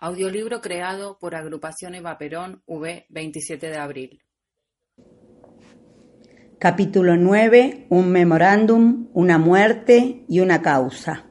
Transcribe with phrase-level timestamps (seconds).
[0.00, 4.22] Audiolibro creado por Agrupación Eva Perón V 27 de abril.
[6.60, 7.86] Capítulo 9.
[7.88, 11.26] Un memorándum, una muerte y una causa.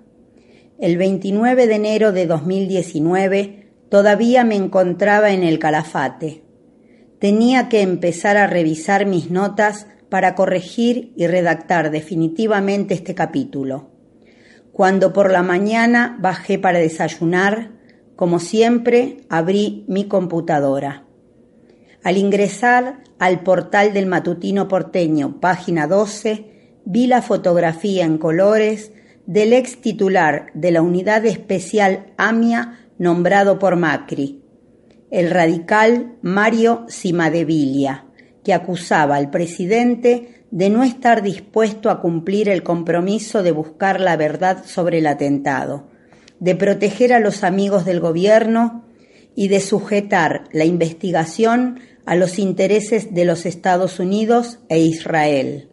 [0.79, 6.44] El 29 de enero de 2019 todavía me encontraba en el calafate.
[7.20, 13.92] Tenía que empezar a revisar mis notas para corregir y redactar definitivamente este capítulo.
[14.74, 17.77] Cuando por la mañana bajé para desayunar,
[18.18, 21.05] como siempre, abrí mi computadora.
[22.03, 28.91] Al ingresar al portal del matutino porteño, página 12, vi la fotografía en colores
[29.27, 34.41] del ex titular de la unidad especial AMIA nombrado por Macri,
[35.11, 38.05] el radical Mario Cimadevilla,
[38.44, 44.17] que acusaba al presidente de no estar dispuesto a cumplir el compromiso de buscar la
[44.17, 45.95] verdad sobre el atentado
[46.39, 48.85] de proteger a los amigos del gobierno
[49.35, 55.69] y de sujetar la investigación a los intereses de los Estados Unidos e Israel.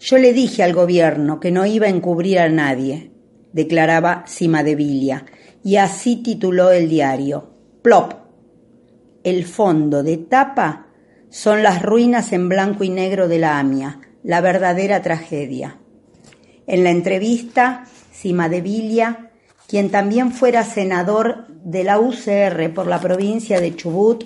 [0.00, 3.10] Yo le dije al gobierno que no iba a encubrir a nadie,
[3.52, 5.26] declaraba Cimadevilla,
[5.64, 7.50] y así tituló el diario.
[7.82, 8.14] Plop.
[9.22, 10.86] El fondo de tapa
[11.28, 15.78] son las ruinas en blanco y negro de la AMIA, la verdadera tragedia.
[16.66, 19.31] En la entrevista, Cimadevilla
[19.72, 24.24] quien también fuera senador de la UCR por la provincia de Chubut,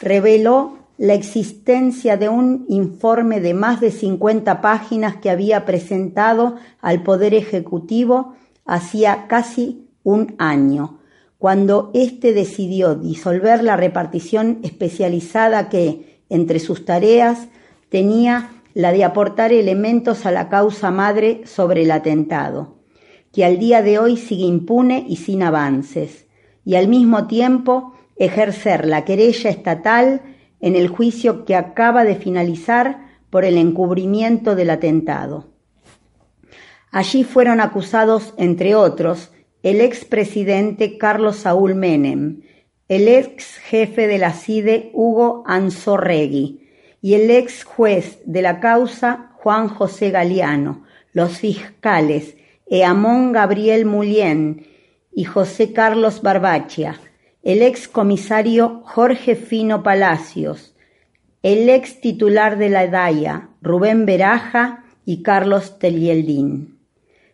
[0.00, 7.02] reveló la existencia de un informe de más de 50 páginas que había presentado al
[7.02, 8.32] Poder Ejecutivo
[8.64, 11.00] hacía casi un año,
[11.36, 17.48] cuando éste decidió disolver la repartición especializada que, entre sus tareas,
[17.90, 22.77] tenía la de aportar elementos a la causa madre sobre el atentado
[23.38, 26.26] que al día de hoy sigue impune y sin avances,
[26.64, 30.22] y al mismo tiempo ejercer la querella estatal
[30.58, 35.52] en el juicio que acaba de finalizar por el encubrimiento del atentado.
[36.90, 39.30] Allí fueron acusados, entre otros,
[39.62, 42.40] el expresidente Carlos Saúl Menem,
[42.88, 46.66] el ex jefe de la CIDE Hugo Anzorregui
[47.00, 50.82] y el ex juez de la causa Juan José Galeano,
[51.12, 52.34] los fiscales
[52.70, 54.66] Eamón Gabriel Mullén
[55.10, 57.00] y José Carlos Barbachia,
[57.42, 60.74] el ex comisario Jorge Fino Palacios,
[61.42, 66.78] el ex titular de la EDAIA, Rubén Beraja y Carlos Telieldín.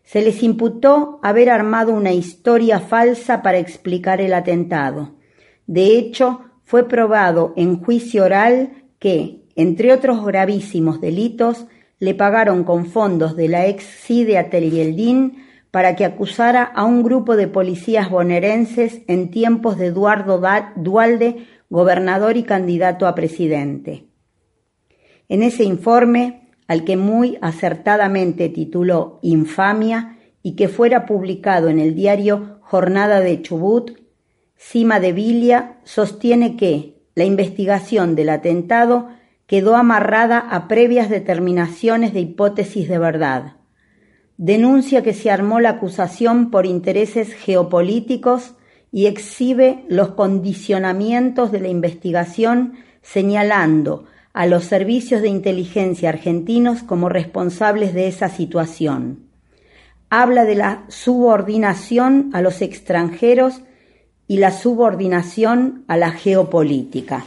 [0.04, 5.16] Se les imputó haber armado una historia falsa para explicar el atentado.
[5.66, 11.66] De hecho, fue probado en juicio oral que, entre otros gravísimos delitos,
[12.04, 17.34] le pagaron con fondos de la ex CIDE Atelieldín para que acusara a un grupo
[17.34, 20.40] de policías bonaerenses en tiempos de Eduardo
[20.76, 24.04] Dualde, gobernador y candidato a presidente.
[25.30, 31.94] En ese informe, al que muy acertadamente tituló Infamia y que fuera publicado en el
[31.94, 33.92] diario Jornada de Chubut,
[34.56, 39.08] Cima de Vilia sostiene que la investigación del atentado
[39.46, 43.56] quedó amarrada a previas determinaciones de hipótesis de verdad.
[44.36, 48.54] Denuncia que se armó la acusación por intereses geopolíticos
[48.90, 57.08] y exhibe los condicionamientos de la investigación señalando a los servicios de inteligencia argentinos como
[57.08, 59.28] responsables de esa situación.
[60.10, 63.60] Habla de la subordinación a los extranjeros
[64.26, 67.24] y la subordinación a la geopolítica.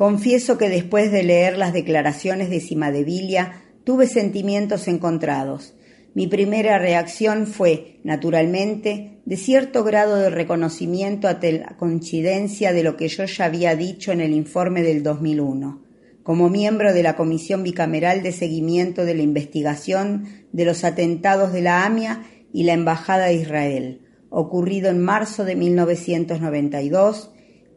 [0.00, 5.74] Confieso que después de leer las declaraciones de Cimadevilla tuve sentimientos encontrados.
[6.14, 12.96] Mi primera reacción fue, naturalmente, de cierto grado de reconocimiento ante la coincidencia de lo
[12.96, 15.82] que yo ya había dicho en el informe del 2001,
[16.22, 21.60] como miembro de la Comisión Bicameral de Seguimiento de la Investigación de los Atentados de
[21.60, 22.22] la AMIA
[22.54, 24.00] y la Embajada de Israel,
[24.30, 27.32] ocurrido en marzo de 1992,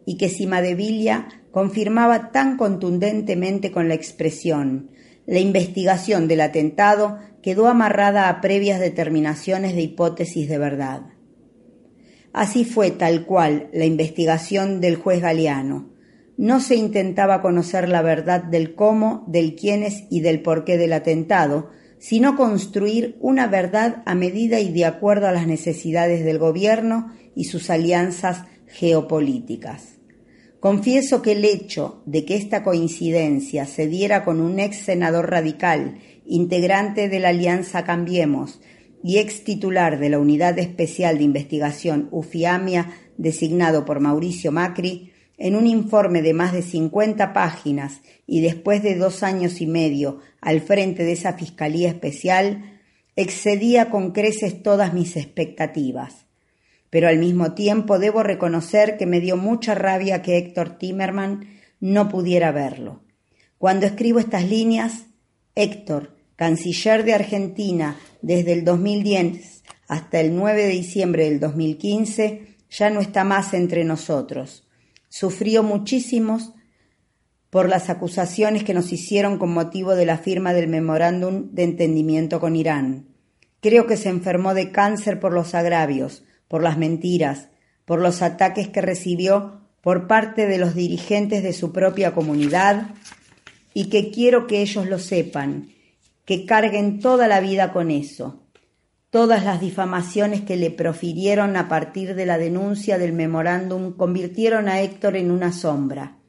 [0.06, 4.90] y que Cimadevilla confirmaba tan contundentemente con la expresión
[5.26, 11.02] la investigación del atentado quedó amarrada a previas determinaciones de hipótesis de verdad.
[12.34, 15.92] Así fue tal cual la investigación del juez Galeano.
[16.36, 21.70] No se intentaba conocer la verdad del cómo, del quiénes y del porqué del atentado,
[22.00, 27.46] sino construir una verdad a medida y de acuerdo a las necesidades del gobierno y
[27.46, 29.93] sus alianzas geopolíticas.
[30.64, 35.98] Confieso que el hecho de que esta coincidencia se diera con un ex senador radical,
[36.26, 38.62] integrante de la Alianza Cambiemos,
[39.04, 45.58] y ex titular de la Unidad Especial de Investigación UFIAMIA, designado por Mauricio Macri, en
[45.58, 50.62] un informe de más de 50 páginas y después de dos años y medio al
[50.62, 52.80] frente de esa Fiscalía Especial,
[53.18, 56.23] excedía con creces todas mis expectativas.
[56.94, 61.50] Pero al mismo tiempo debo reconocer que me dio mucha rabia que Héctor Timerman
[61.80, 63.02] no pudiera verlo.
[63.58, 65.08] Cuando escribo estas líneas,
[65.56, 72.92] Héctor, canciller de Argentina desde el 2010 hasta el 9 de diciembre del 2015, ya
[72.92, 74.68] no está más entre nosotros.
[75.10, 76.54] Sufrió muchísimos
[77.50, 82.40] por las acusaciones que nos hicieron con motivo de la firma del memorándum de entendimiento
[82.40, 83.08] con Irán.
[83.62, 87.48] Creo que se enfermó de cáncer por los agravios, por las mentiras,
[87.84, 92.92] por los ataques que recibió por parte de los dirigentes de su propia comunidad
[93.74, 95.70] y que quiero que ellos lo sepan,
[96.26, 98.44] que carguen toda la vida con eso.
[99.10, 104.80] Todas las difamaciones que le profirieron a partir de la denuncia del memorándum convirtieron a
[104.80, 106.20] Héctor en una sombra.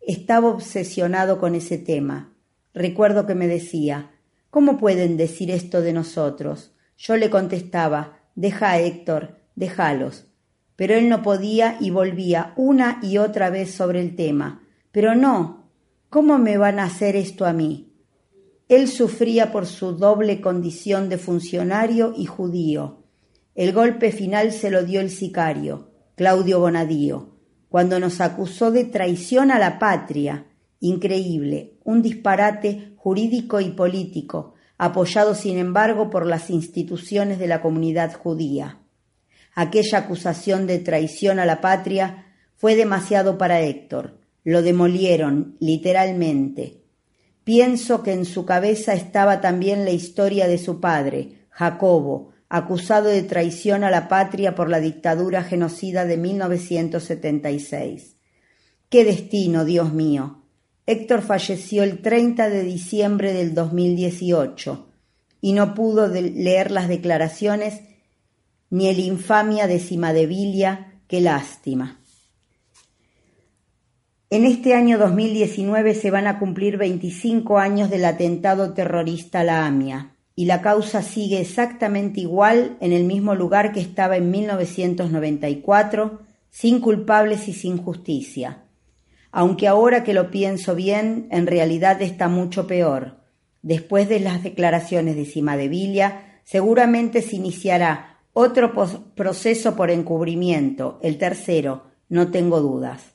[0.00, 2.36] Estaba obsesionado con ese tema.
[2.72, 4.12] Recuerdo que me decía,
[4.48, 6.72] ¿cómo pueden decir esto de nosotros?
[6.96, 10.28] Yo le contestaba, deja a Héctor, déjalos.
[10.76, 14.62] Pero él no podía y volvía una y otra vez sobre el tema.
[14.92, 15.70] Pero no,
[16.08, 17.92] ¿cómo me van a hacer esto a mí?
[18.68, 23.02] Él sufría por su doble condición de funcionario y judío.
[23.56, 27.36] El golpe final se lo dio el sicario, Claudio Bonadío
[27.68, 30.46] cuando nos acusó de traición a la patria.
[30.80, 38.14] Increíble, un disparate jurídico y político, apoyado sin embargo por las instituciones de la comunidad
[38.14, 38.80] judía.
[39.56, 42.26] Aquella acusación de traición a la patria
[42.56, 44.20] fue demasiado para Héctor.
[44.44, 46.82] Lo demolieron, literalmente.
[47.42, 53.22] Pienso que en su cabeza estaba también la historia de su padre, Jacobo, acusado de
[53.22, 58.16] traición a la patria por la dictadura genocida de 1976.
[58.90, 60.42] ¡Qué destino, Dios mío!
[60.84, 64.90] Héctor falleció el 30 de diciembre del 2018
[65.40, 67.80] y no pudo leer las declaraciones
[68.70, 72.00] ni el infamia de Cimadevilia, qué lástima.
[74.28, 79.66] En este año 2019 se van a cumplir 25 años del atentado terrorista a la
[79.66, 86.22] AMIA y la causa sigue exactamente igual en el mismo lugar que estaba en 1994,
[86.50, 88.64] sin culpables y sin justicia.
[89.30, 93.20] Aunque ahora que lo pienso bien, en realidad está mucho peor.
[93.62, 98.74] Después de las declaraciones de Cimadevilla, seguramente se iniciará otro
[99.14, 103.14] proceso por encubrimiento, el tercero, no tengo dudas.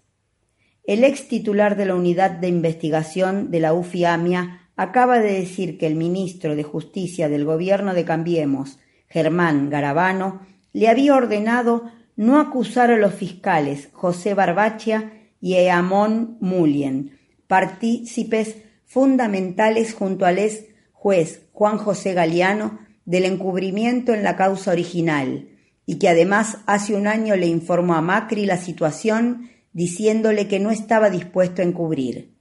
[0.84, 5.86] El ex titular de la unidad de investigación de la UFIAMIA acaba de decir que
[5.86, 8.80] el ministro de Justicia del gobierno de Cambiemos,
[9.10, 10.42] Germán Garabano,
[10.74, 11.84] le había ordenado
[12.16, 20.66] no acusar a los fiscales José Barbachia y Eamón Mulien, partícipes fundamentales junto al ex
[20.94, 25.50] juez Juan José Galeano del encubrimiento en la causa original,
[25.86, 30.72] y que además hace un año le informó a Macri la situación diciéndole que no
[30.72, 32.36] estaba dispuesto a encubrir.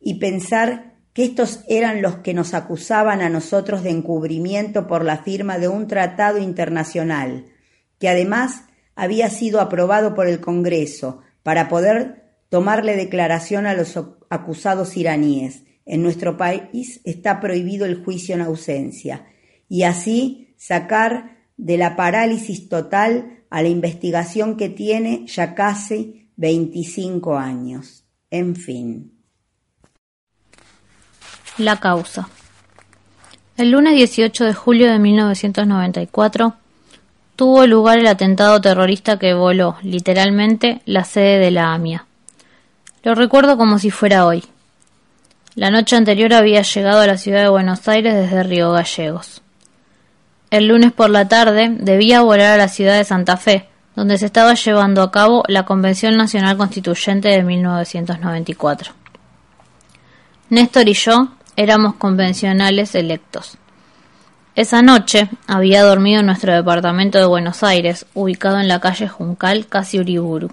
[0.00, 5.18] Y pensar que estos eran los que nos acusaban a nosotros de encubrimiento por la
[5.18, 7.46] firma de un tratado internacional,
[7.98, 8.64] que además
[8.94, 15.64] había sido aprobado por el Congreso para poder tomarle declaración a los acusados iraníes.
[15.86, 19.26] En nuestro país está prohibido el juicio en ausencia
[19.70, 27.38] y así sacar de la parálisis total a la investigación que tiene ya casi 25
[27.38, 28.04] años.
[28.30, 29.12] En fin.
[31.56, 32.28] La causa.
[33.56, 36.54] El lunes 18 de julio de 1994
[37.36, 42.06] tuvo lugar el atentado terrorista que voló, literalmente, la sede de la AMIA.
[43.02, 44.44] Lo recuerdo como si fuera hoy.
[45.54, 49.42] La noche anterior había llegado a la ciudad de Buenos Aires desde Río Gallegos.
[50.50, 54.26] El lunes por la tarde debía volar a la ciudad de Santa Fe, donde se
[54.26, 58.92] estaba llevando a cabo la Convención Nacional Constituyente de 1994.
[60.48, 63.58] Néstor y yo éramos convencionales electos.
[64.56, 69.68] Esa noche había dormido en nuestro departamento de Buenos Aires, ubicado en la calle Juncal,
[69.68, 70.50] casi Uriburu.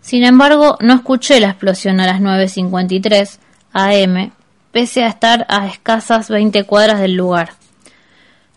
[0.00, 3.38] Sin embargo, no escuché la explosión a las 9.53
[3.72, 4.30] am,
[4.70, 7.54] pese a estar a escasas 20 cuadras del lugar.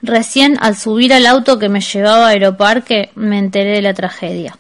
[0.02, 4.58] Recién al subir al auto que me llevaba a Aeroparque me enteré de la tragedia.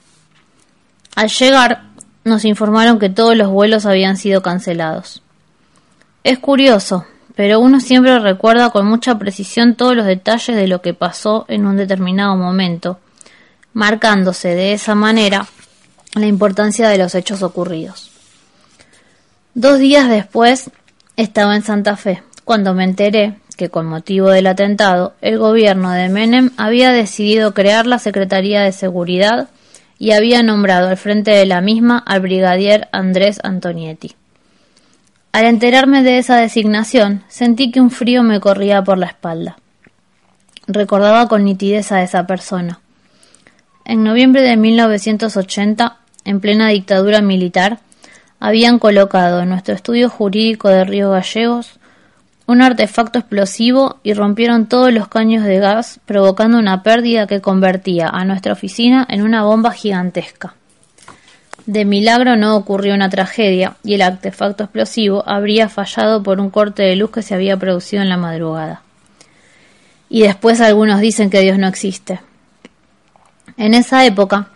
[1.15, 1.83] Al llegar,
[2.23, 5.21] nos informaron que todos los vuelos habían sido cancelados.
[6.23, 10.93] Es curioso, pero uno siempre recuerda con mucha precisión todos los detalles de lo que
[10.93, 12.99] pasó en un determinado momento,
[13.73, 15.47] marcándose de esa manera
[16.15, 18.11] la importancia de los hechos ocurridos.
[19.53, 20.71] Dos días después
[21.15, 26.07] estaba en Santa Fe, cuando me enteré que con motivo del atentado el gobierno de
[26.07, 29.49] Menem había decidido crear la Secretaría de Seguridad
[29.99, 34.15] y había nombrado al frente de la misma al brigadier Andrés Antonietti.
[35.33, 39.57] Al enterarme de esa designación, sentí que un frío me corría por la espalda.
[40.67, 42.79] Recordaba con nitidez a esa persona.
[43.85, 47.79] En noviembre de 1980, en plena dictadura militar,
[48.39, 51.79] habían colocado en nuestro estudio jurídico de Río Gallegos
[52.47, 58.07] un artefacto explosivo y rompieron todos los caños de gas, provocando una pérdida que convertía
[58.07, 60.55] a nuestra oficina en una bomba gigantesca.
[61.65, 66.83] De milagro no ocurrió una tragedia y el artefacto explosivo habría fallado por un corte
[66.83, 68.81] de luz que se había producido en la madrugada.
[70.07, 72.21] Y después algunos dicen que Dios no existe.
[73.57, 74.47] En esa época,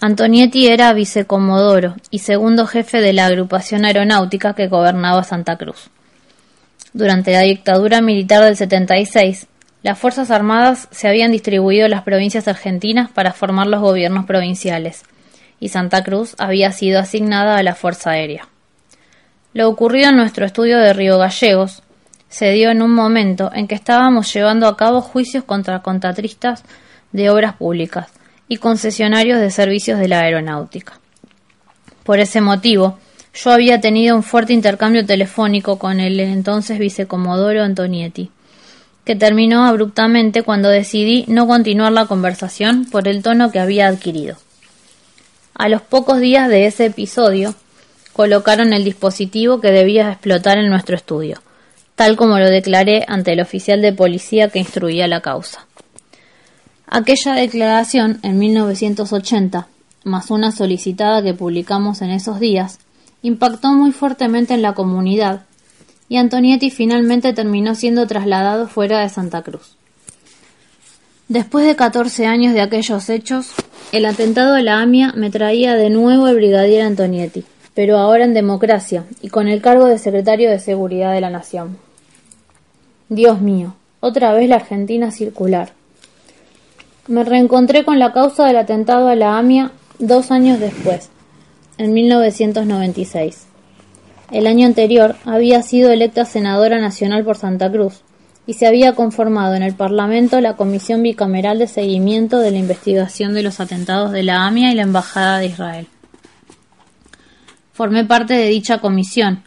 [0.00, 5.90] Antonietti era vicecomodoro y segundo jefe de la agrupación aeronáutica que gobernaba Santa Cruz.
[6.96, 9.48] Durante la dictadura militar del 76,
[9.82, 15.02] las Fuerzas Armadas se habían distribuido las provincias argentinas para formar los gobiernos provinciales,
[15.60, 18.48] y Santa Cruz había sido asignada a la Fuerza Aérea.
[19.52, 21.82] Lo ocurrido en nuestro estudio de Río Gallegos
[22.30, 26.64] se dio en un momento en que estábamos llevando a cabo juicios contra contratistas
[27.12, 28.08] de obras públicas
[28.48, 30.98] y concesionarios de servicios de la aeronáutica.
[32.04, 32.98] Por ese motivo,
[33.36, 38.30] yo había tenido un fuerte intercambio telefónico con el entonces vicecomodoro Antonietti,
[39.04, 44.36] que terminó abruptamente cuando decidí no continuar la conversación por el tono que había adquirido.
[45.54, 47.54] A los pocos días de ese episodio,
[48.14, 51.42] colocaron el dispositivo que debía explotar en nuestro estudio,
[51.94, 55.66] tal como lo declaré ante el oficial de policía que instruía la causa.
[56.86, 59.68] Aquella declaración, en 1980,
[60.04, 62.78] más una solicitada que publicamos en esos días,
[63.26, 65.42] impactó muy fuertemente en la comunidad
[66.08, 69.76] y Antonietti finalmente terminó siendo trasladado fuera de Santa Cruz.
[71.26, 73.48] Después de 14 años de aquellos hechos,
[73.90, 78.32] el atentado a la AMIA me traía de nuevo el brigadier Antonietti, pero ahora en
[78.32, 81.78] democracia y con el cargo de secretario de Seguridad de la Nación.
[83.08, 85.72] Dios mío, otra vez la Argentina circular.
[87.08, 91.10] Me reencontré con la causa del atentado a la AMIA dos años después,
[91.78, 93.46] en 1996.
[94.30, 98.02] El año anterior había sido electa senadora nacional por Santa Cruz
[98.46, 103.34] y se había conformado en el Parlamento la Comisión Bicameral de Seguimiento de la Investigación
[103.34, 105.88] de los Atentados de la AMIA y la Embajada de Israel.
[107.72, 109.42] Formé parte de dicha comisión,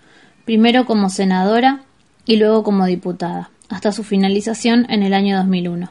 [0.46, 1.82] primero como senadora
[2.26, 5.90] y luego como diputada, hasta su finalización en el año 2001.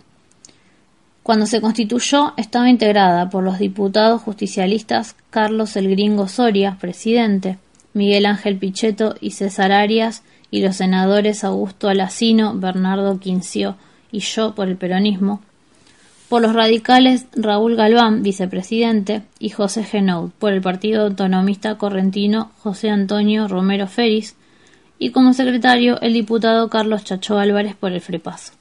[1.28, 7.58] Cuando se constituyó, estaba integrada por los diputados justicialistas Carlos el Gringo Soria, presidente,
[7.92, 13.76] Miguel Ángel Pichetto y César Arias, y los senadores Augusto Alacino, Bernardo Quincio
[14.10, 15.42] y yo por el peronismo,
[16.30, 22.88] por los radicales Raúl Galván, vicepresidente, y José Genoud, por el Partido Autonomista Correntino José
[22.88, 24.34] Antonio Romero Feris,
[24.98, 28.57] y como secretario el diputado Carlos Chacho Álvarez por el Frepaso.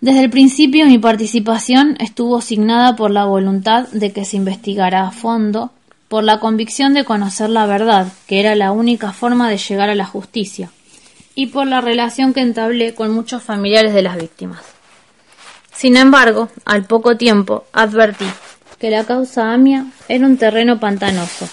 [0.00, 5.10] Desde el principio mi participación estuvo asignada por la voluntad de que se investigara a
[5.10, 5.72] fondo,
[6.08, 9.94] por la convicción de conocer la verdad, que era la única forma de llegar a
[9.94, 10.70] la justicia,
[11.34, 14.62] y por la relación que entablé con muchos familiares de las víctimas.
[15.70, 18.26] Sin embargo, al poco tiempo advertí
[18.78, 21.46] que la causa AMIA era un terreno pantanoso,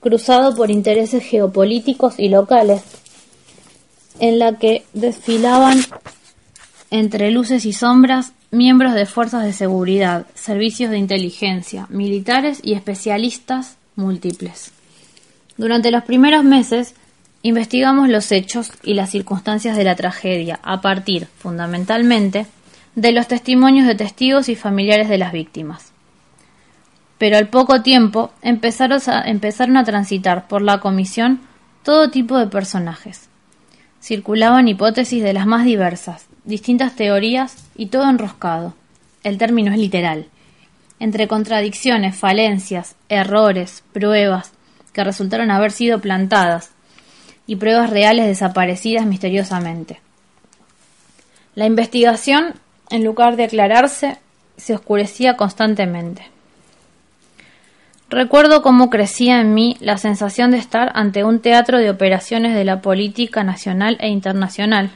[0.00, 2.82] cruzado por intereses geopolíticos y locales,
[4.20, 5.82] en la que desfilaban
[6.90, 13.76] entre luces y sombras, miembros de fuerzas de seguridad, servicios de inteligencia, militares y especialistas
[13.96, 14.72] múltiples.
[15.56, 16.94] Durante los primeros meses,
[17.42, 22.46] investigamos los hechos y las circunstancias de la tragedia a partir, fundamentalmente,
[22.94, 25.92] de los testimonios de testigos y familiares de las víctimas.
[27.18, 29.00] Pero al poco tiempo empezaron
[29.76, 31.40] a, transitar por la comisión
[31.82, 33.28] todo tipo de personajes.
[34.00, 38.74] Circulaban hipótesis de las más diversas, distintas teorías y todo enroscado.
[39.22, 40.26] El término es literal.
[40.98, 44.52] Entre contradicciones, falencias, errores, pruebas
[44.94, 46.70] que resultaron haber sido plantadas
[47.46, 50.00] y pruebas reales desaparecidas misteriosamente.
[51.54, 52.54] La investigación,
[52.90, 54.16] en lugar de aclararse,
[54.56, 56.26] se oscurecía constantemente.
[58.08, 62.64] Recuerdo cómo crecía en mí la sensación de estar ante un teatro de operaciones de
[62.64, 64.92] la política nacional e internacional,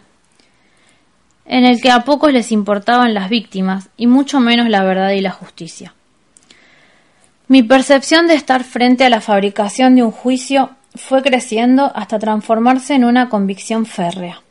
[1.45, 5.21] en el que a pocos les importaban las víctimas y mucho menos la verdad y
[5.21, 5.95] la justicia.
[7.49, 12.95] Mi percepción de estar frente a la fabricación de un juicio fue creciendo hasta transformarse
[12.95, 14.43] en una convicción férrea.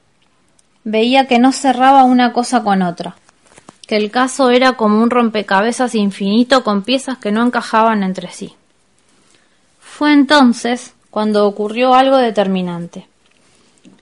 [0.84, 3.16] Veía que no cerraba una cosa con otra,
[3.88, 8.56] que el caso era como un rompecabezas infinito con piezas que no encajaban entre sí.
[9.80, 13.08] Fue entonces cuando ocurrió algo determinante.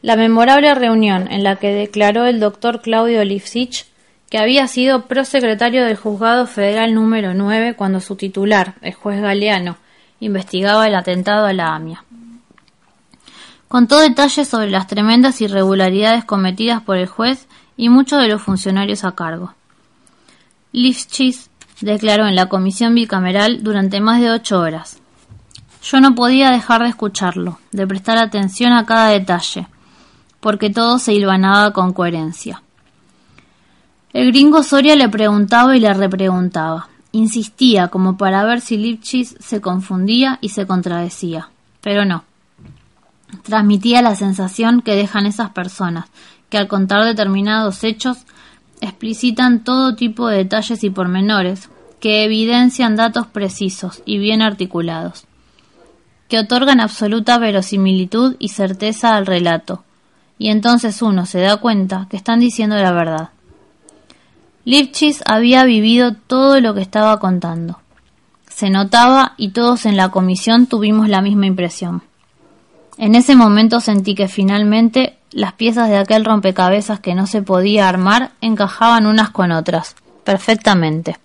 [0.02, 3.86] La memorable reunión en la que declaró el doctor Claudio Lifsich
[4.30, 9.78] que había sido prosecretario del Juzgado Federal número 9 cuando su titular, el juez Galeano,
[10.20, 12.04] investigaba el atentado a la AMIA.
[13.68, 19.04] Contó detalles sobre las tremendas irregularidades cometidas por el juez y muchos de los funcionarios
[19.04, 19.54] a cargo.
[20.72, 21.50] Lifchitz
[21.82, 25.00] declaró en la comisión bicameral durante más de ocho horas.
[25.84, 29.68] Yo no podía dejar de escucharlo, de prestar atención a cada detalle,
[30.40, 32.62] porque todo se hilvanaba con coherencia.
[34.12, 36.90] El gringo Soria le preguntaba y le repreguntaba.
[37.12, 41.50] Insistía como para ver si Lipchitz se confundía y se contradecía.
[41.82, 42.24] Pero no.
[43.44, 46.06] Transmitía la sensación que dejan esas personas,
[46.50, 48.18] que al contar determinados hechos
[48.82, 51.70] explicitan todo tipo de detalles y pormenores,
[52.00, 55.26] que evidencian datos precisos y bien articulados,
[56.28, 59.84] que otorgan absoluta verosimilitud y certeza al relato,
[60.40, 63.30] y entonces uno se da cuenta que están diciendo la verdad.
[64.64, 67.80] Lipchitz había vivido todo lo que estaba contando.
[68.48, 72.04] Se notaba y todos en la comisión tuvimos la misma impresión.
[72.98, 77.90] En ese momento sentí que finalmente las piezas de aquel rompecabezas que no se podía
[77.90, 81.18] armar encajaban unas con otras, perfectamente.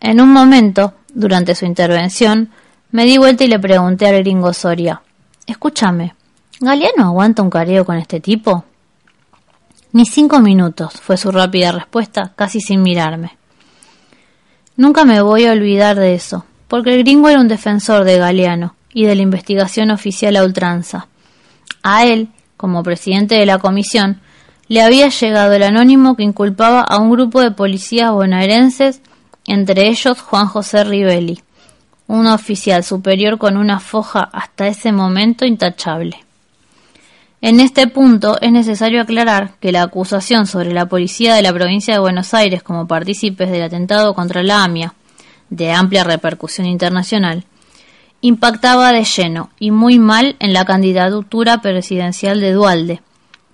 [0.00, 2.50] En un momento, durante su intervención,
[2.92, 5.02] me di vuelta y le pregunté al gringo Soria,
[5.46, 6.14] Escúchame,
[6.60, 8.64] ¿Galeano aguanta un careo con este tipo?
[9.92, 13.38] Ni cinco minutos, fue su rápida respuesta, casi sin mirarme.
[14.76, 18.74] Nunca me voy a olvidar de eso, porque el gringo era un defensor de Galeano
[18.92, 21.06] y de la investigación oficial a ultranza.
[21.84, 24.20] A él, como presidente de la comisión,
[24.66, 29.00] le había llegado el anónimo que inculpaba a un grupo de policías bonaerenses,
[29.46, 31.40] entre ellos Juan José Rivelli,
[32.08, 36.24] un oficial superior con una foja hasta ese momento intachable.
[37.40, 41.94] En este punto es necesario aclarar que la acusación sobre la policía de la provincia
[41.94, 44.94] de Buenos Aires como partícipes del atentado contra la AMIA,
[45.48, 47.44] de amplia repercusión internacional,
[48.22, 53.02] impactaba de lleno y muy mal en la candidatura presidencial de Dualde,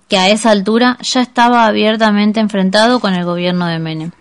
[0.07, 4.11] que a esa altura ya estaba abiertamente enfrentado con el gobierno de Menem.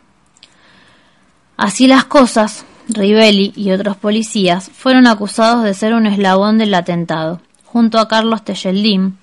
[1.56, 7.40] Así las cosas, Rivelli y otros policías fueron acusados de ser un eslabón del atentado,
[7.64, 9.18] junto a Carlos Tejeldín,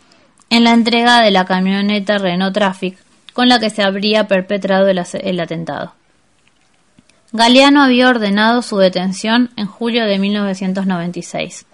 [0.52, 2.98] en la entrega de la camioneta Renault Traffic
[3.32, 5.94] con la que se habría perpetrado el, atentado.
[7.32, 11.66] Galeano había ordenado su detención en julio de 1996.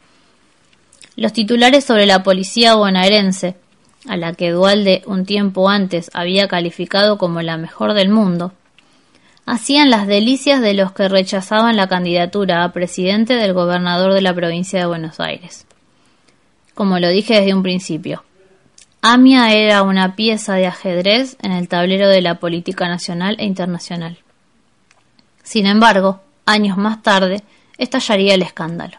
[1.16, 3.56] Los titulares sobre la policía bonaerense,
[4.08, 8.54] a la que Dualde un tiempo antes había calificado como la mejor del mundo,
[9.48, 14.36] hacían las delicias de los que rechazaban la candidatura a presidente del gobernador de la
[14.36, 15.66] provincia de Buenos Aires.
[16.76, 18.24] Como lo dije desde un principio,
[19.02, 24.18] Amia era una pieza de ajedrez en el tablero de la política nacional e internacional.
[25.44, 27.44] Sin embargo, años más tarde,
[27.78, 28.98] estallaría el escándalo.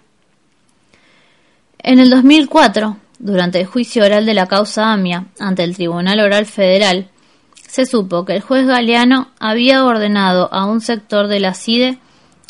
[1.81, 6.47] En el 2004, durante el juicio oral de la causa AMIA ante el Tribunal Oral
[6.47, 7.09] Federal,
[7.67, 11.99] se supo que el juez Galeano había ordenado a un sector de la CIDE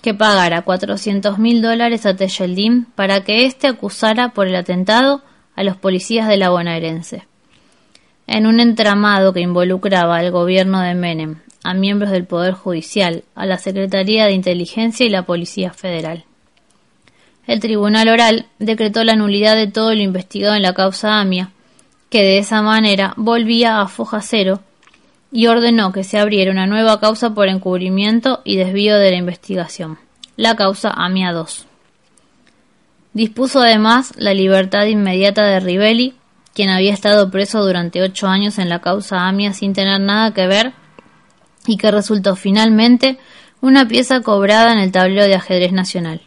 [0.02, 5.22] que pagara 400 mil dólares a Tejeldín para que éste acusara por el atentado
[5.56, 7.26] a los policías de la bonaerense
[8.29, 13.47] en un entramado que involucraba al gobierno de Menem, a miembros del Poder Judicial, a
[13.47, 16.25] la Secretaría de Inteligencia y la Policía Federal.
[17.47, 21.51] El Tribunal Oral decretó la nulidad de todo lo investigado en la causa AMIA,
[22.11, 24.61] que de esa manera volvía a foja cero,
[25.33, 29.99] y ordenó que se abriera una nueva causa por encubrimiento y desvío de la investigación,
[30.37, 31.67] la causa AMIA 2.
[33.14, 36.14] Dispuso además la libertad inmediata de Rivelli
[36.59, 40.49] quien había estado preso durante ocho años en la causa AMIA sin tener nada que
[40.49, 40.73] ver
[41.68, 43.16] y que resultó finalmente
[43.61, 46.21] una pieza cobrada en el tablero de ajedrez nacional.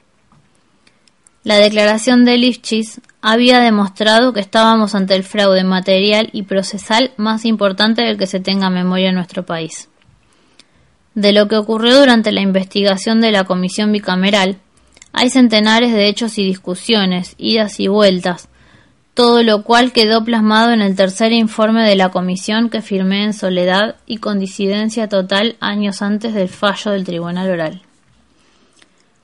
[1.44, 7.44] La declaración de Lifchitz había demostrado que estábamos ante el fraude material y procesal más
[7.44, 9.90] importante del que se tenga memoria en nuestro país.
[11.14, 14.60] De lo que ocurrió durante la investigación de la comisión bicameral,
[15.12, 18.48] Hay centenares de hechos y discusiones, idas y vueltas,
[19.14, 23.34] todo lo cual quedó plasmado en el tercer informe de la comisión que firmé en
[23.34, 27.82] soledad y con disidencia total años antes del fallo del tribunal oral.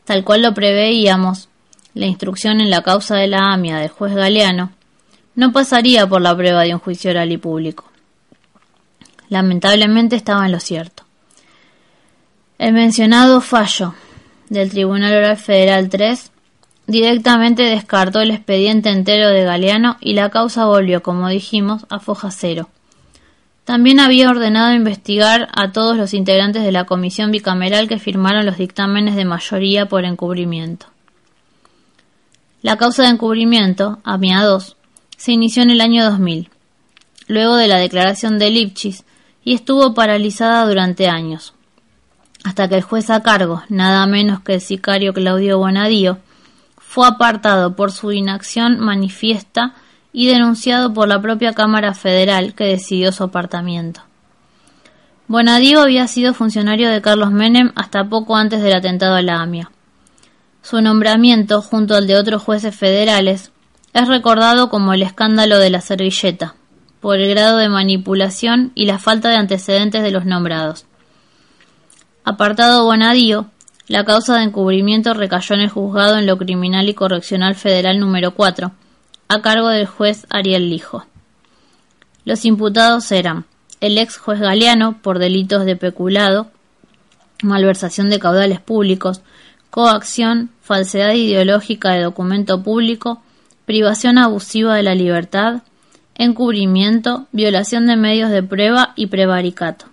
[0.04, 1.50] Tal cual lo preveíamos,
[1.94, 4.72] la instrucción en la causa de la AMIA del juez Galeano
[5.36, 7.86] no pasaría por la prueba de un juicio oral y público.
[9.30, 11.04] Lamentablemente estaba en lo cierto.
[12.58, 13.94] El mencionado fallo
[14.50, 16.32] del Tribunal Oral Federal 3
[16.88, 22.32] directamente descartó el expediente entero de Galeano y la causa volvió, como dijimos, a foja
[22.32, 22.70] cero.
[23.66, 28.58] También había ordenado investigar a todos los integrantes de la comisión bicameral que firmaron los
[28.58, 30.88] dictámenes de mayoría por encubrimiento.
[32.62, 34.78] La causa de encubrimiento, AMIA 2,
[35.18, 36.50] se inició en el año 2000,
[37.28, 39.04] luego de la declaración de Lipchitz,
[39.44, 41.54] y estuvo paralizada durante años,
[42.46, 46.20] hasta que el juez a cargo, nada menos que el sicario Claudio Bonadío,
[46.88, 49.74] fue apartado por su inacción manifiesta
[50.14, 54.02] y denunciado por la propia Cámara Federal que decidió su apartamiento.
[55.28, 59.70] Bonadío había sido funcionario de Carlos Menem hasta poco antes del atentado a la AMIA.
[60.62, 63.52] Su nombramiento, junto al de otros jueces federales,
[63.92, 66.56] es recordado como el escándalo de la servilleta,
[67.02, 70.86] por el grado de manipulación y la falta de antecedentes de los nombrados.
[72.24, 73.52] Apartado Bonadío,
[73.88, 78.32] la causa de encubrimiento recayó en el juzgado en lo criminal y correccional federal número
[78.32, 78.72] 4,
[79.30, 81.06] a cargo del juez Ariel Lijo.
[82.26, 83.46] Los imputados eran
[83.80, 86.52] el ex juez Galeano por delitos de peculado,
[87.42, 89.22] malversación de caudales públicos,
[89.70, 93.22] coacción, falsedad ideológica de documento público,
[93.66, 95.62] privación abusiva de la libertad,
[96.16, 99.86] encubrimiento, violación de medios de prueba y prevaricato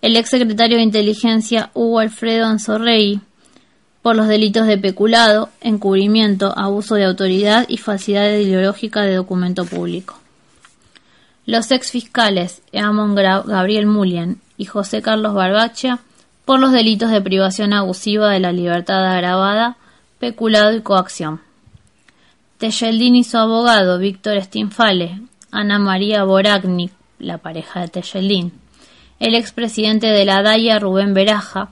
[0.00, 3.20] el ex secretario de Inteligencia Hugo Alfredo Anzorrey
[4.02, 10.18] por los delitos de peculado, encubrimiento, abuso de autoridad y falsidad ideológica de documento público.
[11.46, 15.98] Los ex fiscales Eamon Gabriel Mullian y José Carlos Barbacha
[16.44, 19.76] por los delitos de privación abusiva de la libertad agravada,
[20.18, 21.40] peculado y coacción.
[22.58, 28.52] Tejeldín y su abogado Víctor Stinfale, Ana María Boragni, la pareja de Tejeldín,
[29.20, 31.70] el expresidente de la DAIA Rubén Beraja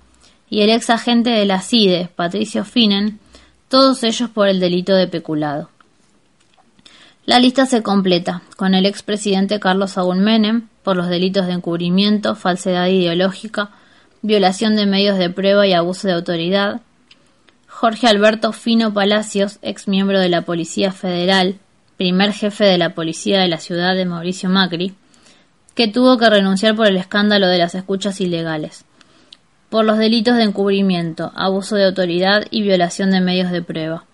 [0.51, 3.19] y el ex agente de la CIDE Patricio Finen,
[3.69, 5.71] todos ellos por el delito de peculado.
[7.25, 12.37] La lista se completa con el expresidente Carlos Saúl Menem por los delitos de encubrimiento,
[12.37, 13.71] falsedad ideológica,
[14.23, 16.81] violación de medios de prueba y abuso de autoridad,
[17.67, 21.57] Jorge Alberto Fino Palacios, ex miembro de la Policía Federal,
[21.97, 24.95] primer jefe de la Policía de la ciudad de Mauricio Macri,
[25.77, 28.87] que tuvo que renunciar por el escándalo de las escuchas ilegales,
[29.69, 34.05] por los delitos de encubrimiento, abuso de autoridad y violación de medios de prueba.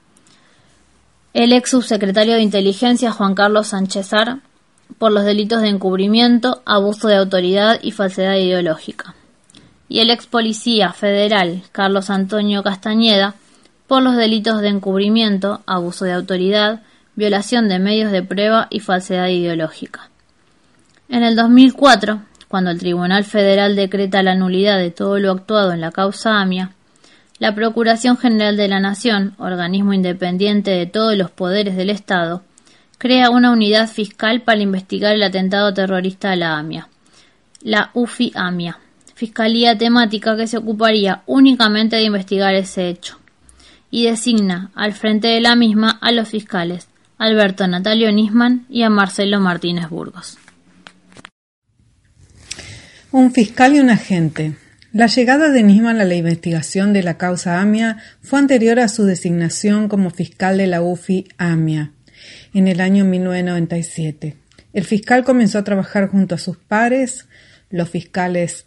[1.34, 4.40] El ex subsecretario de Inteligencia Juan Carlos Sánchezar
[4.98, 9.14] por los delitos de encubrimiento, abuso de autoridad y falsedad ideológica.
[9.88, 13.36] Y el ex policía federal Carlos Antonio Castañeda
[13.86, 16.82] por los delitos de encubrimiento, abuso de autoridad,
[17.14, 20.11] violación de medios de prueba y falsedad ideológica.
[21.12, 25.82] En el 2004, cuando el Tribunal Federal decreta la nulidad de todo lo actuado en
[25.82, 26.72] la causa AMIA,
[27.38, 32.42] la Procuración General de la Nación, organismo independiente de todos los poderes del Estado,
[32.96, 36.88] crea una unidad fiscal para investigar el atentado terrorista a la AMIA,
[37.60, 38.78] la UFI-AMIA,
[39.14, 43.18] fiscalía temática que se ocuparía únicamente de investigar ese hecho,
[43.90, 48.88] y designa al frente de la misma a los fiscales Alberto Natalio Nisman y a
[48.88, 50.38] Marcelo Martínez Burgos.
[53.12, 54.54] Un fiscal y un agente.
[54.90, 59.04] La llegada de Nisman a la investigación de la causa AMIA fue anterior a su
[59.04, 61.92] designación como fiscal de la UFI AMIA
[62.54, 64.36] en el año 1997.
[64.72, 67.26] El fiscal comenzó a trabajar junto a sus pares,
[67.68, 68.64] los fiscales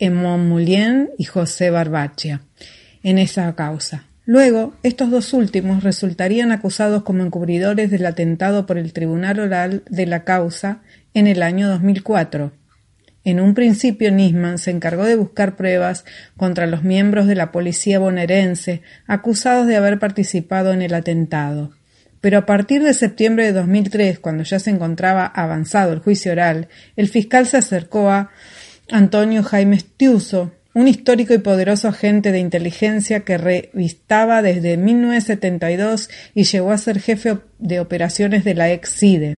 [0.00, 2.40] Emón Mulien y José Barbachia,
[3.04, 4.06] en esa causa.
[4.24, 10.06] Luego, estos dos últimos resultarían acusados como encubridores del atentado por el Tribunal Oral de
[10.06, 10.82] la causa
[11.14, 12.58] en el año 2004
[13.24, 16.04] en un principio Nisman se encargó de buscar pruebas
[16.36, 21.72] contra los miembros de la policía bonaerense acusados de haber participado en el atentado.
[22.20, 26.68] Pero a partir de septiembre de 2003, cuando ya se encontraba avanzado el juicio oral,
[26.96, 28.30] el fiscal se acercó a
[28.90, 36.44] Antonio Jaime Stiuso, un histórico y poderoso agente de inteligencia que revistaba desde 1972 y
[36.44, 39.34] llegó a ser jefe de operaciones de la ex-CIDE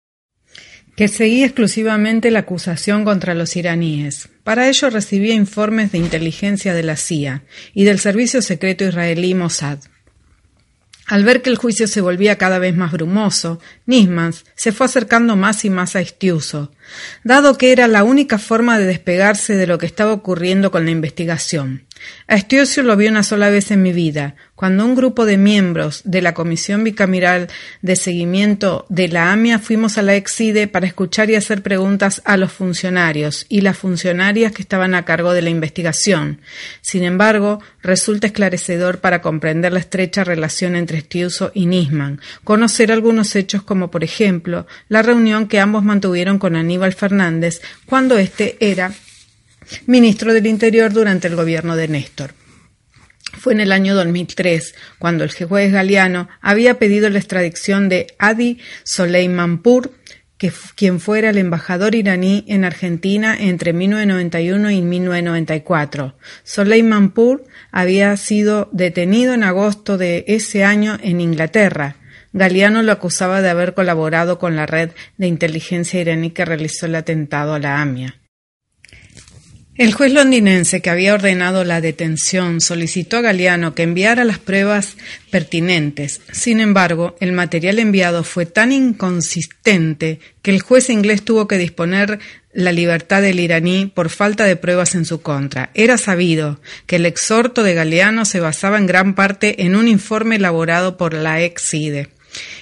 [0.95, 4.30] que seguía exclusivamente la acusación contra los iraníes.
[4.43, 9.80] Para ello recibía informes de inteligencia de la CIA y del servicio secreto israelí Mossad.
[11.08, 15.36] Al ver que el juicio se volvía cada vez más brumoso, Nismans se fue acercando
[15.36, 16.71] más y más a Estiuso,
[17.23, 20.91] dado que era la única forma de despegarse de lo que estaba ocurriendo con la
[20.91, 21.86] investigación.
[22.27, 22.38] A
[22.84, 26.34] lo vi una sola vez en mi vida, cuando un grupo de miembros de la
[26.34, 27.47] Comisión Bicameral
[27.82, 32.38] de Seguimiento de la AMIA fuimos a la Exide para escuchar y hacer preguntas a
[32.38, 36.41] los funcionarios y las funcionarias que estaban a cargo de la investigación.
[36.82, 43.36] Sin embargo, resulta esclarecedor para comprender la estrecha relación entre Estiuso y Nisman, conocer algunos
[43.36, 48.91] hechos como, por ejemplo, la reunión que ambos mantuvieron con Aníbal Fernández cuando éste era
[49.85, 52.33] ministro del Interior durante el gobierno de Néstor.
[53.39, 58.59] Fue en el año 2003 cuando el juez Galeano había pedido la extradición de Adi
[58.83, 59.93] Soleimanpur,
[60.37, 66.15] que, quien fuera el embajador iraní en Argentina entre 1991 y 1994.
[66.43, 71.95] Soleimanpur había sido detenido en agosto de ese año en Inglaterra.
[72.33, 76.95] Galeano lo acusaba de haber colaborado con la red de inteligencia iraní que realizó el
[76.95, 78.15] atentado a la AMIA.
[79.77, 84.97] El juez londinense que había ordenado la detención solicitó a Galeano que enviara las pruebas
[85.31, 86.21] pertinentes.
[86.31, 92.19] Sin embargo, el material enviado fue tan inconsistente que el juez inglés tuvo que disponer
[92.53, 95.71] la libertad del iraní por falta de pruebas en su contra.
[95.73, 100.35] Era sabido que el exhorto de Galeano se basaba en gran parte en un informe
[100.35, 102.09] elaborado por la ex-CIDE.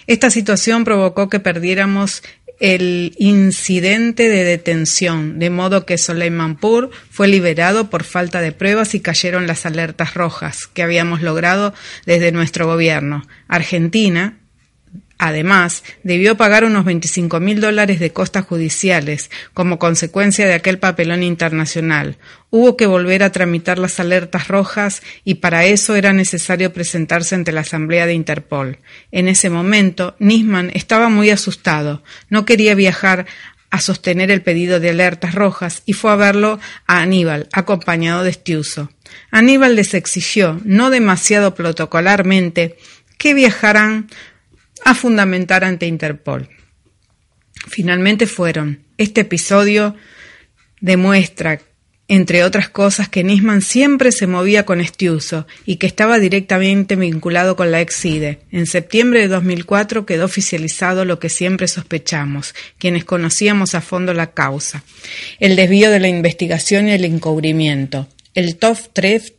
[0.07, 2.23] Esta situación provocó que perdiéramos
[2.59, 8.99] el incidente de detención, de modo que Soleimanpur fue liberado por falta de pruebas y
[8.99, 11.73] cayeron las alertas rojas que habíamos logrado
[12.05, 13.25] desde nuestro gobierno.
[13.47, 14.38] Argentina,
[15.21, 21.23] Además, debió pagar unos 25 mil dólares de costas judiciales como consecuencia de aquel papelón
[21.23, 22.17] internacional.
[22.51, 27.51] Hubo que volver a tramitar las alertas rojas y para eso era necesario presentarse ante
[27.51, 28.79] la Asamblea de Interpol.
[29.11, 32.01] En ese momento, Nisman estaba muy asustado.
[32.29, 33.25] No quería viajar
[33.71, 38.29] a sostener el pedido de alertas rojas y fue a verlo a Aníbal, acompañado de
[38.29, 38.89] Estiuso.
[39.31, 42.77] Aníbal les exigió, no demasiado protocolarmente,
[43.17, 44.07] que viajaran
[44.85, 46.49] a fundamentar ante Interpol.
[47.67, 48.83] Finalmente fueron.
[48.97, 49.95] Este episodio
[50.81, 51.61] demuestra,
[52.07, 57.55] entre otras cosas, que Nisman siempre se movía con Estiuso y que estaba directamente vinculado
[57.55, 58.39] con la Exide.
[58.51, 64.31] En septiembre de 2004 quedó oficializado lo que siempre sospechamos, quienes conocíamos a fondo la
[64.31, 64.83] causa,
[65.39, 68.07] el desvío de la investigación y el encubrimiento.
[68.33, 69.31] El TREF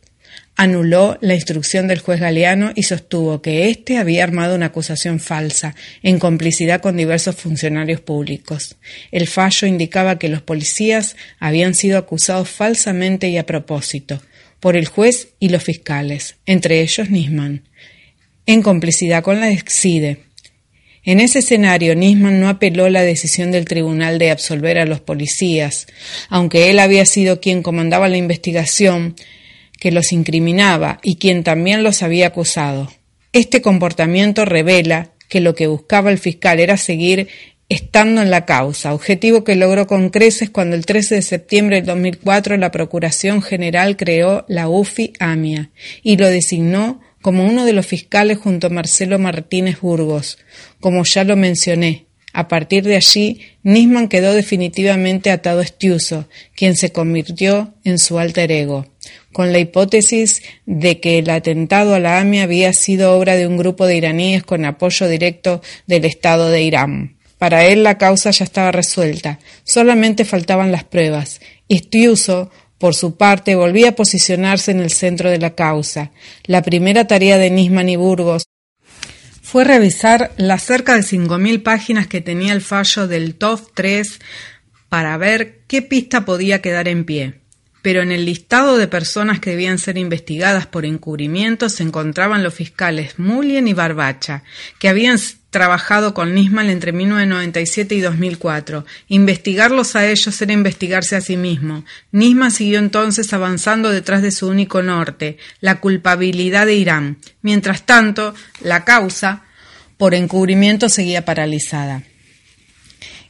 [0.61, 5.73] anuló la instrucción del juez Galeano y sostuvo que éste había armado una acusación falsa,
[6.03, 8.75] en complicidad con diversos funcionarios públicos.
[9.11, 14.21] El fallo indicaba que los policías habían sido acusados falsamente y a propósito,
[14.59, 17.63] por el juez y los fiscales, entre ellos Nisman,
[18.45, 20.19] en complicidad con la EXIDE.
[21.03, 25.87] En ese escenario, Nisman no apeló la decisión del tribunal de absolver a los policías,
[26.29, 29.15] aunque él había sido quien comandaba la investigación,
[29.81, 32.87] que los incriminaba y quien también los había acusado.
[33.33, 37.29] Este comportamiento revela que lo que buscaba el fiscal era seguir
[37.67, 41.87] estando en la causa, objetivo que logró con creces cuando el 13 de septiembre de
[41.87, 45.71] 2004 la Procuración General creó la UFI AMIA
[46.03, 50.37] y lo designó como uno de los fiscales junto a Marcelo Martínez Burgos.
[50.79, 56.75] Como ya lo mencioné, a partir de allí, Nisman quedó definitivamente atado a Estiuso, quien
[56.75, 58.90] se convirtió en su alter ego
[59.31, 63.57] con la hipótesis de que el atentado a la AMIA había sido obra de un
[63.57, 67.17] grupo de iraníes con apoyo directo del Estado de Irán.
[67.37, 71.41] Para él la causa ya estaba resuelta, solamente faltaban las pruebas.
[71.67, 76.11] Istiuso, por su parte, volvía a posicionarse en el centro de la causa.
[76.45, 78.43] La primera tarea de Nisman y Burgos
[79.41, 84.19] fue revisar las cerca de 5.000 páginas que tenía el fallo del TOF 3
[84.87, 87.40] para ver qué pista podía quedar en pie
[87.81, 92.53] pero en el listado de personas que debían ser investigadas por encubrimiento se encontraban los
[92.53, 94.43] fiscales Mullen y Barbacha,
[94.79, 98.85] que habían trabajado con Nisman entre 1997 y 2004.
[99.09, 101.83] Investigarlos a ellos era investigarse a sí mismo.
[102.11, 107.17] Nisman siguió entonces avanzando detrás de su único norte, la culpabilidad de Irán.
[107.41, 109.43] Mientras tanto, la causa
[109.97, 112.03] por encubrimiento seguía paralizada.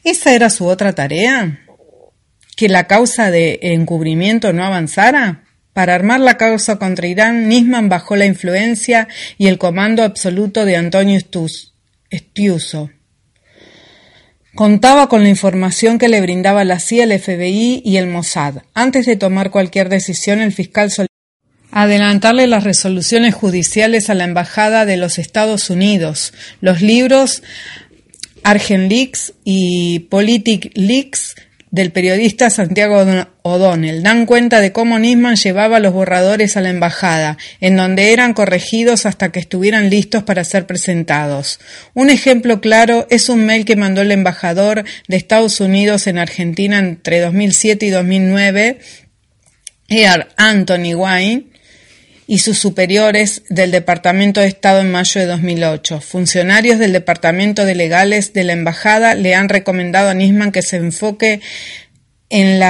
[0.03, 1.59] ¿Esa era su otra tarea?
[2.61, 5.45] Que la causa de encubrimiento no avanzara?
[5.73, 9.07] Para armar la causa contra Irán, Nisman bajó la influencia
[9.39, 11.19] y el comando absoluto de Antonio
[12.11, 12.91] Estiuso.
[14.53, 18.57] Contaba con la información que le brindaba la CIA, el FBI y el Mossad.
[18.75, 21.07] Antes de tomar cualquier decisión, el fiscal solía
[21.71, 26.31] adelantarle las resoluciones judiciales a la Embajada de los Estados Unidos.
[26.59, 27.41] Los libros
[28.43, 31.35] Argent Leaks y Politic Leaks
[31.71, 33.03] del periodista Santiago
[33.43, 38.33] O'Donnell dan cuenta de cómo Nisman llevaba los borradores a la embajada, en donde eran
[38.33, 41.59] corregidos hasta que estuvieran listos para ser presentados.
[41.93, 46.77] Un ejemplo claro es un mail que mandó el embajador de Estados Unidos en Argentina
[46.77, 48.79] entre 2007 y 2009,
[49.87, 51.50] Ear Anthony Wayne,
[52.31, 55.99] y sus superiores del Departamento de Estado en mayo de 2008.
[55.99, 60.77] Funcionarios del Departamento de Legales de la Embajada le han recomendado a Nisman que se
[60.77, 61.41] enfoque
[62.29, 62.61] en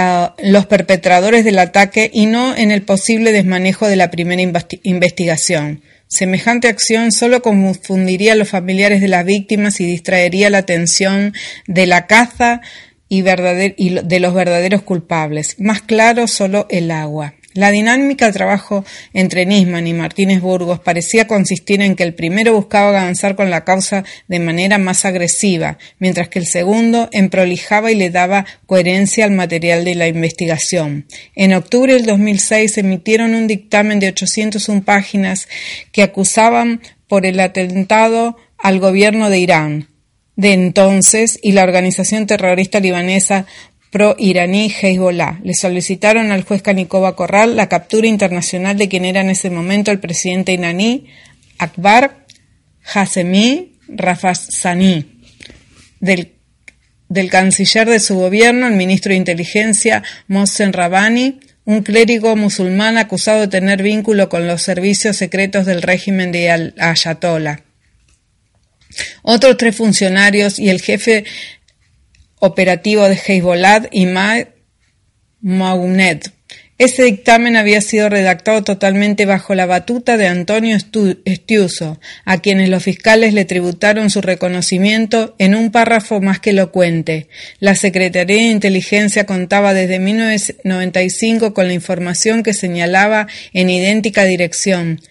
[0.41, 4.41] los perpetradores del ataque y no en el posible desmanejo de la primera
[4.81, 5.83] investigación.
[6.07, 11.35] Semejante acción solo confundiría a los familiares de las víctimas y distraería la atención
[11.67, 12.61] de la caza
[13.07, 15.59] y, y de los verdaderos culpables.
[15.59, 17.35] Más claro, solo el agua.
[17.53, 22.53] La dinámica de trabajo entre Nisman y Martínez Burgos parecía consistir en que el primero
[22.53, 27.95] buscaba avanzar con la causa de manera más agresiva, mientras que el segundo emprolijaba y
[27.95, 31.07] le daba coherencia al material de la investigación.
[31.35, 35.49] En octubre del 2006 emitieron un dictamen de 801 páginas
[35.91, 39.91] que acusaban por el atentado al gobierno de Irán
[40.41, 43.45] de entonces y la organización terrorista libanesa
[43.91, 45.39] pro-iraní Hezbollah.
[45.43, 49.91] Le solicitaron al juez Canicova Corral la captura internacional de quien era en ese momento
[49.91, 51.05] el presidente iraní
[51.59, 52.25] Akbar
[52.93, 55.21] Hassemi Rafsanjani,
[55.99, 56.33] del,
[57.09, 63.41] del canciller de su gobierno, el ministro de Inteligencia Mohsen Rabani, un clérigo musulmán acusado
[63.41, 67.61] de tener vínculo con los servicios secretos del régimen de Ayatollah.
[69.21, 71.25] Otros tres funcionarios y el jefe
[72.41, 74.07] operativo de Hezbollah y
[75.41, 76.33] Maunet.
[76.81, 80.75] Ese dictamen había sido redactado totalmente bajo la batuta de Antonio
[81.25, 87.27] Estiuso, a quienes los fiscales le tributaron su reconocimiento en un párrafo más que elocuente.
[87.59, 95.01] La Secretaría de Inteligencia contaba desde 1995 con la información que señalaba en idéntica dirección.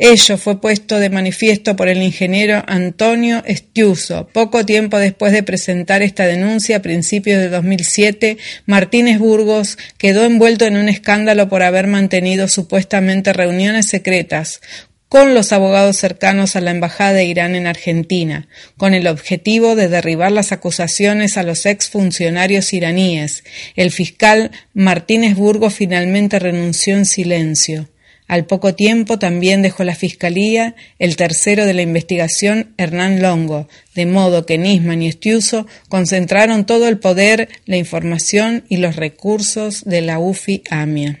[0.00, 4.28] Ello fue puesto de manifiesto por el ingeniero Antonio Estiuso.
[4.32, 10.66] Poco tiempo después de presentar esta denuncia, a principios de 2007, Martínez Burgos quedó envuelto
[10.66, 14.60] en un escándalo por haber mantenido supuestamente reuniones secretas
[15.08, 19.88] con los abogados cercanos a la Embajada de Irán en Argentina, con el objetivo de
[19.88, 23.42] derribar las acusaciones a los exfuncionarios iraníes.
[23.74, 27.88] El fiscal Martínez Burgos finalmente renunció en silencio.
[28.28, 34.04] Al poco tiempo también dejó la Fiscalía el tercero de la investigación, Hernán Longo, de
[34.04, 40.02] modo que Nisman y Estiuso concentraron todo el poder, la información y los recursos de
[40.02, 41.18] la UFI AMIA.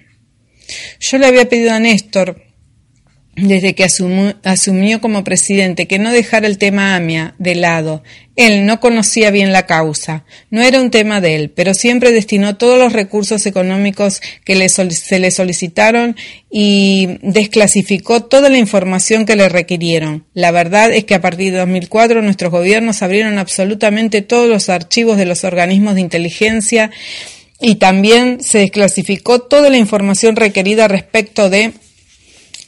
[1.00, 2.47] Yo le había pedido a Néstor
[3.40, 8.02] desde que asumió, como presidente que no dejara el tema AMIA de lado.
[8.36, 12.56] Él no conocía bien la causa, no era un tema de él, pero siempre destinó
[12.56, 16.16] todos los recursos económicos que se le solicitaron
[16.50, 20.24] y desclasificó toda la información que le requirieron.
[20.34, 25.16] La verdad es que a partir de 2004 nuestros gobiernos abrieron absolutamente todos los archivos
[25.16, 26.90] de los organismos de inteligencia
[27.60, 31.72] y también se desclasificó toda la información requerida respecto de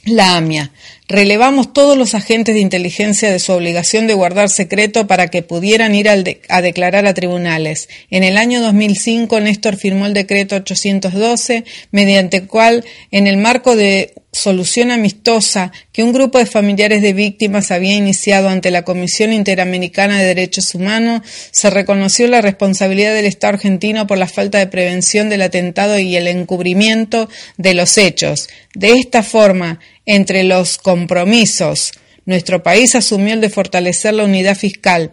[0.05, 0.71] la AMIA.
[1.07, 5.93] Relevamos todos los agentes de inteligencia de su obligación de guardar secreto para que pudieran
[5.93, 7.89] ir a declarar a tribunales.
[8.09, 13.75] En el año 2005, Néstor firmó el decreto 812, mediante el cual, en el marco
[13.75, 19.33] de solución amistosa que un grupo de familiares de víctimas había iniciado ante la Comisión
[19.33, 24.67] Interamericana de Derechos Humanos, se reconoció la responsabilidad del Estado argentino por la falta de
[24.67, 28.47] prevención del atentado y el encubrimiento de los hechos.
[28.73, 31.91] De esta forma, entre los compromisos,
[32.25, 35.11] nuestro país asumió el de fortalecer la unidad fiscal,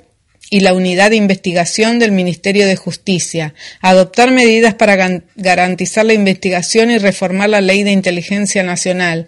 [0.50, 6.90] y la Unidad de Investigación del Ministerio de Justicia, adoptar medidas para garantizar la investigación
[6.90, 9.26] y reformar la Ley de Inteligencia Nacional.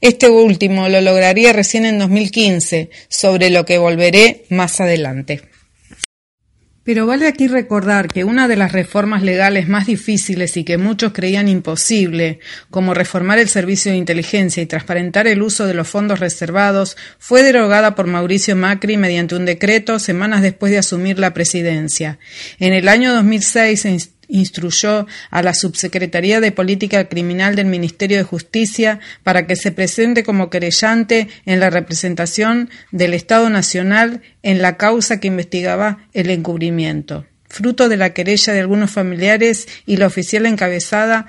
[0.00, 5.51] Este último lo lograría recién en 2015, sobre lo que volveré más adelante.
[6.84, 11.12] Pero vale aquí recordar que una de las reformas legales más difíciles y que muchos
[11.12, 16.18] creían imposible, como reformar el servicio de inteligencia y transparentar el uso de los fondos
[16.18, 22.18] reservados, fue derogada por Mauricio Macri mediante un decreto semanas después de asumir la presidencia.
[22.58, 23.86] En el año 2006
[24.28, 30.24] instruyó a la Subsecretaría de Política Criminal del Ministerio de Justicia para que se presente
[30.24, 37.26] como querellante en la representación del Estado Nacional en la causa que investigaba el encubrimiento.
[37.48, 41.26] fruto de la querella de algunos familiares y la oficial encabezada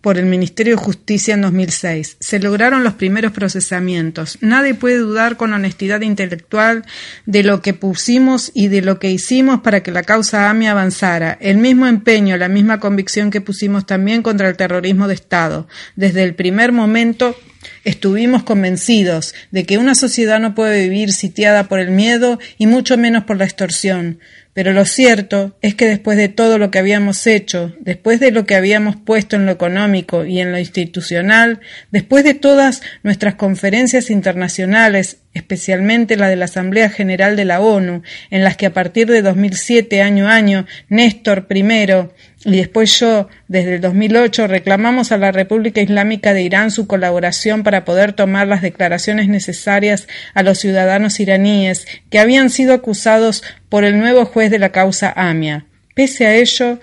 [0.00, 2.18] por el Ministerio de Justicia en 2006.
[2.20, 4.38] Se lograron los primeros procesamientos.
[4.40, 6.84] Nadie puede dudar con honestidad intelectual
[7.26, 11.36] de lo que pusimos y de lo que hicimos para que la causa AMI avanzara.
[11.40, 15.66] El mismo empeño, la misma convicción que pusimos también contra el terrorismo de Estado.
[15.96, 17.36] Desde el primer momento
[17.84, 22.96] Estuvimos convencidos de que una sociedad no puede vivir sitiada por el miedo y mucho
[22.96, 24.20] menos por la extorsión.
[24.54, 28.44] Pero lo cierto es que después de todo lo que habíamos hecho, después de lo
[28.44, 34.10] que habíamos puesto en lo económico y en lo institucional, después de todas nuestras conferencias
[34.10, 39.06] internacionales, especialmente la de la Asamblea General de la ONU, en las que a partir
[39.08, 42.12] de 2007 año a año Néstor primero
[42.44, 47.64] y después yo, desde el 2008, reclamamos a la República Islámica de Irán su colaboración
[47.64, 53.84] para poder tomar las declaraciones necesarias a los ciudadanos iraníes que habían sido acusados por
[53.84, 55.66] el nuevo juez de la causa AMIA.
[55.94, 56.80] Pese a ello,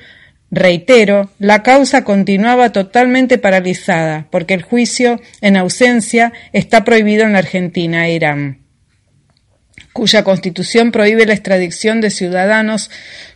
[0.51, 7.39] reitero, la causa continuaba totalmente paralizada, porque el juicio, en ausencia, está prohibido en la
[7.39, 8.65] Argentina e Irán
[9.95, 12.91] cuya constitución prohíbe la extradición de ciudadanos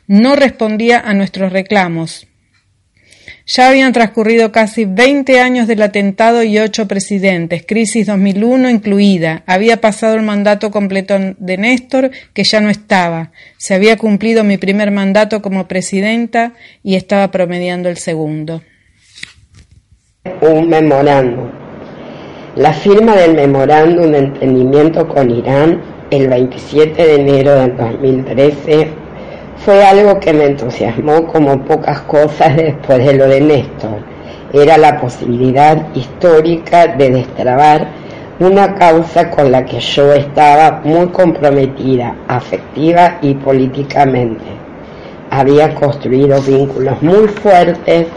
[0.07, 2.27] no respondía a nuestros reclamos.
[3.49, 9.41] Ya habían transcurrido casi veinte años del atentado y ocho presidentes, crisis 2001 incluida.
[9.47, 13.31] Había pasado el mandato completo de Néstor, que ya no estaba.
[13.57, 18.61] Se había cumplido mi primer mandato como presidenta y estaba promediando el segundo.
[20.41, 21.49] Un memorándum.
[22.55, 25.81] La firma del memorándum de entendimiento con Irán
[26.11, 29.08] el 27 de enero del 2013
[29.65, 33.99] fue algo que me entusiasmó como pocas cosas después de lo de Néstor.
[34.53, 37.87] Era la posibilidad histórica de destrabar
[38.39, 44.45] una causa con la que yo estaba muy comprometida, afectiva y políticamente.
[45.29, 48.07] Había construido vínculos muy fuertes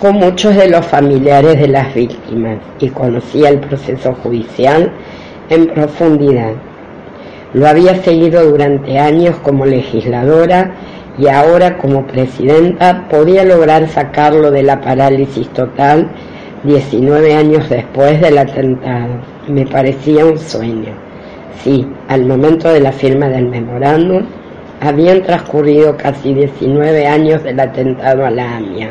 [0.00, 4.92] con muchos de los familiares de las víctimas y conocía el proceso judicial
[5.48, 6.54] en profundidad.
[7.54, 10.74] Lo había seguido durante años como legisladora
[11.18, 16.08] y ahora como presidenta podía lograr sacarlo de la parálisis total
[16.64, 19.20] 19 años después del atentado.
[19.48, 20.92] Me parecía un sueño.
[21.62, 24.24] Sí, al momento de la firma del memorándum
[24.80, 28.90] habían transcurrido casi 19 años del atentado a la AMIA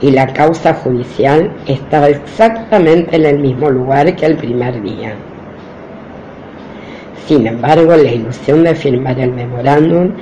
[0.00, 5.14] y la causa judicial estaba exactamente en el mismo lugar que el primer día.
[7.26, 10.12] Sin embargo, la ilusión de firmar el memorándum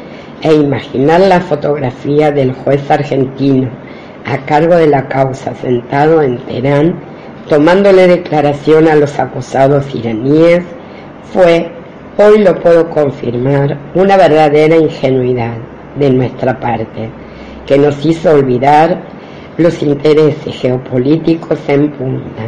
[0.42, 3.70] e imaginar la fotografía del juez argentino
[4.26, 7.00] a cargo de la causa sentado en Teherán,
[7.48, 10.64] tomándole declaración a los acusados iraníes,
[11.32, 11.70] fue,
[12.18, 15.54] hoy lo puedo confirmar, una verdadera ingenuidad
[15.98, 17.10] de nuestra parte,
[17.66, 19.02] que nos hizo olvidar
[19.56, 22.42] los intereses geopolíticos en punta.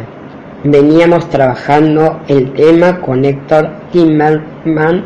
[0.63, 5.05] Veníamos trabajando el tema con Héctor Timmerman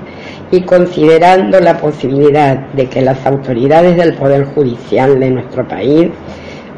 [0.51, 6.09] y considerando la posibilidad de que las autoridades del Poder Judicial de nuestro país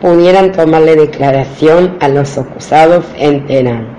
[0.02, 3.96] pudieran tomarle declaración a los acusados en Teherán.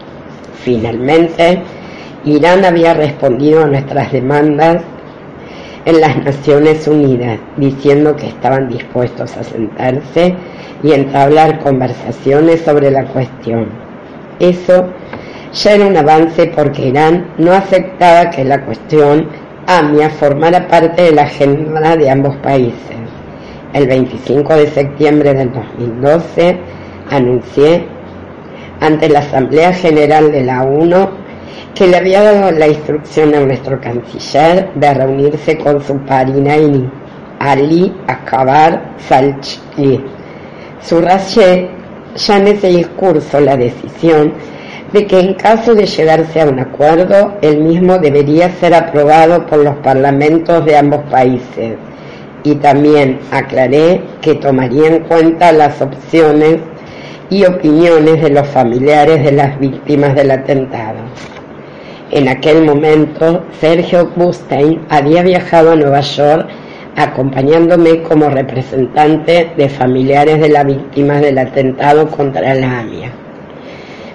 [0.62, 1.62] Finalmente,
[2.24, 4.82] Irán había respondido a nuestras demandas
[5.84, 10.34] en las Naciones Unidas, diciendo que estaban dispuestos a sentarse
[10.82, 13.68] y entablar conversaciones sobre la cuestión.
[14.38, 14.92] Eso
[15.52, 19.28] ya era un avance porque Irán no aceptaba que la cuestión
[19.66, 22.96] AMIA formara parte de la agenda de ambos países.
[23.72, 26.58] El 25 de septiembre del 2012
[27.10, 27.86] anuncié
[28.80, 31.08] ante la Asamblea General de la ONU
[31.74, 36.90] que le había dado la instrucción a nuestro canciller de reunirse con su parinaini,
[37.38, 40.04] Ali Akbar Salchi.
[40.80, 41.70] Subrayé
[42.14, 44.34] ya en ese discurso la decisión
[44.92, 49.58] de que en caso de llegarse a un acuerdo, el mismo debería ser aprobado por
[49.58, 51.76] los parlamentos de ambos países.
[52.44, 56.58] Y también aclaré que tomaría en cuenta las opciones
[57.30, 60.98] y opiniones de los familiares de las víctimas del atentado.
[62.10, 66.46] En aquel momento, Sergio Bustein había viajado a Nueva York
[66.94, 73.21] acompañándome como representante de familiares de las víctimas del atentado contra la AMIA.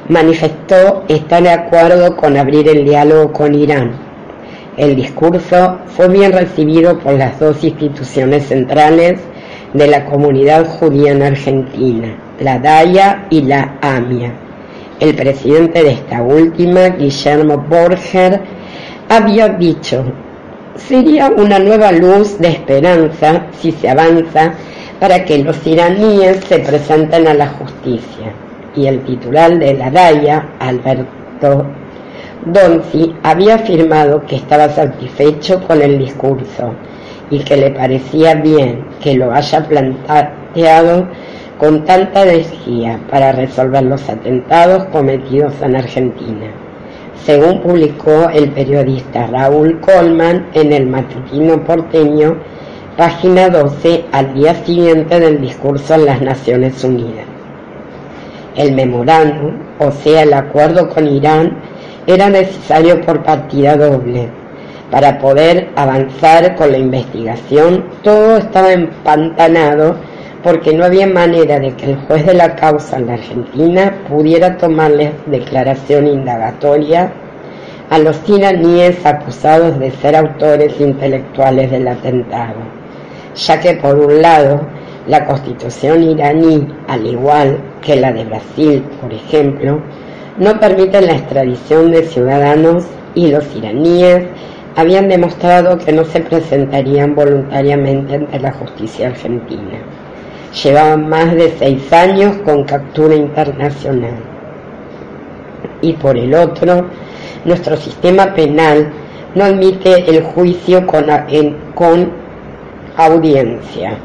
[0.10, 3.92] Manifestó estar de acuerdo con abrir el diálogo con Irán.
[4.78, 9.20] El discurso fue bien recibido por las dos instituciones centrales
[9.74, 14.34] de la comunidad judía en Argentina, la DAIA y la AMIA.
[15.00, 18.40] El presidente de esta última, Guillermo Borger,
[19.10, 20.06] había dicho
[20.78, 24.54] sería una nueva luz de esperanza si se avanza
[25.00, 28.34] para que los iraníes se presenten a la justicia.
[28.78, 31.66] Y el titular de la DAIA, Alberto
[32.46, 36.76] Donzi, había afirmado que estaba satisfecho con el discurso
[37.32, 41.08] y que le parecía bien que lo haya planteado
[41.58, 46.52] con tanta energía para resolver los atentados cometidos en Argentina,
[47.26, 52.38] según publicó el periodista Raúl Colman en el matutino porteño,
[52.96, 57.37] página 12, al día siguiente del discurso en las Naciones Unidas.
[58.58, 61.62] El memorándum, o sea, el acuerdo con Irán,
[62.08, 64.30] era necesario por partida doble.
[64.92, 69.96] Para poder avanzar con la investigación, todo estaba empantanado
[70.44, 74.58] porque no había manera de que el juez de la causa en la Argentina pudiera
[74.58, 77.12] tomarle declaración indagatoria
[77.90, 82.56] a los iraníes acusados de ser autores intelectuales del atentado,
[83.36, 84.62] ya que por un lado
[85.08, 89.82] la constitución iraní, al igual que la de Brasil, por ejemplo,
[90.38, 92.86] no permite la extradición de ciudadanos
[93.16, 94.28] y los iraníes
[94.76, 99.80] habían demostrado que no se presentarían voluntariamente ante la justicia argentina
[100.64, 104.18] llevaban más de seis años con captura internacional.
[105.82, 106.88] Y por el otro,
[107.46, 108.92] nuestro sistema penal
[109.36, 111.06] no admite el juicio con,
[111.76, 112.12] con
[112.96, 113.98] audiencia,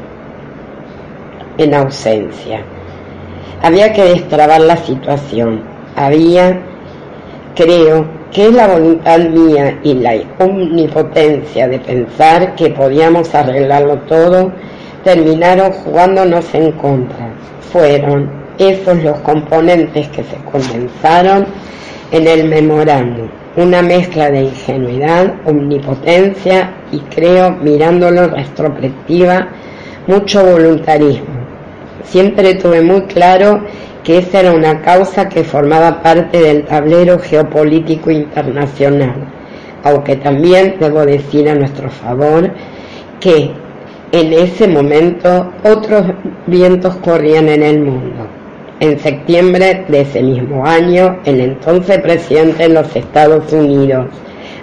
[1.57, 2.63] en ausencia.
[3.61, 5.63] Había que destrabar la situación.
[5.95, 6.59] Había,
[7.55, 14.51] creo, que la voluntad mía y la omnipotencia de pensar que podíamos arreglarlo todo
[15.03, 17.31] terminaron jugándonos en contra.
[17.71, 21.45] Fueron esos los componentes que se condensaron
[22.11, 23.29] en el memorándum.
[23.55, 29.47] Una mezcla de ingenuidad, omnipotencia y creo, mirándolo en retrospectiva,
[30.07, 31.32] mucho voluntarismo.
[32.03, 33.63] Siempre tuve muy claro
[34.03, 39.15] que esa era una causa que formaba parte del tablero geopolítico internacional,
[39.83, 42.51] aunque también debo decir a nuestro favor
[43.19, 43.51] que
[44.11, 46.05] en ese momento otros
[46.45, 48.27] vientos corrían en el mundo.
[48.79, 54.07] En septiembre de ese mismo año, el entonces presidente de los Estados Unidos,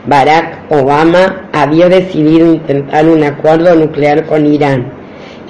[0.07, 5.00] Barack Obama, había decidido intentar un acuerdo nuclear con Irán,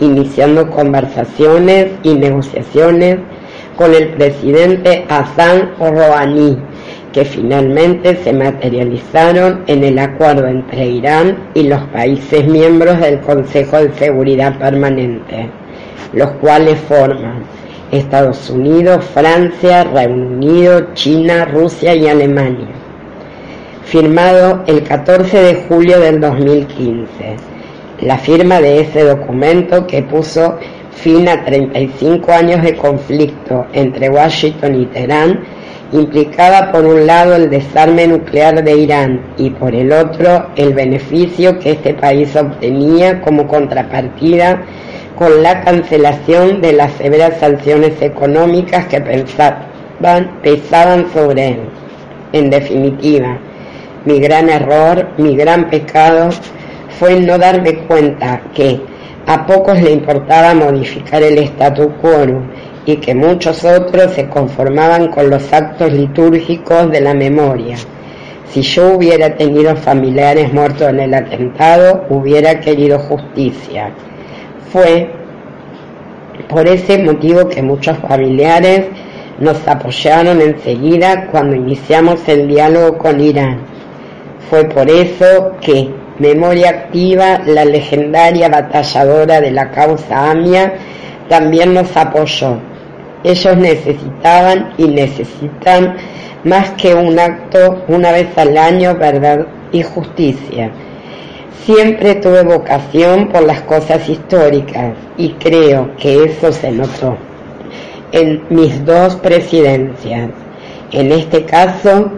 [0.01, 3.19] iniciando conversaciones y negociaciones
[3.77, 6.59] con el presidente Hassan Rouhani
[7.13, 13.79] que finalmente se materializaron en el acuerdo entre Irán y los países miembros del Consejo
[13.79, 15.51] de Seguridad Permanente,
[16.13, 17.43] los cuales forman
[17.91, 22.69] Estados Unidos, Francia, Reino Unido, China, Rusia y Alemania.
[23.85, 27.50] Firmado el 14 de julio del 2015.
[28.03, 30.57] La firma de ese documento que puso
[30.93, 35.41] fin a 35 años de conflicto entre Washington y Teherán
[35.93, 41.59] implicaba por un lado el desarme nuclear de Irán y por el otro el beneficio
[41.59, 44.63] que este país obtenía como contrapartida
[45.19, 49.03] con la cancelación de las severas sanciones económicas que
[50.43, 51.61] pesaban sobre él.
[52.33, 53.39] En definitiva,
[54.07, 56.31] mi gran error, mi gran pecado
[56.99, 58.81] fue no darme cuenta que
[59.27, 62.27] a pocos le importaba modificar el statu quo
[62.87, 67.77] y que muchos otros se conformaban con los actos litúrgicos de la memoria.
[68.49, 73.93] Si yo hubiera tenido familiares muertos en el atentado, hubiera querido justicia.
[74.73, 75.11] Fue
[76.49, 78.87] por ese motivo que muchos familiares
[79.39, 83.61] nos apoyaron enseguida cuando iniciamos el diálogo con Irán.
[84.51, 90.75] Fue por eso que Memoria Activa, la legendaria batalladora de la causa AMIA,
[91.29, 92.61] también nos apoyó
[93.23, 95.97] ellos necesitaban y necesitan
[96.45, 100.71] más que un acto una vez al año, verdad y justicia.
[101.65, 107.19] Siempre tuve vocación por las cosas históricas y creo que eso se notó
[108.13, 110.31] en mis dos presidencias.
[110.91, 112.11] En este caso,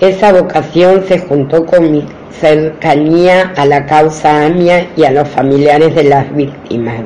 [0.00, 2.04] esa vocación se juntó con mi
[2.40, 7.02] cercanía a la causa AMIA y a los familiares de las víctimas,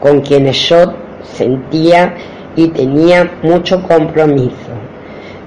[0.00, 2.14] con quienes yo sentía
[2.56, 4.72] y tenía mucho compromiso.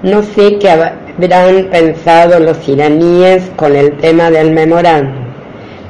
[0.02, 5.26] No sé qué habrán pensado los iraníes con el tema del memorándum.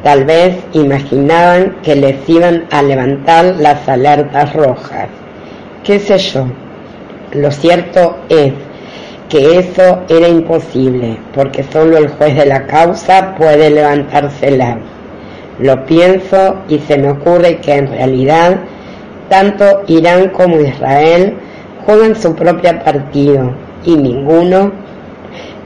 [0.02, 5.08] Tal vez imaginaban que les iban a levantar las alertas rojas.
[5.84, 6.46] ¿Qué sé yo?
[7.32, 8.52] Lo cierto es
[9.32, 14.78] que eso era imposible, porque solo el juez de la causa puede levantársela.
[15.58, 18.60] Lo pienso y se me ocurre que en realidad
[19.30, 21.38] tanto Irán como Israel
[21.86, 23.54] juegan su propio partido
[23.86, 24.70] y ninguno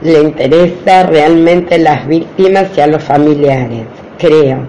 [0.01, 3.83] le interesa realmente las víctimas y a los familiares.
[4.17, 4.59] Creo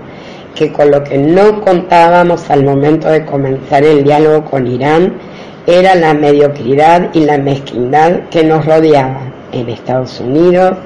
[0.57, 5.14] que con lo que no contábamos al momento de comenzar el diálogo con Irán
[5.69, 9.21] era la mediocridad y la mezquindad que nos rodeaba.
[9.53, 10.79] En Estados Unidos,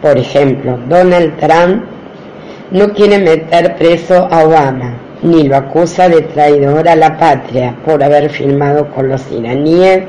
[0.00, 1.84] por ejemplo, Donald Trump
[2.70, 8.02] no quiere meter preso a Obama, ni lo acusa de traidor a la patria por
[8.02, 10.04] haber firmado con los iraníes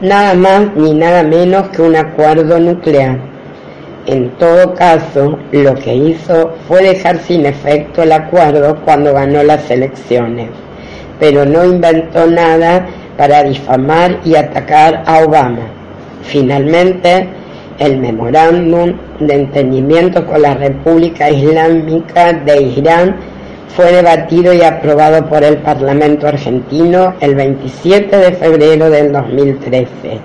[0.00, 3.20] nada más ni nada menos que un acuerdo nuclear.
[4.06, 9.70] En todo caso, lo que hizo fue dejar sin efecto el acuerdo cuando ganó las
[9.70, 10.48] elecciones,
[11.20, 15.68] pero no inventó nada para difamar y atacar a Obama.
[16.22, 17.28] Finalmente,
[17.78, 23.16] el memorándum de entendimiento con la República Islámica de Irán
[23.68, 30.18] fue debatido y aprobado por el Parlamento argentino el 27 de febrero del 2013,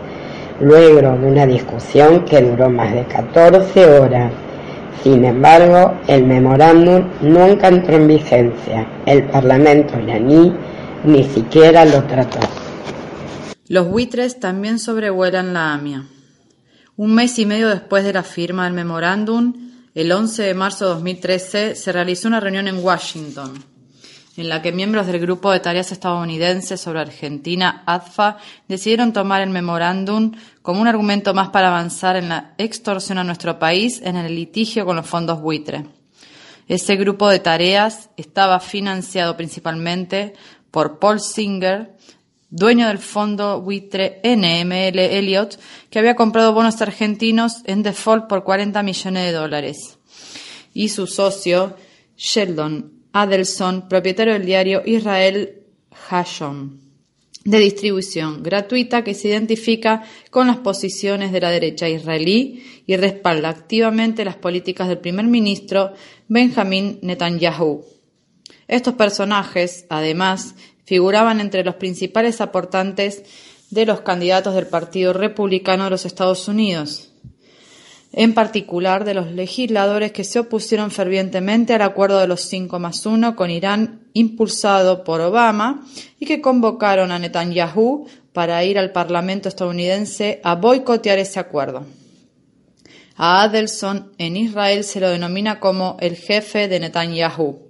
[0.61, 4.31] luego de una discusión que duró más de 14 horas.
[5.03, 8.87] Sin embargo, el memorándum nunca entró en vigencia.
[9.05, 10.51] El Parlamento iraní
[11.05, 12.39] ni siquiera lo trató.
[13.67, 16.03] Los buitres también sobrevuelan la AMIA.
[16.97, 19.53] Un mes y medio después de la firma del memorándum,
[19.95, 23.63] el 11 de marzo de 2013 se realizó una reunión en Washington,
[24.37, 28.37] en la que miembros del Grupo de Tareas Estadounidenses sobre Argentina, ADFA,
[28.67, 33.57] decidieron tomar el memorándum como un argumento más para avanzar en la extorsión a nuestro
[33.57, 35.85] país en el litigio con los fondos buitre.
[36.67, 40.33] Ese grupo de tareas estaba financiado principalmente
[40.75, 41.95] por Paul Singer,
[42.49, 45.57] dueño del fondo buitre NML Elliott,
[45.89, 49.97] que había comprado bonos argentinos en default por 40 millones de dólares,
[50.73, 51.77] y su socio,
[52.17, 55.63] Sheldon Adelson, propietario del diario Israel
[56.09, 56.81] Hashon,
[57.45, 63.47] de distribución gratuita que se identifica con las posiciones de la derecha israelí y respalda
[63.47, 65.93] activamente las políticas del primer ministro
[66.27, 67.94] Benjamin Netanyahu.
[68.67, 70.55] Estos personajes, además,
[70.85, 73.23] figuraban entre los principales aportantes
[73.69, 77.11] de los candidatos del Partido Republicano de los Estados Unidos,
[78.13, 83.05] en particular de los legisladores que se opusieron fervientemente al acuerdo de los 5 más
[83.05, 85.85] 1 con Irán impulsado por Obama
[86.19, 91.85] y que convocaron a Netanyahu para ir al Parlamento estadounidense a boicotear ese acuerdo.
[93.17, 97.64] A Adelson en Israel se lo denomina como el jefe de Netanyahu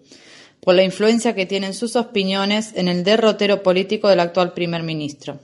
[0.66, 5.40] por la influencia que tienen sus opiniones en el derrotero político del actual primer ministro.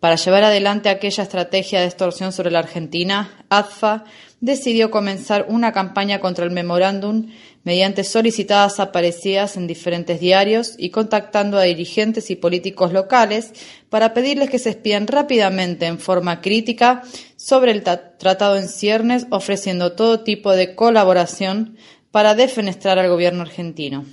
[0.00, 4.04] Para llevar adelante aquella estrategia de extorsión sobre la Argentina, ADFA
[4.40, 7.32] decidió comenzar una campaña contra el memorándum
[7.64, 13.52] mediante solicitadas aparecidas en diferentes diarios y contactando a dirigentes y políticos locales
[13.90, 17.02] para pedirles que se espían rápidamente en forma crítica
[17.34, 21.76] sobre el tratado en ciernes, ofreciendo todo tipo de colaboración
[22.12, 24.04] para defenestrar al gobierno argentino.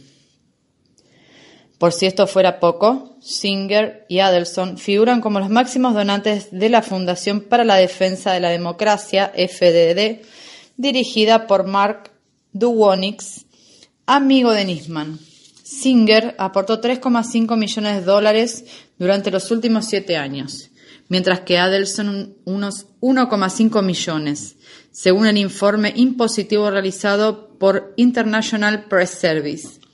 [1.78, 6.82] Por si esto fuera poco, Singer y Adelson figuran como los máximos donantes de la
[6.82, 10.22] Fundación para la Defensa de la Democracia, FDD,
[10.78, 12.12] dirigida por Mark
[12.54, 13.46] Duwonix,
[14.06, 15.20] amigo de Nisman.
[15.64, 18.66] Singer aportó 3,5 millones de dólares
[18.98, 20.70] durante los últimos siete años,
[21.10, 24.56] mientras que Adelson unos 1,5 millones,
[24.92, 29.85] según el informe impositivo realizado por International Press Service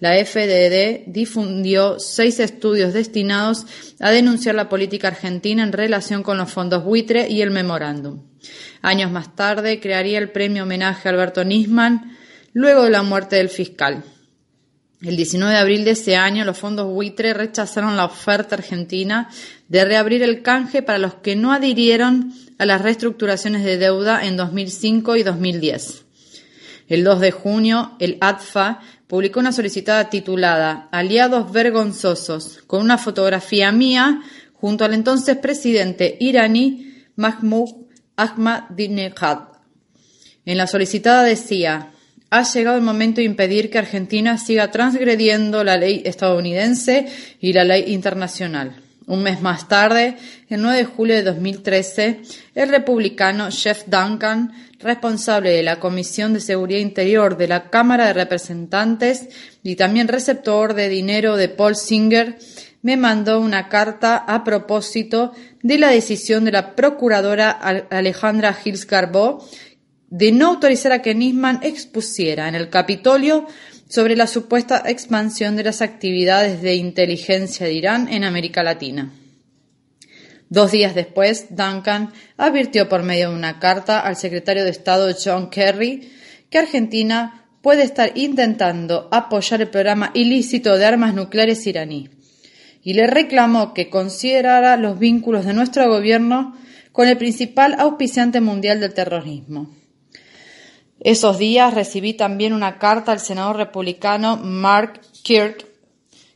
[0.00, 3.66] la FDD difundió seis estudios destinados
[4.00, 8.22] a denunciar la política argentina en relación con los fondos buitre y el memorándum.
[8.82, 12.16] Años más tarde crearía el premio homenaje a Alberto Nisman
[12.52, 14.04] luego de la muerte del fiscal.
[15.02, 19.28] El 19 de abril de ese año, los fondos buitre rechazaron la oferta argentina
[19.68, 24.36] de reabrir el canje para los que no adhirieron a las reestructuraciones de deuda en
[24.36, 26.04] 2005 y 2010.
[26.88, 28.80] El 2 de junio, el ADFA
[29.14, 34.22] publicó una solicitada titulada Aliados vergonzosos, con una fotografía mía
[34.54, 37.86] junto al entonces presidente iraní Mahmoud
[38.16, 39.50] Ahmadinejad.
[40.44, 41.92] En la solicitada decía,
[42.28, 47.06] ha llegado el momento de impedir que Argentina siga transgrediendo la ley estadounidense
[47.38, 48.83] y la ley internacional.
[49.06, 50.16] Un mes más tarde,
[50.48, 52.22] el 9 de julio de 2013,
[52.54, 58.12] el republicano Jeff Duncan responsable de la Comisión de Seguridad Interior de la Cámara de
[58.12, 59.28] Representantes
[59.62, 62.38] y también receptor de dinero de Paul Singer,
[62.82, 65.32] me mandó una carta a propósito
[65.62, 69.48] de la decisión de la procuradora Alejandra Gils Garbo
[70.10, 73.46] de no autorizar a que Nisman expusiera en el Capitolio
[73.94, 79.12] sobre la supuesta expansión de las actividades de inteligencia de Irán en América Latina.
[80.48, 85.48] Dos días después, Duncan advirtió por medio de una carta al secretario de Estado John
[85.48, 86.10] Kerry
[86.50, 92.10] que Argentina puede estar intentando apoyar el programa ilícito de armas nucleares iraní
[92.82, 96.56] y le reclamó que considerara los vínculos de nuestro gobierno
[96.90, 99.83] con el principal auspiciante mundial del terrorismo.
[101.04, 105.66] Esos días recibí también una carta al senador republicano Mark Kirk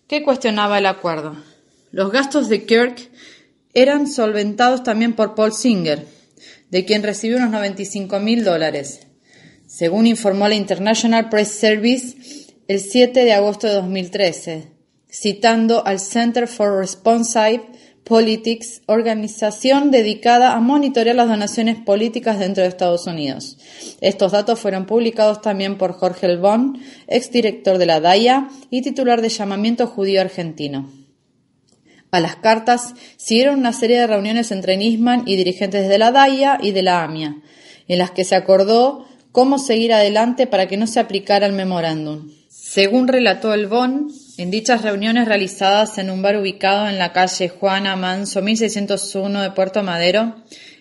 [0.07, 1.37] que cuestionaba el acuerdo.
[1.91, 3.11] Los gastos de Kirk
[3.75, 6.07] eran solventados también por Paul Singer,
[6.71, 9.01] de quien recibió unos 95 mil dólares,
[9.67, 14.79] según informó la International Press Service el 7 de agosto de 2013
[15.11, 17.63] citando al Center for Responsive
[18.09, 23.59] Politics, organización dedicada a monitorear las donaciones políticas dentro de Estados Unidos.
[24.01, 29.29] Estos datos fueron publicados también por Jorge Elbón, exdirector de la DAIA y titular de
[29.29, 30.91] llamamiento judío argentino.
[32.11, 36.59] A las cartas siguieron una serie de reuniones entre Nisman y dirigentes de la DAIA
[36.63, 37.37] y de la AMIA,
[37.89, 42.31] en las que se acordó cómo seguir adelante para que no se aplicara el memorándum.
[42.49, 47.49] Según relató el Bon, en dichas reuniones realizadas en un bar ubicado en la calle
[47.49, 50.37] Juana Manso 1601 de Puerto Madero,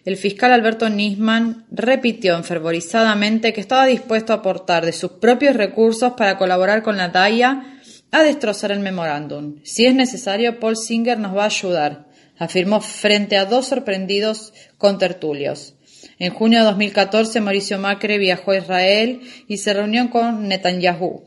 [0.05, 6.13] el fiscal Alberto Nisman repitió enfervorizadamente que estaba dispuesto a aportar de sus propios recursos
[6.13, 7.79] para colaborar con la DAIA
[8.11, 9.55] a destrozar el memorándum.
[9.63, 12.05] Si es necesario, Paul Singer nos va a ayudar,
[12.37, 15.73] afirmó frente a dos sorprendidos contertulios.
[16.19, 21.23] En junio de 2014, Mauricio Macri viajó a Israel y se reunió con Netanyahu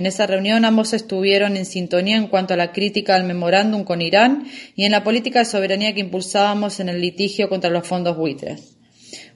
[0.00, 4.00] en esa reunión ambos estuvieron en sintonía en cuanto a la crítica al memorándum con
[4.00, 8.16] Irán y en la política de soberanía que impulsábamos en el litigio contra los fondos
[8.16, 8.78] buitres.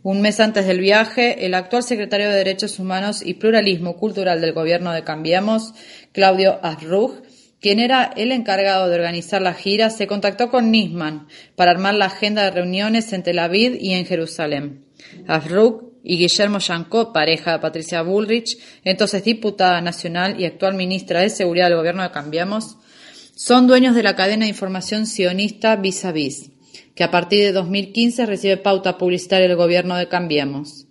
[0.03, 4.55] Un mes antes del viaje, el actual secretario de Derechos Humanos y Pluralismo Cultural del
[4.55, 5.75] gobierno de Cambiemos,
[6.12, 7.23] Claudio Asrug,
[7.61, 12.07] quien era el encargado de organizar la gira, se contactó con Nisman para armar la
[12.07, 14.87] agenda de reuniones en Tel Aviv y en Jerusalén.
[15.27, 21.31] Asrug y Guillermo Yancó, pareja de Patricia Bullrich, entonces diputada nacional y actual ministra de
[21.31, 22.77] Seguridad del gobierno de Cambiamos,
[23.35, 26.51] son dueños de la cadena de información sionista Vis Vis,
[26.95, 30.87] que a partir de 2015 recibe pauta publicitaria del gobierno de Cambiemos.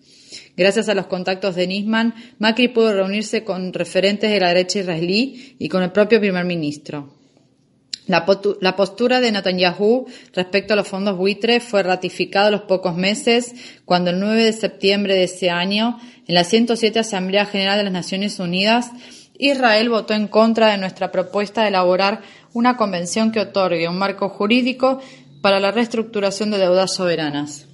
[0.57, 5.55] Gracias a los contactos de Nisman, Macri pudo reunirse con referentes de la derecha israelí
[5.59, 7.22] y con el propio primer ministro.
[8.06, 8.26] La,
[8.76, 13.54] postura de Netanyahu respecto a los fondos buitre fue ratificada los pocos meses
[13.86, 17.93] cuando el 9 de septiembre de ese año, en la 107 Asamblea General de las
[17.93, 18.91] Naciones Unidas,
[19.39, 24.28] Israel votó en contra de nuestra propuesta de elaborar una convención que otorgue un marco
[24.28, 24.99] jurídico
[25.41, 27.68] para la reestructuración de deudas soberanas.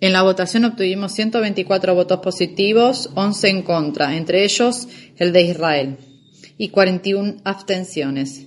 [0.00, 5.96] En la votación obtuvimos 124 votos positivos, 11 en contra, entre ellos el de Israel,
[6.58, 8.46] y 41 abstenciones.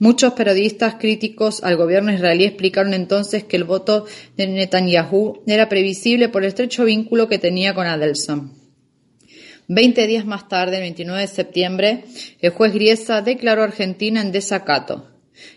[0.00, 6.28] Muchos periodistas críticos al gobierno israelí explicaron entonces que el voto de Netanyahu era previsible
[6.28, 8.52] por el estrecho vínculo que tenía con Adelson.
[9.66, 12.04] Veinte días más tarde, el 29 de septiembre,
[12.40, 15.10] el juez Griesa declaró a Argentina en desacato.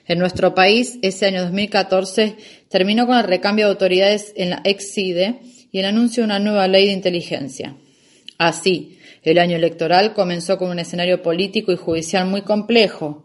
[0.08, 2.36] En nuestro país, ese año 2014
[2.68, 5.40] terminó con el recambio de autoridades en la ex-CIDE
[5.72, 7.76] y el anuncio de una nueva ley de inteligencia.
[8.38, 13.24] Así, el año electoral comenzó con un escenario político y judicial muy complejo,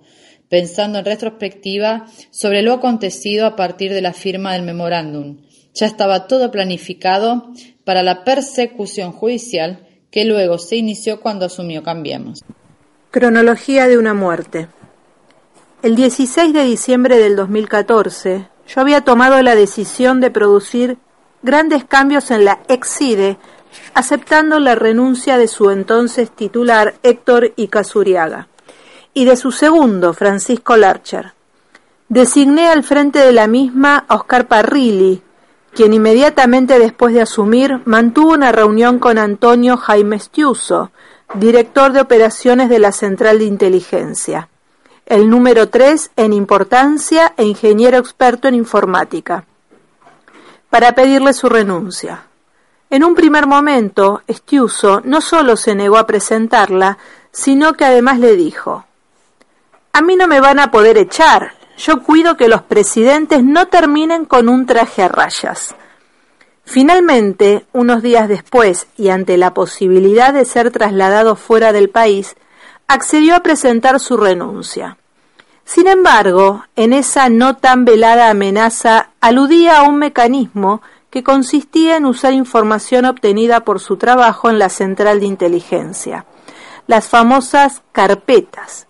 [0.49, 5.38] pensando en retrospectiva sobre lo acontecido a partir de la firma del memorándum.
[5.74, 7.53] Ya estaba todo planificado
[7.84, 12.42] para la persecución judicial que luego se inició cuando asumió Cambiemos.
[13.11, 14.68] Cronología de una muerte.
[15.82, 20.99] El 16 de diciembre del 2014, yo había tomado la decisión de producir
[21.42, 23.36] grandes cambios en la Exide,
[23.94, 28.49] aceptando la renuncia de su entonces titular Héctor Icazuriaga
[29.17, 31.33] y de su segundo, Francisco Larcher.
[32.11, 35.23] Designé al frente de la misma a Oscar Parrilli,
[35.73, 40.91] quien inmediatamente después de asumir mantuvo una reunión con Antonio Jaime Stiuso,
[41.33, 44.51] director de operaciones de la Central de Inteligencia,
[45.07, 49.47] el número tres en importancia e ingeniero experto en informática,
[50.69, 52.25] para pedirle su renuncia.
[52.91, 56.99] En un primer momento, Stiuso no solo se negó a presentarla,
[57.33, 58.86] sino que además le dijo
[59.97, 61.55] a mí no me van a poder echar.
[61.78, 65.74] Yo cuido que los presidentes no terminen con un traje a rayas.
[66.66, 72.36] Finalmente, unos días después, y ante la posibilidad de ser trasladado fuera del país,
[72.86, 74.99] accedió a presentar su renuncia.
[75.64, 82.05] Sin embargo, en esa no tan velada amenaza aludía a un mecanismo que consistía en
[82.05, 86.26] usar información obtenida por su trabajo en la central de inteligencia,
[86.86, 88.86] las famosas carpetas,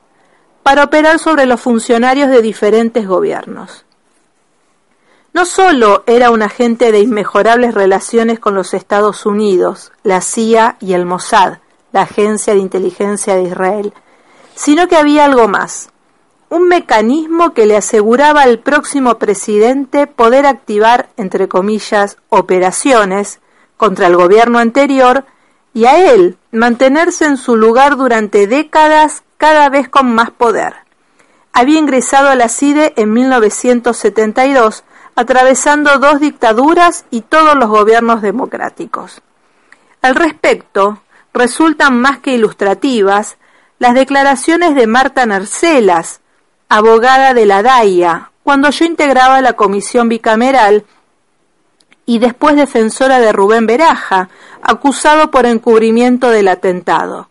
[0.67, 3.85] para operar sobre los funcionarios de diferentes gobiernos.
[5.33, 10.95] No solo era un agente de inmejorables relaciones con los Estados Unidos, la CIA y
[10.95, 11.59] el Mossad,
[11.93, 13.93] la Agencia de Inteligencia de Israel,
[14.57, 15.91] sino que había algo más,
[16.49, 23.39] un mecanismo que le aseguraba al próximo presidente poder activar, entre comillas, operaciones
[23.77, 25.27] contra el gobierno anterior
[25.75, 30.75] y a él mantenerse en su lugar durante décadas cada vez con más poder.
[31.53, 34.85] Había ingresado a la CIDE en 1972
[35.15, 39.23] atravesando dos dictaduras y todos los gobiernos democráticos.
[40.03, 41.03] Al respecto,
[41.33, 43.39] resultan más que ilustrativas
[43.79, 46.21] las declaraciones de Marta Narcelas,
[46.69, 50.85] abogada de la DAIA, cuando yo integraba la comisión bicameral
[52.05, 54.29] y después defensora de Rubén Beraja,
[54.67, 57.29] acusado por encubrimiento del atentado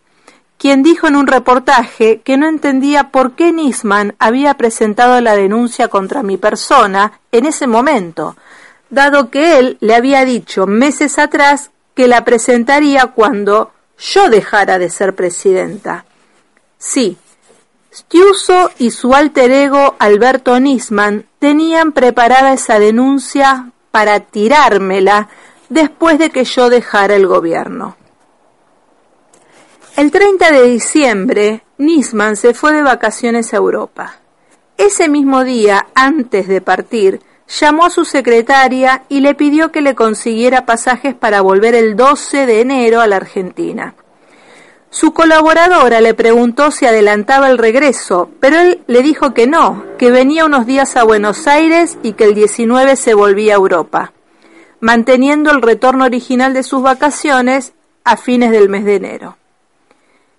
[0.57, 5.89] quien dijo en un reportaje que no entendía por qué Nisman había presentado la denuncia
[5.89, 8.35] contra mi persona en ese momento,
[8.89, 14.89] dado que él le había dicho meses atrás que la presentaría cuando yo dejara de
[14.89, 16.05] ser presidenta.
[16.77, 17.17] Sí,
[17.93, 25.29] Stiuso y su alter ego Alberto Nisman tenían preparada esa denuncia para tirármela
[25.69, 27.95] después de que yo dejara el gobierno.
[29.95, 34.17] El 30 de diciembre, Nisman se fue de vacaciones a Europa.
[34.77, 39.95] Ese mismo día, antes de partir, llamó a su secretaria y le pidió que le
[39.95, 43.95] consiguiera pasajes para volver el 12 de enero a la Argentina.
[44.89, 50.09] Su colaboradora le preguntó si adelantaba el regreso, pero él le dijo que no, que
[50.09, 54.13] venía unos días a Buenos Aires y que el 19 se volvía a Europa,
[54.85, 57.73] manteniendo el retorno original de sus vacaciones
[58.03, 59.35] a fines del mes de enero.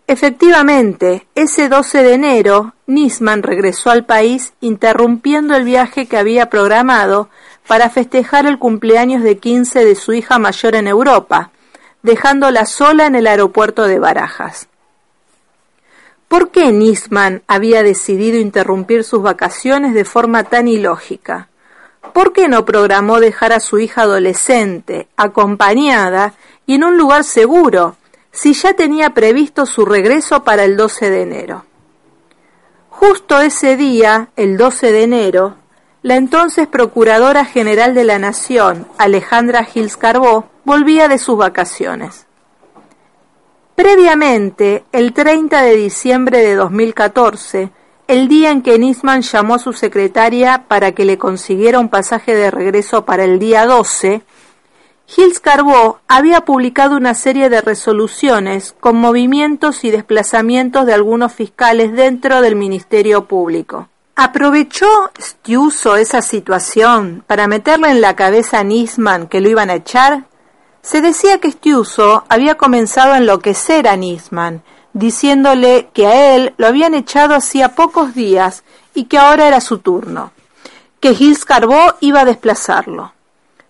[0.07, 7.29] Efectivamente, ese 12 de enero, Nisman regresó al país interrumpiendo el viaje que había programado
[7.67, 11.51] para festejar el cumpleaños de 15 de su hija mayor en Europa,
[12.05, 14.69] dejándola sola en el aeropuerto de Barajas.
[16.29, 21.49] ¿Por qué Nisman había decidido interrumpir sus vacaciones de forma tan ilógica?
[22.13, 26.35] ¿Por qué no programó dejar a su hija adolescente, acompañada
[26.67, 27.97] y en un lugar seguro,
[28.37, 31.65] si ya tenía previsto su regreso para el 12 de enero.
[32.91, 35.57] Justo ese día, el 12 de enero,
[36.03, 42.27] la entonces Procuradora General de la Nación, Alejandra Gils Carbó, volvía de sus vacaciones.
[43.75, 47.71] Previamente, el 30 de diciembre de 2014,
[48.09, 52.35] el día en que Nisman llamó a su secretaria para que le consiguiera un pasaje
[52.35, 54.23] de regreso para el día 12,
[55.09, 61.93] Gilles Carbó había publicado una serie de resoluciones con movimientos y desplazamientos de algunos fiscales
[61.93, 63.89] dentro del Ministerio Público.
[64.17, 64.89] ¿Aprovechó
[65.21, 70.25] Stiuso esa situación para meterle en la cabeza a Nisman que lo iban a echar?
[70.83, 74.63] Se decía que Stiuso había comenzado a enloquecer a Nisman,
[74.97, 79.79] diciéndole que a él lo habían echado hacía pocos días y que ahora era su
[79.79, 80.33] turno,
[81.01, 83.13] que Gilles Carbó iba a desplazarlo.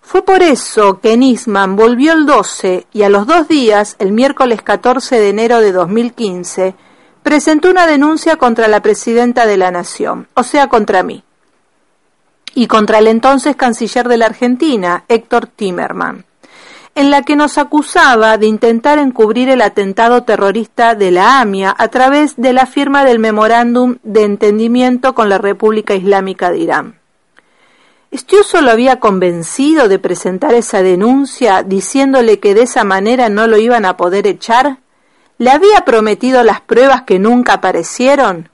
[0.01, 4.63] Fue por eso que Nisman volvió el 12 y a los dos días, el miércoles
[4.63, 6.77] 14 de enero de 2015,
[7.25, 11.25] presentó una denuncia contra la presidenta de la Nación, o sea, contra mí,
[12.55, 16.25] y contra el entonces canciller de la Argentina, Héctor Timerman,
[16.97, 21.89] en la que nos acusaba de intentar encubrir el atentado terrorista de la AMIA a
[21.89, 26.99] través de la firma del memorándum de entendimiento con la República Islámica de Irán.
[28.15, 33.59] Stiuso lo había convencido de presentar esa denuncia diciéndole que de esa manera no lo
[33.59, 34.79] iban a poder echar.
[35.37, 38.49] ¿Le había prometido las pruebas que nunca aparecieron?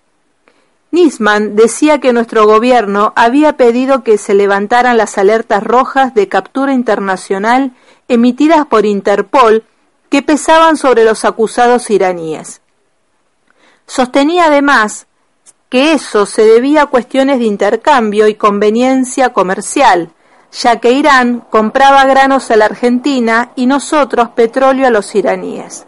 [0.91, 6.75] Nisman decía que nuestro gobierno había pedido que se levantaran las alertas rojas de captura
[6.75, 7.71] internacional
[8.13, 9.65] emitidas por Interpol
[10.11, 12.61] que pesaban sobre los acusados iraníes.
[13.87, 15.07] Sostenía además
[15.69, 20.11] que eso se debía a cuestiones de intercambio y conveniencia comercial,
[20.53, 25.87] ya que Irán compraba granos a la Argentina y nosotros petróleo a los iraníes.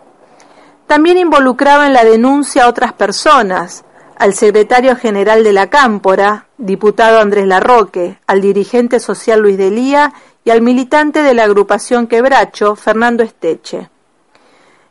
[0.87, 3.85] También involucraba en la denuncia a otras personas,
[4.17, 10.15] al secretario general de la Cámpora, diputado Andrés Larroque, al dirigente social Luis Delía
[10.45, 13.89] y al militante de la agrupación Quebracho, Fernando Esteche.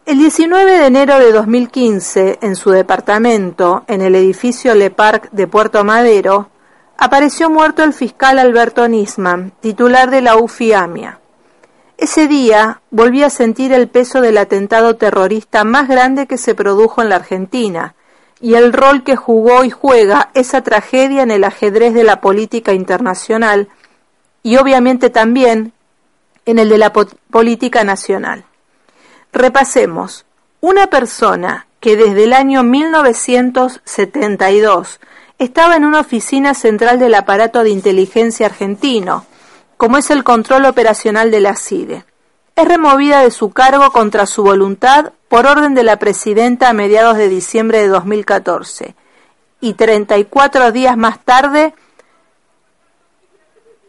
[0.06, 5.48] El 19 de enero de 2015, en su departamento, en el edificio Le Parc de
[5.48, 6.50] Puerto Madero,
[6.98, 11.20] apareció muerto el fiscal Alberto Nisman, titular de la UFIAMIA.
[11.98, 17.02] Ese día volví a sentir el peso del atentado terrorista más grande que se produjo
[17.02, 17.96] en la Argentina
[18.42, 22.74] y el rol que jugó y juega esa tragedia en el ajedrez de la política
[22.74, 23.70] internacional
[24.44, 25.74] y obviamente también
[26.46, 28.46] en el de la política nacional.
[29.32, 30.26] Repasemos.
[30.62, 35.00] Una persona que desde el año 1972
[35.40, 39.26] estaba en una oficina central del aparato de inteligencia argentino,
[39.76, 42.06] como es el control operacional de la CIDE.
[42.56, 47.18] Es removida de su cargo contra su voluntad por orden de la presidenta a mediados
[47.18, 48.96] de diciembre de 2014
[49.60, 51.74] y 34 días más tarde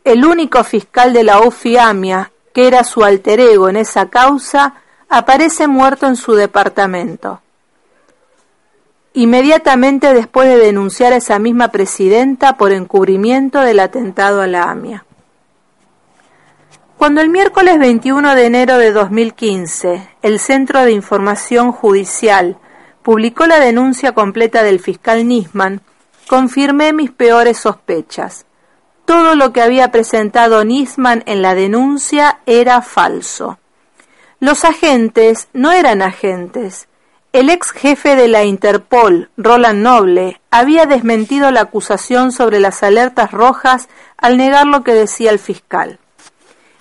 [0.05, 4.75] el único fiscal de la UFIAMIA, que era su alter ego en esa causa,
[5.09, 7.41] aparece muerto en su departamento.
[9.15, 15.05] Inmediatamente después de denunciar a esa misma presidenta por encubrimiento del atentado a la AMIA.
[16.99, 22.57] Cuando el miércoles 21 de enero de 2015 el Centro de Información Judicial
[23.03, 25.81] publicó la denuncia completa del fiscal Nisman,
[26.29, 28.47] confirmé mis peores sospechas.
[29.05, 33.59] Todo lo que había presentado Nisman en la denuncia era falso.
[34.41, 36.89] Los agentes no eran agentes.
[37.33, 43.33] El ex jefe de la Interpol, Roland Noble, había desmentido la acusación sobre las alertas
[43.33, 45.99] rojas al negar lo que decía el fiscal.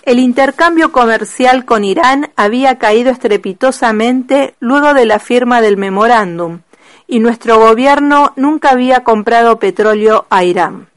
[0.03, 6.59] El intercambio comercial con Irán había caído estrepitosamente luego de la firma del memorándum,
[7.07, 10.92] y nuestro gobierno nunca había comprado petróleo a Irán.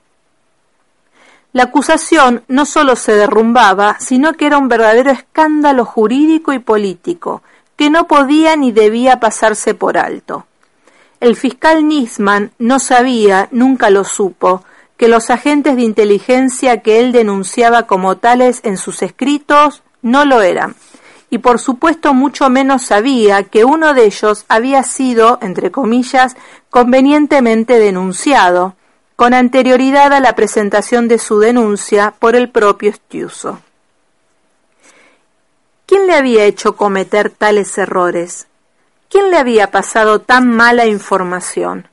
[1.57, 7.41] La acusación no solo se derrumbaba, sino que era un verdadero escándalo jurídico y político,
[7.77, 10.45] que no podía ni debía pasarse por alto.
[11.19, 14.65] El fiscal Nisman no sabía, nunca lo supo,
[14.99, 20.43] que los agentes de inteligencia que él denunciaba como tales en sus escritos no lo
[20.43, 20.75] eran,
[21.31, 26.37] y por supuesto mucho menos sabía que uno de ellos había sido, entre comillas,
[26.69, 28.77] convenientemente denunciado,
[29.17, 33.61] con anterioridad a la presentación de su denuncia por el propio Estiuso.
[35.87, 38.47] ¿Quién le había hecho cometer tales errores?
[39.09, 41.89] ¿Quién le había pasado tan mala información?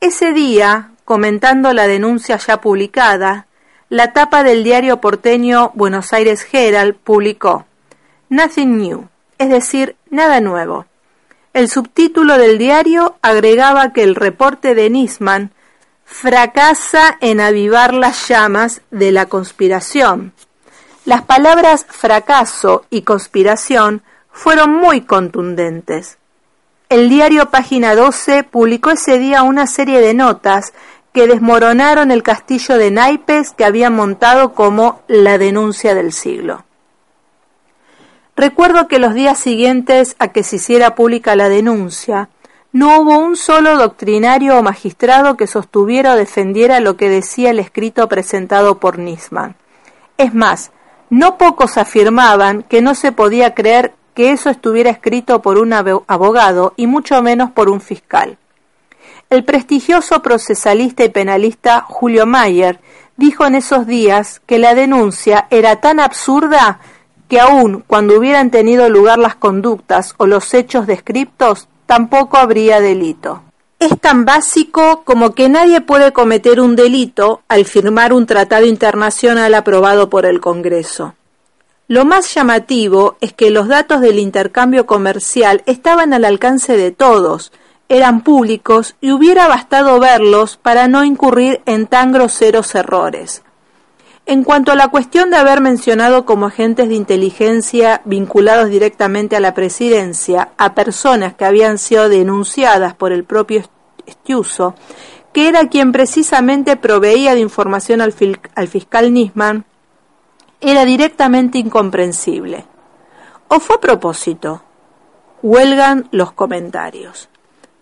[0.00, 3.46] Ese día, comentando la denuncia ya publicada,
[3.88, 7.66] la tapa del diario porteño Buenos Aires Herald publicó
[8.28, 9.08] Nothing New,
[9.38, 10.86] es decir, nada nuevo.
[11.54, 15.50] El subtítulo del diario agregaba que el reporte de Nisman
[16.10, 20.32] fracasa en avivar las llamas de la conspiración.
[21.04, 24.02] Las palabras fracaso y conspiración
[24.32, 26.16] fueron muy contundentes.
[26.88, 30.72] El diario Página 12 publicó ese día una serie de notas
[31.12, 36.64] que desmoronaron el castillo de naipes que habían montado como la denuncia del siglo.
[38.34, 42.30] Recuerdo que los días siguientes a que se hiciera pública la denuncia,
[42.78, 47.58] no hubo un solo doctrinario o magistrado que sostuviera o defendiera lo que decía el
[47.58, 49.56] escrito presentado por Nisman.
[50.16, 50.70] Es más,
[51.10, 56.74] no pocos afirmaban que no se podía creer que eso estuviera escrito por un abogado
[56.76, 58.38] y mucho menos por un fiscal.
[59.28, 62.78] El prestigioso procesalista y penalista Julio Mayer
[63.16, 66.78] dijo en esos días que la denuncia era tan absurda
[67.28, 73.42] que aun cuando hubieran tenido lugar las conductas o los hechos descriptos, tampoco habría delito.
[73.80, 79.54] Es tan básico como que nadie puede cometer un delito al firmar un tratado internacional
[79.54, 81.14] aprobado por el Congreso.
[81.86, 87.52] Lo más llamativo es que los datos del intercambio comercial estaban al alcance de todos,
[87.88, 93.42] eran públicos y hubiera bastado verlos para no incurrir en tan groseros errores.
[94.30, 99.40] En cuanto a la cuestión de haber mencionado como agentes de inteligencia vinculados directamente a
[99.40, 103.62] la presidencia a personas que habían sido denunciadas por el propio
[104.04, 104.74] Estiuso,
[105.32, 108.14] que era quien precisamente proveía de información al,
[108.54, 109.64] al fiscal Nisman,
[110.60, 112.66] era directamente incomprensible.
[113.48, 114.62] ¿O fue a propósito?
[115.40, 117.30] Huelgan los comentarios.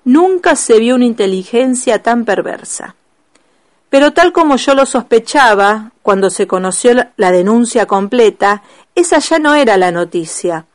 [0.04, 2.94] Nunca se vio una inteligencia tan perversa.
[3.88, 8.62] Pero tal como yo lo sospechaba, cuando se conoció la denuncia completa,
[8.94, 10.66] esa ya no era la noticia.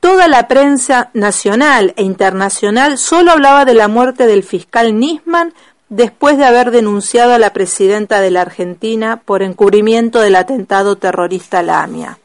[0.00, 5.52] Toda la prensa nacional e internacional solo hablaba de la muerte del fiscal Nisman
[5.88, 11.60] después de haber denunciado a la presidenta de la Argentina por encubrimiento del atentado terrorista
[11.60, 12.18] a la AMIA.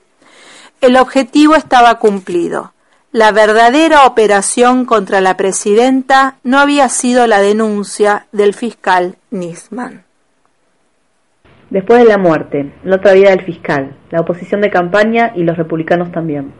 [0.81, 2.73] El objetivo estaba cumplido.
[3.13, 10.02] la verdadera operación contra la presidenta no había sido la denuncia del fiscal Nisman.
[11.73, 15.57] Después de la muerte, la otra vida del fiscal, la oposición de campaña y los
[15.57, 16.51] republicanos también.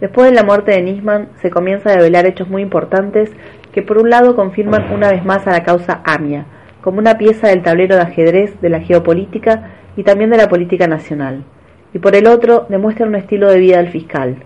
[0.00, 3.30] Después de la muerte de Nisman, se comienza a develar hechos muy importantes
[3.74, 6.46] que por un lado confirman una vez más a la causa AMIA,
[6.80, 9.68] como una pieza del tablero de ajedrez de la geopolítica
[9.98, 11.44] y también de la política nacional,
[11.92, 14.36] y por el otro demuestran un estilo de vida del fiscal,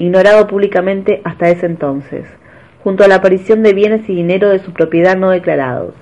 [0.00, 2.26] ignorado públicamente hasta ese entonces,
[2.82, 5.94] junto a la aparición de bienes y dinero de su propiedad no declarados.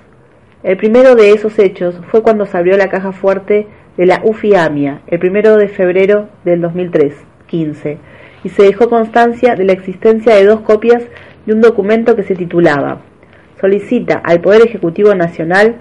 [0.63, 5.01] El primero de esos hechos fue cuando se abrió la caja fuerte de la UFIAMIA
[5.07, 7.13] el primero de febrero del 2003,
[7.47, 7.97] 15,
[8.45, 11.03] y se dejó constancia de la existencia de dos copias
[11.45, 13.01] de un documento que se titulaba
[13.59, 15.75] Solicita al Poder Ejecutivo Nacional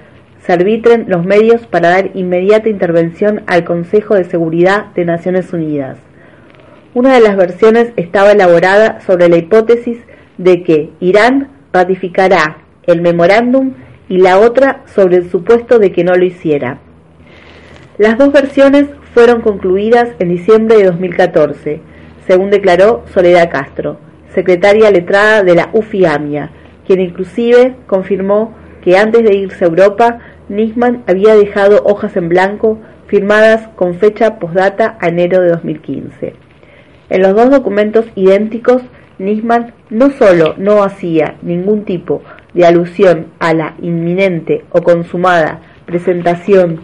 [0.44, 5.96] se arbitren los medios para dar inmediata intervención al Consejo de Seguridad de Naciones Unidas.
[6.92, 9.98] Una de las versiones estaba elaborada sobre la hipótesis
[10.38, 12.56] de que Irán ratificará
[12.88, 13.74] el memorándum
[14.12, 16.80] y la otra sobre el supuesto de que no lo hiciera.
[17.96, 18.84] Las dos versiones
[19.14, 21.80] fueron concluidas en diciembre de 2014,
[22.26, 23.96] según declaró Soledad Castro,
[24.34, 26.50] secretaria letrada de la UFIAMIA,
[26.86, 28.52] quien inclusive confirmó
[28.82, 30.18] que antes de irse a Europa,
[30.50, 36.34] Nisman había dejado hojas en blanco firmadas con fecha postdata a enero de 2015.
[37.08, 38.82] En los dos documentos idénticos,
[39.18, 42.20] Nisman no solo no hacía ningún tipo
[42.54, 46.82] de alusión a la inminente o consumada presentación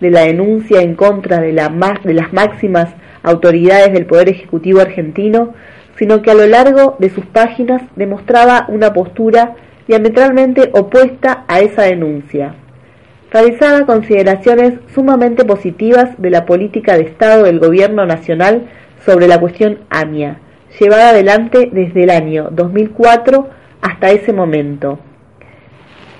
[0.00, 1.68] de la denuncia en contra de, la,
[2.04, 5.54] de las máximas autoridades del Poder Ejecutivo argentino,
[5.98, 9.56] sino que a lo largo de sus páginas demostraba una postura
[9.88, 12.54] diametralmente opuesta a esa denuncia.
[13.30, 18.68] Realizaba consideraciones sumamente positivas de la política de Estado del Gobierno Nacional
[19.04, 20.38] sobre la cuestión AMIA,
[20.78, 24.98] llevada adelante desde el año 2004 hasta ese momento.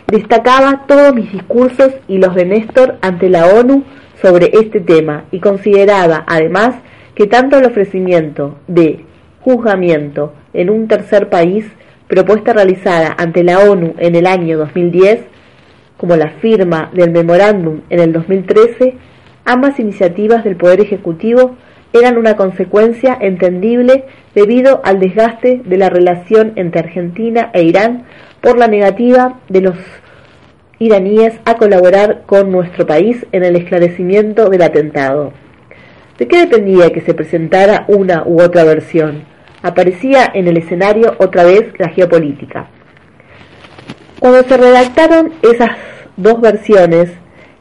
[0.06, 3.84] Destacaba todos mis discursos y los de Néstor ante la ONU
[4.20, 6.76] sobre este tema y consideraba además
[7.14, 9.04] que tanto el ofrecimiento de
[9.40, 11.66] juzgamiento en un tercer país,
[12.06, 15.20] propuesta realizada ante la ONU en el año 2010,
[15.96, 18.94] como la firma del memorándum en el 2013,
[19.44, 21.56] ambas iniciativas del Poder Ejecutivo
[21.92, 28.04] eran una consecuencia entendible debido al desgaste de la relación entre Argentina e Irán
[28.40, 29.76] por la negativa de los
[30.78, 35.32] iraníes a colaborar con nuestro país en el esclarecimiento del atentado.
[36.18, 39.24] ¿De qué dependía que se presentara una u otra versión?
[39.62, 42.68] Aparecía en el escenario otra vez la geopolítica.
[44.20, 45.70] Cuando se redactaron esas
[46.16, 47.10] dos versiones,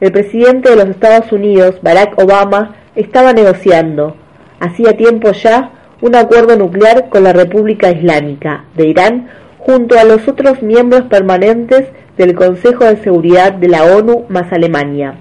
[0.00, 4.16] el presidente de los Estados Unidos, Barack Obama, estaba negociando,
[4.58, 5.70] hacía tiempo ya,
[6.00, 9.28] un acuerdo nuclear con la República Islámica de Irán
[9.58, 11.86] junto a los otros miembros permanentes
[12.16, 15.14] del Consejo de Seguridad de la ONU más Alemania,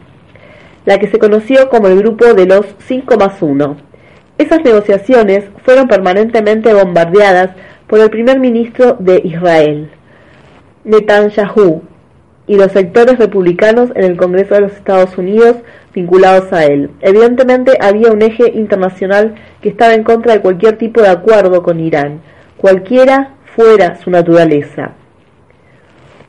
[0.86, 3.78] la que se conoció como el grupo de los 5 más 1.
[4.40, 7.52] Esas negociaciones fueron permanentemente bombardeadas
[7.88, 9.92] por el primer ministro de Israel,
[10.84, 11.84] Netanyahu,
[12.48, 15.58] y los sectores republicanos en el Congreso de los Estados Unidos
[15.98, 16.92] vinculados a él.
[17.02, 21.80] Evidentemente había un eje internacional que estaba en contra de cualquier tipo de acuerdo con
[21.80, 22.22] Irán,
[22.58, 24.92] cualquiera fuera su naturaleza.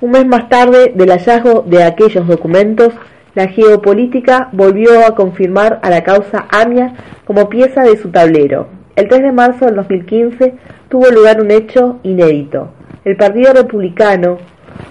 [0.00, 2.94] Un mes más tarde del hallazgo de aquellos documentos,
[3.34, 6.94] la geopolítica volvió a confirmar a la causa AMIA
[7.26, 8.68] como pieza de su tablero.
[8.96, 10.54] El 3 de marzo del 2015
[10.88, 12.70] tuvo lugar un hecho inédito.
[13.04, 14.38] El Partido Republicano,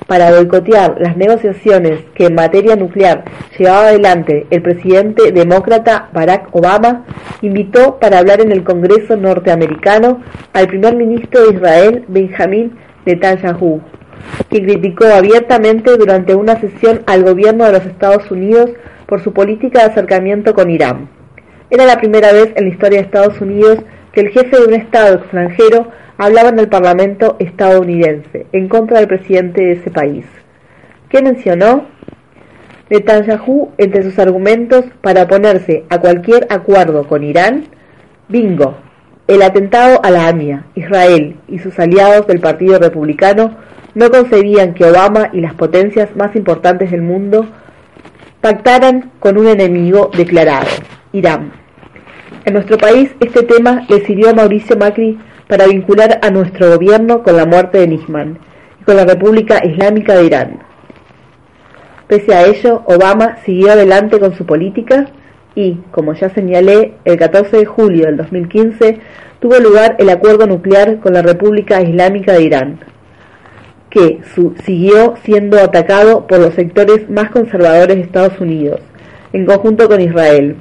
[0.08, 3.26] para boicotear las negociaciones que en materia nuclear
[3.58, 7.06] llevaba adelante el presidente demócrata Barack Obama,
[7.42, 10.22] invitó para hablar en el Congreso norteamericano
[10.54, 13.82] al primer ministro de Israel, Benjamin Netanyahu,
[14.49, 18.72] quien criticó abiertamente durante una sesión al gobierno de los Estados Unidos
[19.07, 21.10] por su política de acercamiento con Irán.
[21.70, 23.80] Era la primera vez en la historia de Estados Unidos
[24.14, 29.07] que el jefe de un Estado extranjero hablaba en el Parlamento estadounidense en contra del
[29.07, 30.26] presidente de ese país.
[31.10, 31.85] ¿Qué mencionó?
[32.89, 37.65] Netanyahu, entre sus argumentos para oponerse a cualquier acuerdo con Irán,
[38.30, 38.76] bingo,
[39.27, 43.57] el atentado a la AMIA, Israel y sus aliados del Partido Republicano
[43.94, 47.45] no concebían que Obama y las potencias más importantes del mundo
[48.39, 50.68] pactaran con un enemigo declarado,
[51.11, 51.52] Irán.
[52.45, 55.18] En nuestro país este tema le sirvió a Mauricio Macri
[55.48, 58.40] para vincular a nuestro gobierno con la muerte de Nisman
[58.82, 60.60] y con la República Islámica de Irán.
[62.07, 65.07] Pese a ello, Obama siguió adelante con su política.
[65.56, 68.99] y, como ya señalé, el 14 de julio del 2015
[69.40, 72.80] tuvo lugar el acuerdo nuclear con la República Islámica de Irán,
[73.90, 74.19] que
[74.64, 78.82] siguió siendo atacado por los sectores más conservadores de Estados Unidos,
[79.34, 80.57] en conjunto con Israel.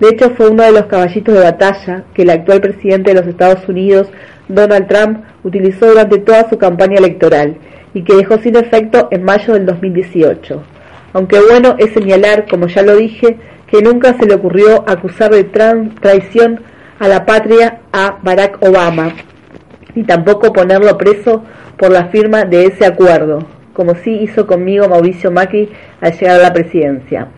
[0.00, 3.28] De hecho, fue uno de los caballitos de batalla que el actual presidente de los
[3.28, 4.08] Estados Unidos,
[4.48, 7.56] Donald Trump, utilizó durante toda su campaña electoral
[7.94, 10.62] y que dejó sin efecto en mayo del 2018.
[11.14, 15.44] Aunque bueno es señalar, como ya lo dije, que nunca se le ocurrió acusar de
[15.44, 16.60] traición
[16.98, 19.14] a la patria a Barack Obama,
[19.94, 21.42] ni tampoco ponerlo preso
[21.78, 25.70] por la firma de ese acuerdo, como sí hizo conmigo Mauricio Macri
[26.02, 27.28] al llegar a la presidencia.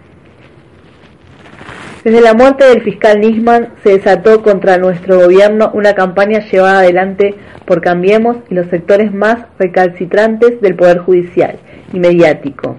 [2.04, 7.34] Desde la muerte del fiscal Nisman se desató contra nuestro gobierno una campaña llevada adelante
[7.66, 11.58] por Cambiemos y los sectores más recalcitrantes del Poder Judicial
[11.92, 12.76] y mediático,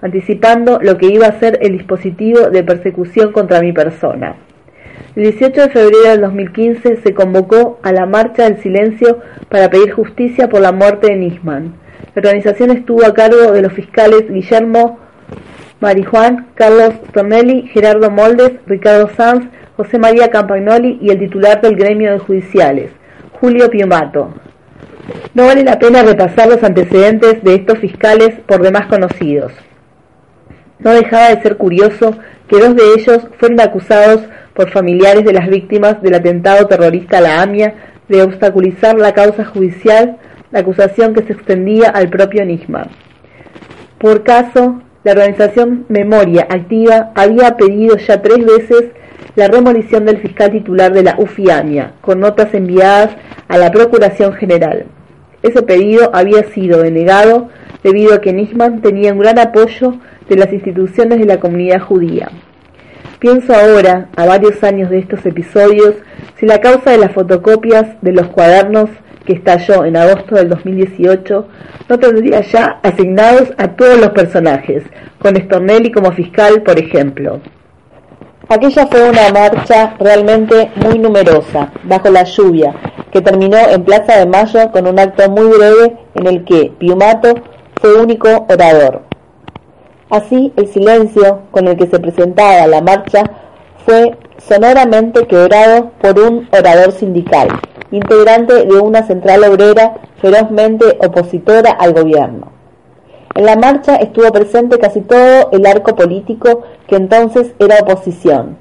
[0.00, 4.36] anticipando lo que iba a ser el dispositivo de persecución contra mi persona.
[5.16, 9.18] El 18 de febrero del 2015 se convocó a la Marcha del Silencio
[9.48, 11.74] para pedir justicia por la muerte de Nisman.
[12.14, 15.03] La organización estuvo a cargo de los fiscales Guillermo
[15.80, 22.12] Marijuán, Carlos Tonelli, Gerardo Moldes, Ricardo Sanz, José María Campagnoli y el titular del gremio
[22.12, 22.90] de judiciales,
[23.40, 24.32] Julio Piumato.
[25.34, 29.52] No vale la pena repasar los antecedentes de estos fiscales por demás conocidos.
[30.78, 32.16] No dejaba de ser curioso
[32.48, 34.22] que dos de ellos fueron acusados
[34.54, 37.74] por familiares de las víctimas del atentado terrorista a la AMIA
[38.08, 40.18] de obstaculizar la causa judicial,
[40.50, 42.88] la acusación que se extendía al propio Nisman.
[43.98, 48.84] Por caso, la organización Memoria Activa había pedido ya tres veces
[49.36, 53.10] la remolición del fiscal titular de la UFIAMIA, con notas enviadas
[53.48, 54.86] a la Procuración General.
[55.42, 57.50] Ese pedido había sido denegado
[57.82, 59.96] debido a que Nisman tenía un gran apoyo
[60.28, 62.30] de las instituciones de la comunidad judía.
[63.18, 65.96] Pienso ahora, a varios años de estos episodios,
[66.38, 68.88] si la causa de las fotocopias de los cuadernos
[69.26, 71.48] que estalló en agosto del 2018,
[71.88, 74.84] no tendría ya asignados a todos los personajes,
[75.18, 77.40] con Stornelli como fiscal, por ejemplo.
[78.48, 82.74] Aquella fue una marcha realmente muy numerosa, bajo la lluvia,
[83.10, 87.34] que terminó en Plaza de Mayo con un acto muy breve en el que Piumato
[87.80, 89.02] fue único orador.
[90.10, 93.24] Así, el silencio con el que se presentaba la marcha
[93.86, 97.48] fue sonoramente quebrado por un orador sindical,
[97.90, 102.52] integrante de una central obrera ferozmente opositora al gobierno.
[103.34, 108.56] En la marcha estuvo presente casi todo el arco político que entonces era oposición,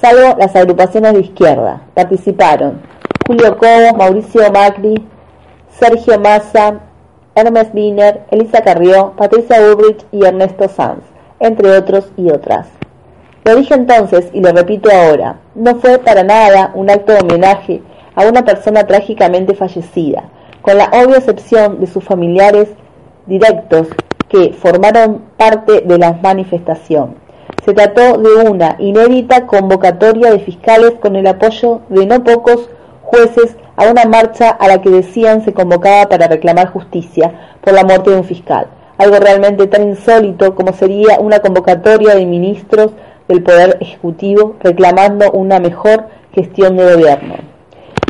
[0.00, 1.82] salvo las agrupaciones de izquierda.
[1.94, 2.82] Participaron
[3.26, 5.06] Julio Cobos, Mauricio Macri,
[5.70, 6.80] Sergio Massa,
[7.34, 11.04] Hermes Wiener, Elisa Carrió, Patricia Ulrich y Ernesto Sanz,
[11.40, 12.77] entre otros y otras.
[13.48, 17.80] Lo dije entonces y lo repito ahora, no fue para nada un acto de homenaje
[18.14, 20.24] a una persona trágicamente fallecida,
[20.60, 22.68] con la obvia excepción de sus familiares
[23.24, 23.86] directos
[24.28, 27.14] que formaron parte de la manifestación.
[27.64, 32.68] Se trató de una inédita convocatoria de fiscales con el apoyo de no pocos
[33.02, 37.84] jueces a una marcha a la que decían se convocaba para reclamar justicia por la
[37.84, 38.66] muerte de un fiscal,
[38.98, 42.92] algo realmente tan insólito como sería una convocatoria de ministros
[43.28, 47.34] del Poder Ejecutivo reclamando una mejor gestión de gobierno.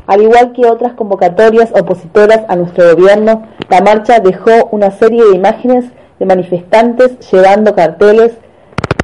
[0.07, 5.37] Al igual que otras convocatorias opositoras a nuestro gobierno, la marcha dejó una serie de
[5.37, 5.85] imágenes
[6.19, 8.33] de manifestantes llevando carteles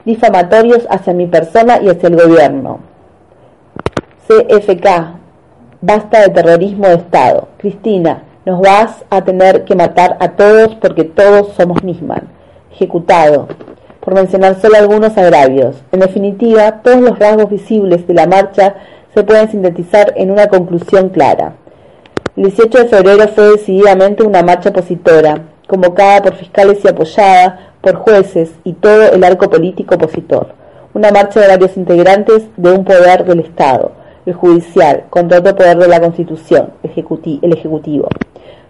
[0.04, 2.80] difamatorios hacia mi persona y hacia el gobierno.
[4.26, 4.86] CFK,
[5.82, 7.48] basta de terrorismo de Estado.
[7.58, 12.28] Cristina, nos vas a tener que matar a todos porque todos somos Nisman.
[12.72, 13.48] Ejecutado,
[14.04, 15.76] por mencionar solo algunos agravios.
[15.90, 18.74] En definitiva, todos los rasgos visibles de la marcha
[19.14, 21.54] se pueden sintetizar en una conclusión clara.
[22.36, 27.94] El 18 de febrero fue decididamente una marcha opositora, convocada por fiscales y apoyada por
[27.94, 30.48] jueces y todo el arco político opositor.
[30.92, 33.92] Una marcha de varios integrantes de un poder del Estado,
[34.26, 38.08] el judicial, contra otro poder de la Constitución, el Ejecutivo.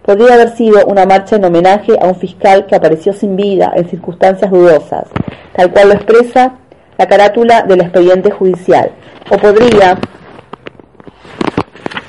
[0.05, 3.89] Podría haber sido una marcha en homenaje a un fiscal que apareció sin vida en
[3.89, 5.07] circunstancias dudosas,
[5.55, 6.57] tal cual lo expresa
[6.99, 8.91] la carátula del expediente judicial.
[9.31, 9.97] O podría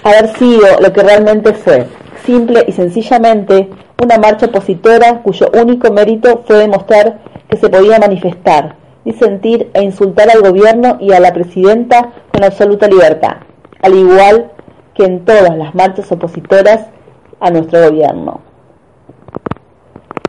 [0.05, 1.87] haber sido lo que realmente fue,
[2.27, 3.71] simple y sencillamente
[4.03, 10.29] una marcha opositora cuyo único mérito fue demostrar que se podía manifestar, disentir e insultar
[10.31, 13.37] al gobierno y a la presidenta con absoluta libertad,
[13.81, 14.53] al igual
[14.93, 16.89] que en todas las marchas opositoras
[17.41, 18.41] a nuestro gobierno.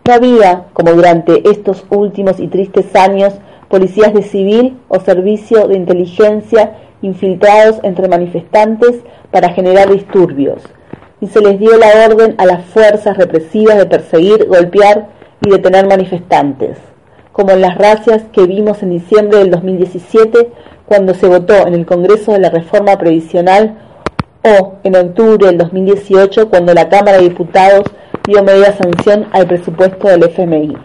[0.08, 3.34] No había, como durante estos últimos y tristes años,
[3.68, 9.02] policías de civil o servicio de inteligencia infiltrados entre manifestantes
[9.32, 10.64] para generar disturbios,
[11.20, 15.10] y se les dio la orden a las fuerzas represivas de perseguir, golpear
[15.46, 16.78] y detener manifestantes,
[17.32, 20.50] como en las racias que vimos en diciembre del 2017
[20.86, 23.78] cuando se votó en el Congreso de la Reforma Previsional
[24.84, 27.84] en octubre del 2018 cuando la Cámara de Diputados
[28.26, 30.78] dio media sanción al presupuesto del FMI.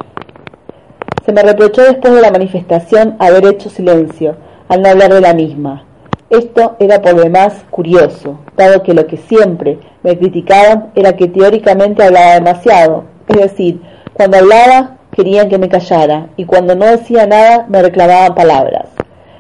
[1.25, 4.37] Se me reprochó después de la manifestación haber hecho silencio,
[4.69, 5.85] al no hablar de la misma.
[6.29, 12.03] Esto era por demás curioso, dado que lo que siempre me criticaban era que teóricamente
[12.03, 13.81] hablaba demasiado, es decir,
[14.13, 18.92] cuando hablaba querían que me callara y cuando no decía nada me reclamaban palabras.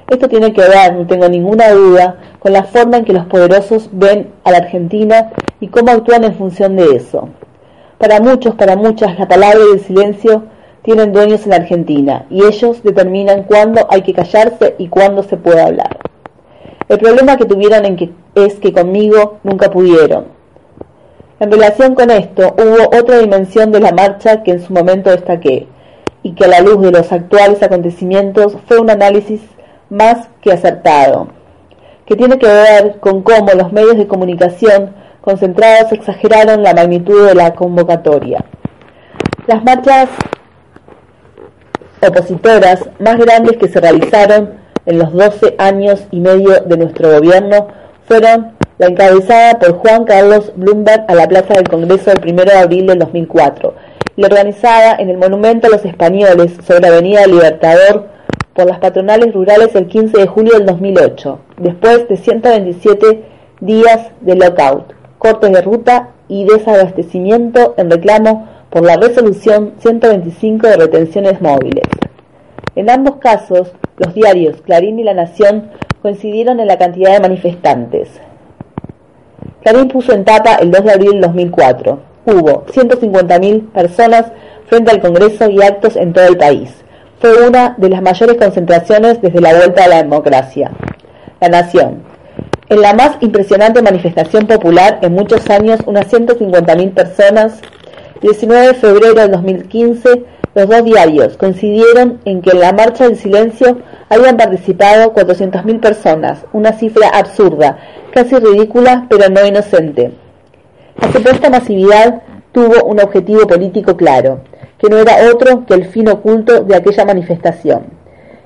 [0.08, 3.88] Esto tiene que ver, no tengo ninguna duda, con la forma en que los poderosos
[3.92, 5.30] ven a la Argentina
[5.60, 7.28] y cómo actúan en función de eso.
[7.98, 10.44] Para muchos, para muchas, la palabra y el silencio
[10.82, 15.36] tienen dueños en la Argentina y ellos determinan cuándo hay que callarse y cuándo se
[15.36, 15.98] puede hablar.
[16.88, 17.96] El problema que tuvieron
[18.34, 20.26] es que conmigo nunca pudieron.
[21.38, 25.68] En relación con esto, hubo otra dimensión de la marcha que en su momento destaqué
[26.22, 29.40] y que a la luz de los actuales acontecimientos fue un análisis
[29.92, 31.28] más que acertado,
[32.06, 37.34] que tiene que ver con cómo los medios de comunicación concentrados exageraron la magnitud de
[37.34, 38.42] la convocatoria.
[39.46, 40.08] Las marchas
[42.00, 44.54] opositoras más grandes que se realizaron
[44.86, 47.68] en los 12 años y medio de nuestro gobierno
[48.08, 52.52] fueron la encabezada por Juan Carlos Bloomberg a la Plaza del Congreso el 1 de
[52.54, 53.74] abril del 2004
[54.16, 58.11] y organizada en el Monumento a los Españoles sobre la Avenida Libertador
[58.54, 63.24] por las patronales rurales el 15 de julio del 2008, después de 127
[63.60, 70.76] días de lockout, cortes de ruta y desabastecimiento en reclamo por la resolución 125 de
[70.76, 71.84] retenciones móviles.
[72.74, 75.70] En ambos casos, los diarios Clarín y La Nación
[76.00, 78.08] coincidieron en la cantidad de manifestantes.
[79.62, 82.00] Clarín puso en tapa el 2 de abril del 2004.
[82.24, 84.32] Hubo 150.000 personas
[84.66, 86.81] frente al Congreso y actos en todo el país
[87.22, 90.72] fue una de las mayores concentraciones desde la vuelta a la democracia.
[91.40, 92.02] La Nación.
[92.68, 97.60] En la más impresionante manifestación popular en muchos años, unas 150.000 personas,
[98.22, 100.24] 19 de febrero del 2015,
[100.56, 103.78] los dos diarios coincidieron en que en la marcha del silencio
[104.08, 107.78] habían participado 400.000 personas, una cifra absurda,
[108.12, 110.10] casi ridícula, pero no inocente.
[111.00, 114.40] La supuesta masividad tuvo un objetivo político claro,
[114.82, 117.84] que no era otro que el fin oculto de aquella manifestación.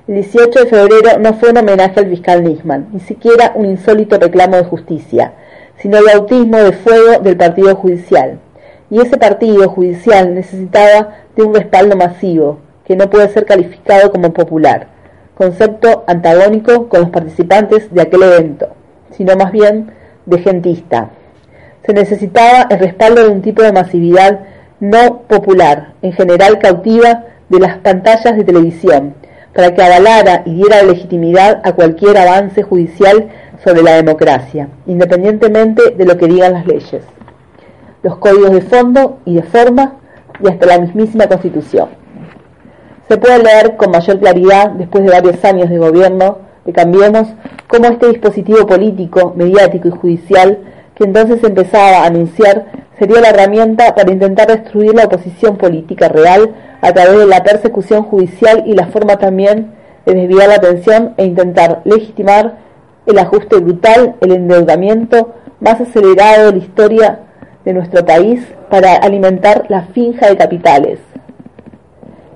[0.07, 4.19] El 18 de febrero no fue un homenaje al fiscal Nisman, ni siquiera un insólito
[4.19, 5.33] reclamo de justicia,
[5.77, 8.37] sino el bautismo de fuego del partido judicial.
[8.91, 14.31] Y ese partido judicial necesitaba de un respaldo masivo, que no puede ser calificado como
[14.31, 14.89] popular,
[15.33, 18.69] concepto antagónico con los participantes de aquel evento,
[19.09, 19.91] sino más bien
[20.27, 21.09] de gentista.
[21.83, 24.39] Se necesitaba el respaldo de un tipo de masividad
[24.79, 29.15] no popular, en general cautiva de las pantallas de televisión,
[29.53, 33.29] para que avalara y diera legitimidad a cualquier avance judicial
[33.63, 37.03] sobre la democracia, independientemente de lo que digan las leyes,
[38.03, 39.95] los códigos de fondo y de forma
[40.39, 41.89] y hasta la mismísima Constitución.
[43.07, 47.27] Se puede leer con mayor claridad, después de varios años de gobierno de Cambiemos,
[47.67, 50.59] cómo este dispositivo político, mediático y judicial
[50.93, 52.65] que entonces empezaba a anunciar
[52.97, 58.03] sería la herramienta para intentar destruir la oposición política real a través de la persecución
[58.03, 59.73] judicial y la forma también
[60.05, 62.57] de desviar la atención e intentar legitimar
[63.05, 67.19] el ajuste brutal, el endeudamiento más acelerado de la historia
[67.65, 70.99] de nuestro país para alimentar la finja de capitales,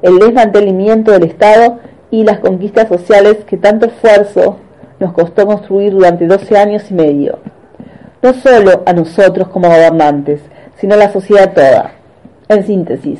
[0.01, 1.79] el desmantelamiento del Estado
[2.09, 4.57] y las conquistas sociales que tanto esfuerzo
[4.99, 7.39] nos costó construir durante 12 años y medio
[8.22, 10.41] no solo a nosotros como gobernantes,
[10.77, 11.91] sino a la sociedad toda.
[12.48, 13.19] En síntesis,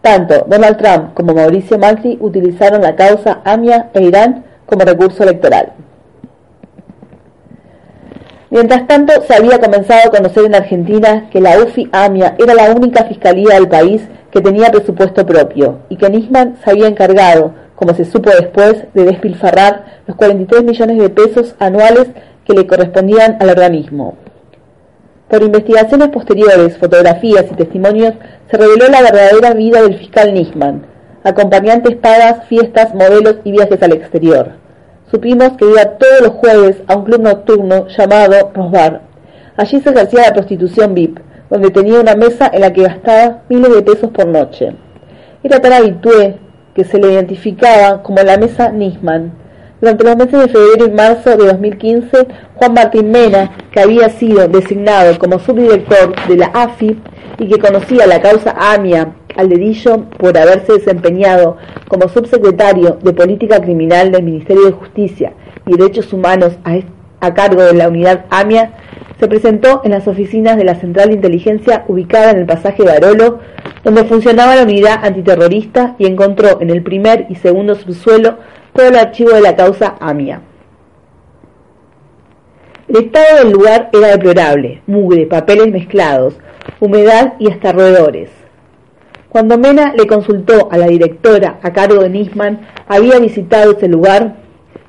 [0.00, 5.72] tanto Donald Trump como Mauricio Macri utilizaron la causa AMIA e Irán como recurso electoral.
[8.50, 12.70] Mientras tanto, se había comenzado a conocer en Argentina que la UFI AMIA era la
[12.70, 17.94] única fiscalía del país que tenía presupuesto propio y que Nisman se había encargado, como
[17.94, 22.08] se supo después, de despilfarrar los 43 millones de pesos anuales
[22.44, 24.16] que le correspondían al organismo.
[25.32, 28.12] Por investigaciones posteriores, fotografías y testimonios,
[28.50, 30.84] se reveló la verdadera vida del fiscal Nisman,
[31.24, 34.50] acompañantes pagas, fiestas, modelos y viajes al exterior.
[35.10, 39.00] Supimos que iba todos los jueves a un club nocturno llamado Rosbar.
[39.56, 41.18] Allí se ejercía la prostitución VIP,
[41.48, 44.76] donde tenía una mesa en la que gastaba miles de pesos por noche.
[45.42, 46.40] Era tan habitué
[46.74, 49.32] que se le identificaba como la Mesa Nisman.
[49.82, 54.46] Durante los meses de febrero y marzo de 2015, Juan Martín Mena, que había sido
[54.46, 57.00] designado como subdirector de la AFI
[57.40, 61.56] y que conocía la causa AMIA al dedillo por haberse desempeñado
[61.88, 65.32] como subsecretario de Política Criminal del Ministerio de Justicia
[65.66, 66.78] y Derechos Humanos a,
[67.18, 68.74] a cargo de la unidad AMIA,
[69.18, 73.40] se presentó en las oficinas de la Central de Inteligencia ubicada en el pasaje Barolo,
[73.82, 78.36] donde funcionaba la unidad antiterrorista y encontró en el primer y segundo subsuelo
[78.74, 80.42] todo el archivo de la causa AMIA.
[82.88, 86.34] El estado del lugar era deplorable, mugre, papeles mezclados,
[86.80, 88.30] humedad y hasta roedores.
[89.28, 94.36] Cuando Mena le consultó a la directora a cargo de Nisman había visitado ese lugar,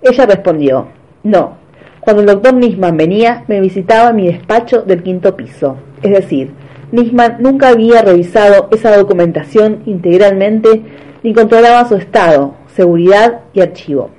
[0.02, 0.90] ella respondió,
[1.24, 1.58] no,
[2.02, 5.78] cuando el doctor Nisman venía, me visitaba mi despacho del quinto piso.
[6.02, 6.52] Es decir,
[6.92, 10.84] Nisman nunca había revisado esa documentación integralmente
[11.24, 14.10] ni controlaba su estado, seguridad y archivo.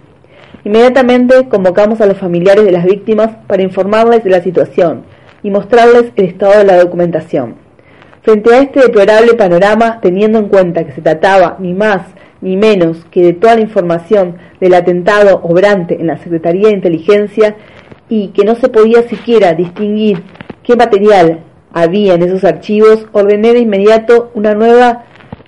[0.64, 5.02] Inmediatamente convocamos a los familiares de las víctimas para informarles de la situación
[5.42, 7.56] y mostrarles el estado de la documentación.
[8.22, 12.02] Frente a este deplorable panorama, teniendo en cuenta que se trataba ni más
[12.40, 17.56] ni menos que de toda la información del atentado obrante en la Secretaría de Inteligencia
[18.08, 20.22] y que no se podía siquiera distinguir
[20.62, 21.40] qué material
[21.72, 25.04] había en esos archivos, ordené de inmediato una nueva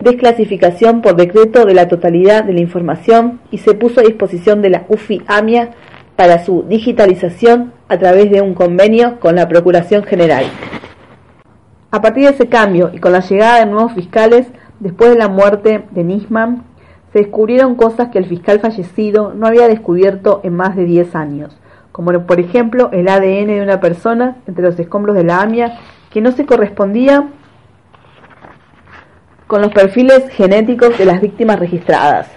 [0.06, 4.70] desclasificación por decreto de la totalidad de la información y se puso a disposición de
[4.70, 5.72] la UFI AMIA
[6.16, 10.44] para su digitalización a través de un convenio con la Procuración General.
[11.90, 14.46] A partir de ese cambio y con la llegada de nuevos fiscales,
[14.80, 16.64] después de la muerte de Nisman,
[17.12, 21.58] se descubrieron cosas que el fiscal fallecido no había descubierto en más de 10 años
[21.96, 25.78] como por ejemplo el ADN de una persona entre los escombros de la AMIA
[26.10, 27.30] que no se correspondía
[29.46, 32.28] con los perfiles genéticos de las víctimas registradas.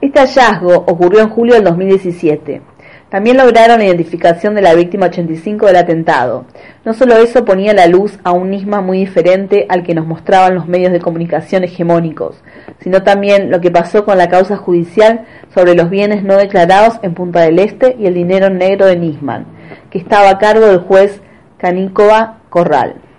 [0.00, 2.62] Este hallazgo ocurrió en julio del 2017.
[3.10, 6.46] También lograron la identificación de la víctima 85 del atentado.
[6.84, 10.54] No solo eso ponía la luz a un Nisma muy diferente al que nos mostraban
[10.54, 12.40] los medios de comunicación hegemónicos,
[12.78, 17.14] sino también lo que pasó con la causa judicial sobre los bienes no declarados en
[17.14, 19.44] Punta del Este y el dinero negro de Nisman,
[19.90, 21.20] que estaba a cargo del juez
[21.58, 23.09] Canícova Corral.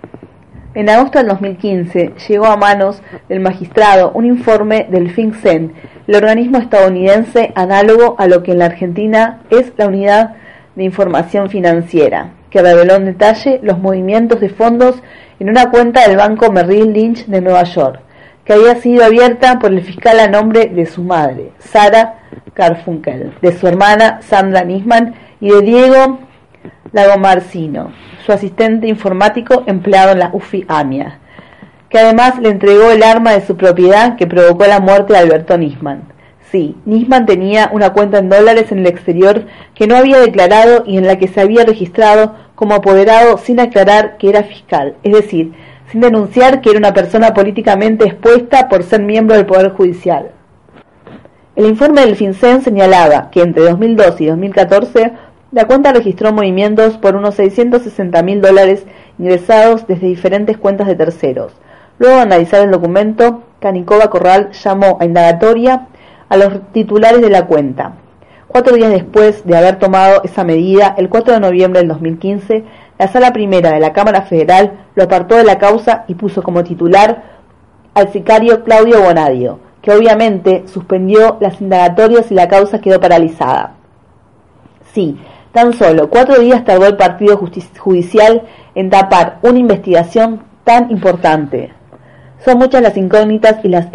[0.74, 5.74] En agosto del 2015 llegó a manos del magistrado un informe del FinCEN,
[6.06, 10.36] el organismo estadounidense análogo a lo que en la Argentina es la Unidad
[10.74, 15.02] de Información Financiera, que reveló en detalle los movimientos de fondos
[15.38, 18.00] en una cuenta del banco Merrill Lynch de Nueva York,
[18.46, 22.20] que había sido abierta por el fiscal a nombre de su madre, Sara
[22.54, 26.18] Carfunkel, de su hermana Sandra Nisman y de Diego
[26.92, 27.92] Lagomarcino,
[28.24, 31.18] su asistente informático empleado en la UFI AMIA,
[31.88, 35.58] que además le entregó el arma de su propiedad que provocó la muerte de Alberto
[35.58, 36.04] Nisman.
[36.50, 40.98] Sí, Nisman tenía una cuenta en dólares en el exterior que no había declarado y
[40.98, 45.52] en la que se había registrado como apoderado sin aclarar que era fiscal, es decir,
[45.90, 50.30] sin denunciar que era una persona políticamente expuesta por ser miembro del Poder Judicial.
[51.54, 55.12] El informe del FinCEN señalaba que entre 2012 y 2014
[55.52, 58.86] la cuenta registró movimientos por unos 660 mil dólares
[59.18, 61.52] ingresados desde diferentes cuentas de terceros.
[61.98, 65.88] Luego de analizar el documento, Canicova Corral llamó a indagatoria
[66.30, 67.92] a los titulares de la cuenta.
[68.48, 72.64] Cuatro días después de haber tomado esa medida, el 4 de noviembre del 2015,
[72.98, 76.64] la Sala Primera de la Cámara Federal lo apartó de la causa y puso como
[76.64, 77.24] titular
[77.94, 83.74] al sicario Claudio Bonadio, que obviamente suspendió las indagatorias y la causa quedó paralizada.
[84.92, 85.18] Sí,
[85.52, 87.38] Tan solo cuatro días tardó el partido
[87.78, 88.42] judicial
[88.74, 91.72] en tapar una investigación tan importante.
[92.42, 93.88] Son muchas las incógnitas y las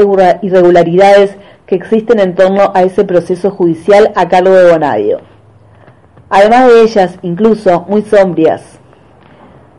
[0.43, 1.35] irregularidades
[1.65, 5.21] que existen en torno a ese proceso judicial a cargo de Bonadio.
[6.29, 8.79] Además de ellas, incluso muy sombrias.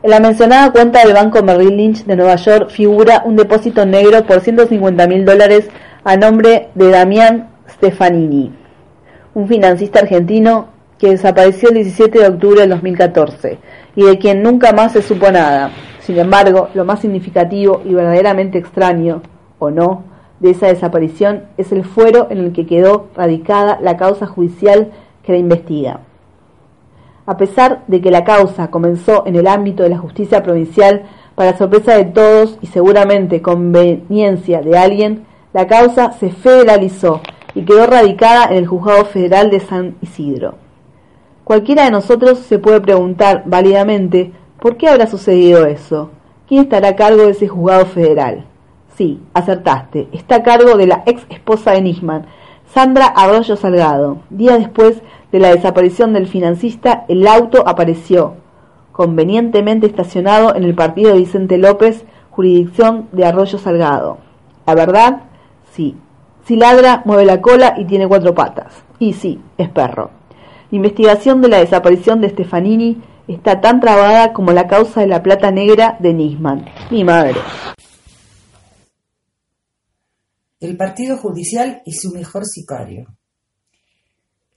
[0.02, 4.24] En la mencionada cuenta del Banco Merrill Lynch de Nueva York figura un depósito negro
[4.24, 5.68] por 150 mil dólares
[6.04, 8.52] a nombre de Damián Stefanini,
[9.34, 13.58] un financista argentino que desapareció el 17 de octubre del 2014
[13.96, 15.70] y de quien nunca más se supo nada.
[16.00, 19.22] Sin embargo, lo más significativo y verdaderamente extraño,
[19.58, 20.04] o no,
[20.40, 24.92] de esa desaparición es el fuero en el que quedó radicada la causa judicial
[25.22, 26.00] que la investiga.
[27.26, 31.02] A pesar de que la causa comenzó en el ámbito de la justicia provincial,
[31.34, 37.20] para sorpresa de todos y seguramente conveniencia de alguien, la causa se federalizó
[37.54, 40.67] y quedó radicada en el Juzgado Federal de San Isidro.
[41.48, 46.10] Cualquiera de nosotros se puede preguntar válidamente por qué habrá sucedido eso.
[46.46, 48.44] ¿Quién estará a cargo de ese juzgado federal?
[48.98, 50.08] Sí, acertaste.
[50.12, 52.26] Está a cargo de la ex esposa de Nisman,
[52.74, 54.18] Sandra Arroyo Salgado.
[54.28, 55.00] Días después
[55.32, 58.34] de la desaparición del financista, el auto apareció
[58.92, 64.18] convenientemente estacionado en el partido de Vicente López, jurisdicción de Arroyo Salgado.
[64.66, 65.22] La verdad,
[65.72, 65.96] sí.
[66.44, 68.84] Si ladra, mueve la cola y tiene cuatro patas.
[68.98, 70.17] Y sí, es perro.
[70.70, 75.22] La investigación de la desaparición de Stefanini está tan trabada como la causa de la
[75.22, 76.66] plata negra de Nisman.
[76.90, 77.40] Mi madre.
[80.60, 83.06] El Partido Judicial y su mejor sicario.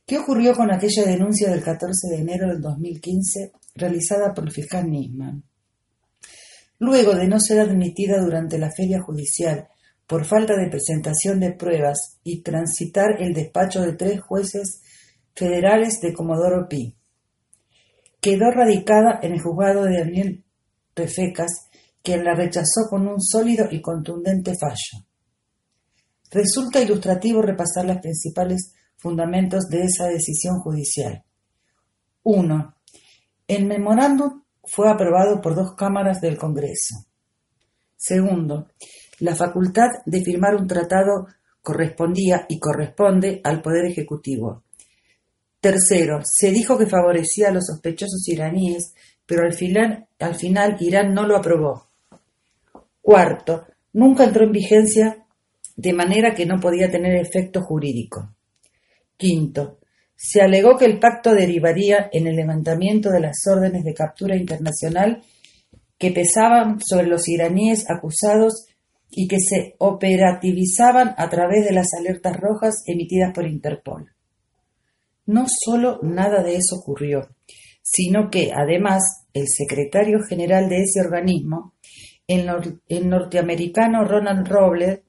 [0.06, 4.90] ¿Qué ocurrió con aquella denuncia del 14 de enero del 2015 realizada por el fiscal
[4.92, 5.44] Nisman?
[6.80, 9.70] Luego de no ser admitida durante la feria judicial
[10.08, 14.81] por falta de presentación de pruebas y transitar el despacho de tres jueces
[15.36, 16.96] federales de Comodoro Pi,
[18.20, 20.44] quedó radicada en el juzgado de Daniel
[20.96, 21.70] Refecas,
[22.04, 25.06] quien la rechazó con un sólido y contundente fallo.
[26.32, 31.24] Resulta ilustrativo repasar los principales fundamentos de esa decisión judicial.
[32.24, 32.76] 1.
[33.48, 37.06] El memorándum fue aprobado por dos cámaras del Congreso.
[37.98, 38.68] Segundo,
[39.20, 41.28] la facultad de firmar un tratado
[41.62, 44.64] correspondía y corresponde al Poder Ejecutivo.
[45.62, 48.96] Tercero, se dijo que favorecía a los sospechosos iraníes,
[49.28, 51.88] pero al final, al final Irán no lo aprobó.
[53.00, 55.24] Cuarto, nunca entró en vigencia
[55.76, 58.34] de manera que no podía tener efecto jurídico.
[59.18, 59.78] Quinto,
[60.16, 65.22] se alegó que el pacto derivaría en el levantamiento de las órdenes de captura internacional
[66.00, 68.66] que pesaban sobre los iraníes acusados
[69.12, 74.12] y que se operativizaban a través de las alertas rojas emitidas por Interpol.
[75.32, 77.30] No solo nada de eso ocurrió,
[77.82, 81.74] sino que, además, el secretario general de ese organismo,
[82.28, 82.46] el,
[83.08, 85.00] norteamericano Ronald Robles,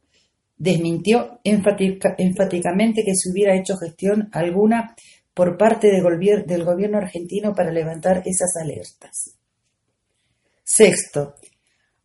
[0.56, 4.94] desmintió enfáticamente que se hubiera hecho gestión alguna
[5.34, 9.36] por parte del gobierno argentino para levantar esas alertas.
[10.62, 11.34] Sexto,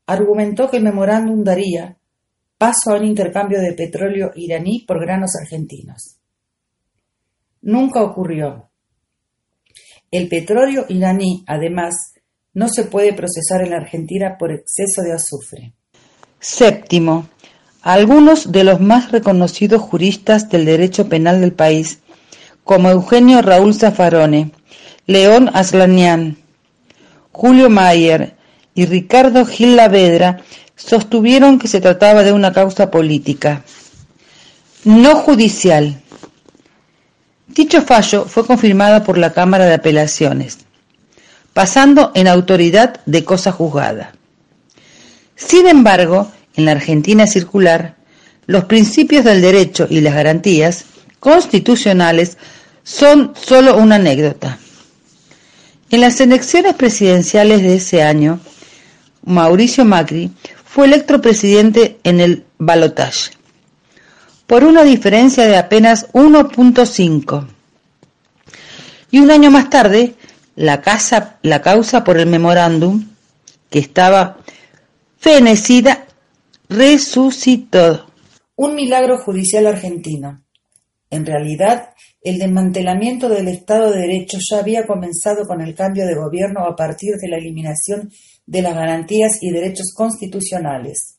[0.07, 1.99] argumentó que el memorándum daría
[2.57, 6.16] paso a un intercambio de petróleo iraní por granos argentinos.
[7.61, 8.69] Nunca ocurrió.
[10.11, 12.13] El petróleo iraní, además,
[12.53, 15.73] no se puede procesar en la Argentina por exceso de azufre.
[16.39, 17.27] Séptimo,
[17.81, 21.99] algunos de los más reconocidos juristas del derecho penal del país,
[22.63, 24.51] como Eugenio Raúl Zaffarone,
[25.05, 26.37] León Aslanian,
[27.31, 28.35] Julio Mayer
[28.75, 30.41] y Ricardo Gil Lavedra,
[30.75, 33.63] sostuvieron que se trataba de una causa política,
[34.83, 36.01] no judicial.
[37.57, 40.59] Dicho fallo fue confirmado por la Cámara de Apelaciones,
[41.53, 44.13] pasando en autoridad de cosa juzgada.
[45.35, 47.95] Sin embargo, en la Argentina circular,
[48.45, 50.85] los principios del derecho y las garantías
[51.19, 52.37] constitucionales
[52.83, 54.59] son solo una anécdota.
[55.89, 58.39] En las elecciones presidenciales de ese año,
[59.25, 60.29] Mauricio Macri
[60.63, 63.31] fue electo presidente en el balotaje,
[64.47, 67.47] por una diferencia de apenas 1.5.
[69.11, 70.15] Y un año más tarde,
[70.55, 70.81] la,
[71.43, 73.05] la causa por el memorándum,
[73.69, 74.37] que estaba
[75.17, 76.07] fenecida
[76.69, 78.07] resucitó.
[78.55, 80.41] Un milagro judicial argentino.
[81.09, 81.89] En realidad,
[82.21, 86.75] el desmantelamiento del Estado de Derecho ya había comenzado con el cambio de gobierno a
[86.75, 88.09] partir de la eliminación
[88.45, 91.16] de las garantías y derechos constitucionales.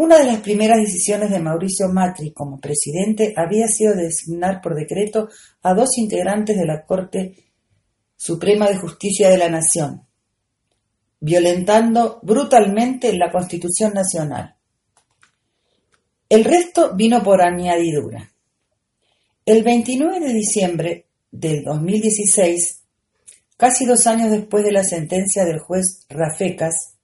[0.00, 5.28] Una de las primeras decisiones de Mauricio Macri como presidente había sido designar por decreto
[5.60, 7.34] a dos integrantes de la Corte
[8.16, 10.06] Suprema de Justicia de la Nación,
[11.18, 14.54] violentando brutalmente la Constitución Nacional.
[16.28, 18.30] El resto vino por añadidura.
[19.44, 22.84] El 29 de diciembre del 2016,
[23.56, 26.97] casi dos años después de la sentencia del juez Rafecas,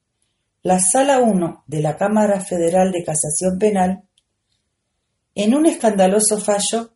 [0.65, 4.09] la Sala 1 de la Cámara Federal de Casación Penal,
[5.35, 6.95] en un escandaloso fallo,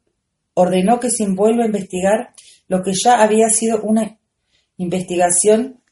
[0.55, 2.33] ordenó que se vuelva a investigar
[2.67, 4.19] lo que ya había sido una
[4.79, 5.83] investigación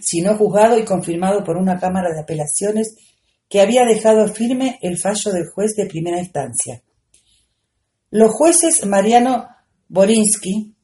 [0.00, 2.96] sino juzgado y confirmado por una Cámara de Apelaciones
[3.50, 6.82] que había dejado firme el fallo del juez de primera instancia.
[8.10, 9.48] Los jueces Mariano
[9.88, 10.74] Borinsky,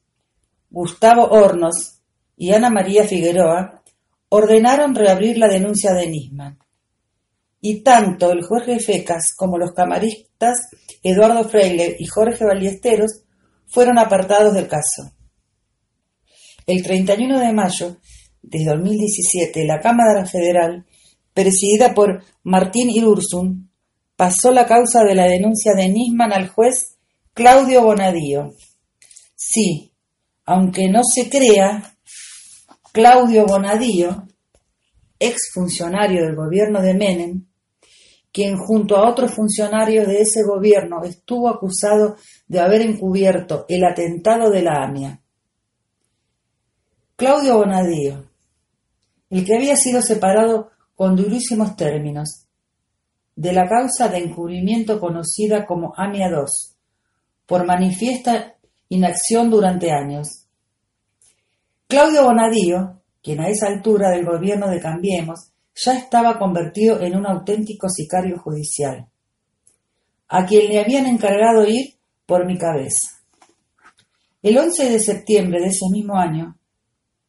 [0.69, 2.03] Gustavo Hornos
[2.37, 3.84] y Ana María Figueroa
[4.35, 6.59] ordenaron reabrir la denuncia de Nisman.
[7.61, 10.59] Y tanto el juez Fecas como los camaristas
[11.05, 13.23] Eduardo Freire y Jorge Ballesteros
[13.67, 15.13] fueron apartados del caso.
[16.67, 17.97] El 31 de mayo
[18.43, 20.85] de 2017, la Cámara Federal
[21.33, 23.71] presidida por Martín Irursun,
[24.17, 26.97] pasó la causa de la denuncia de Nisman al juez
[27.35, 28.53] Claudio Bonadío.
[29.37, 29.93] Sí,
[30.45, 31.94] aunque no se crea,
[32.95, 34.25] Claudio Bonadío,
[35.19, 37.45] ex funcionario del gobierno de Menem,
[38.31, 42.15] quien junto a otros funcionarios de ese gobierno estuvo acusado
[42.47, 45.21] de haber encubierto el atentado de la AMIA.
[47.17, 48.27] Claudio Bonadío,
[49.29, 52.47] el que había sido separado con durísimos términos
[53.35, 56.45] de la causa de encubrimiento conocida como AMIA II,
[57.45, 58.55] por manifiesta
[58.89, 60.44] inacción durante años.
[61.87, 67.27] Claudio Bonadío, quien a esa altura del gobierno de Cambiemos ya estaba convertido en un
[67.27, 69.07] auténtico sicario judicial,
[70.29, 71.95] a quien le habían encargado ir
[72.25, 73.21] por mi cabeza.
[74.43, 76.57] El 11 de septiembre de ese mismo año,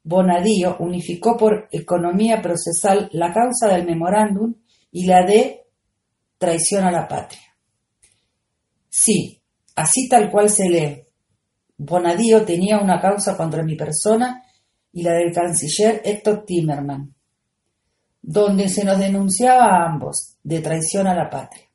[0.03, 4.53] Bonadío unificó por economía procesal la causa del memorándum
[4.91, 5.65] y la de
[6.37, 7.55] traición a la patria.
[8.89, 9.41] Sí,
[9.75, 11.03] así tal cual se lee.
[11.77, 14.44] Bonadío tenía una causa contra mi persona
[14.95, 17.13] y la del canciller Héctor Timerman,
[18.21, 21.65] donde se nos denunciaba a ambos de traición a la patria,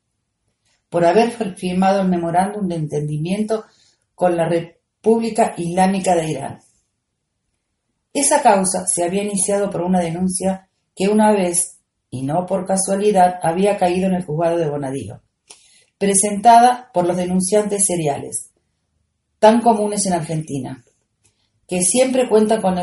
[0.89, 3.65] por haber firmado el memorándum de entendimiento
[4.15, 6.59] con la República Islámica de Irán.
[8.11, 11.77] Esa causa se había iniciado por una denuncia que una vez,
[12.09, 15.21] y no por casualidad, había caído en el juzgado de Bonadío,
[15.99, 18.49] presentada por los denunciantes seriales,
[19.37, 20.83] tan comunes en Argentina,
[21.71, 22.75] que siempre cuentan con,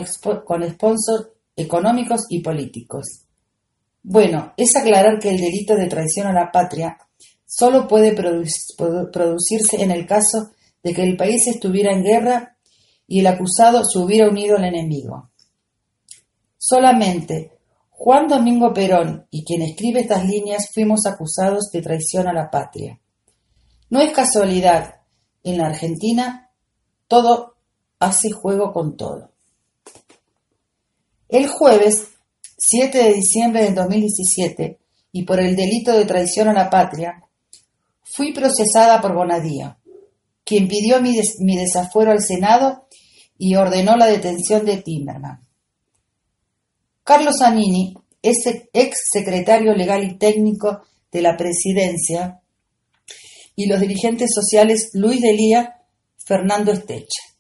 [0.46, 3.26] con sponsors económicos y políticos.
[4.02, 6.96] Bueno, es aclarar que el delito de traición a la patria
[7.44, 10.52] solo puede producirse en el caso
[10.82, 12.56] de que el país estuviera en guerra
[13.06, 15.32] y el acusado se hubiera unido al enemigo.
[16.56, 17.52] Solamente
[17.90, 22.98] Juan Domingo Perón y quien escribe estas líneas fuimos acusados de traición a la patria.
[23.90, 25.02] No es casualidad,
[25.44, 26.50] en la Argentina
[27.06, 27.57] todo
[27.98, 29.30] hace juego con todo.
[31.28, 32.08] El jueves
[32.56, 34.78] 7 de diciembre de 2017,
[35.12, 37.22] y por el delito de traición a la patria,
[38.02, 39.78] fui procesada por Bonadía,
[40.44, 41.16] quien pidió mi,
[41.56, 42.88] desafuero al Senado
[43.36, 45.46] y ordenó la detención de Timerman.
[47.04, 52.40] Carlos Zanini, ex secretario legal y técnico de la presidencia,
[53.54, 55.82] y los dirigentes sociales Luis Delía,
[56.24, 57.37] Fernando Estecha.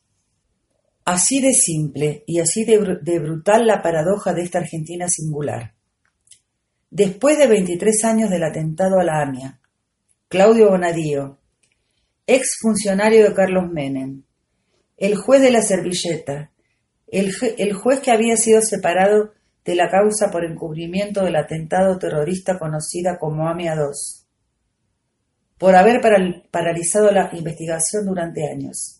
[1.10, 5.72] Así de simple y así de, brutal la paradoja de esta Argentina singular.
[6.90, 9.58] Después de 23 años del atentado a la AMIA,
[10.28, 11.38] Claudio Bonadío,
[12.26, 14.24] ex funcionario de Carlos Menem,
[14.98, 16.52] el juez de la servilleta,
[17.06, 17.32] el,
[17.72, 19.32] juez que había sido separado
[19.64, 24.26] de la causa por encubrimiento del atentado terrorista conocida como AMIA 2,
[25.56, 26.02] por haber
[26.50, 28.97] paralizado la investigación durante años.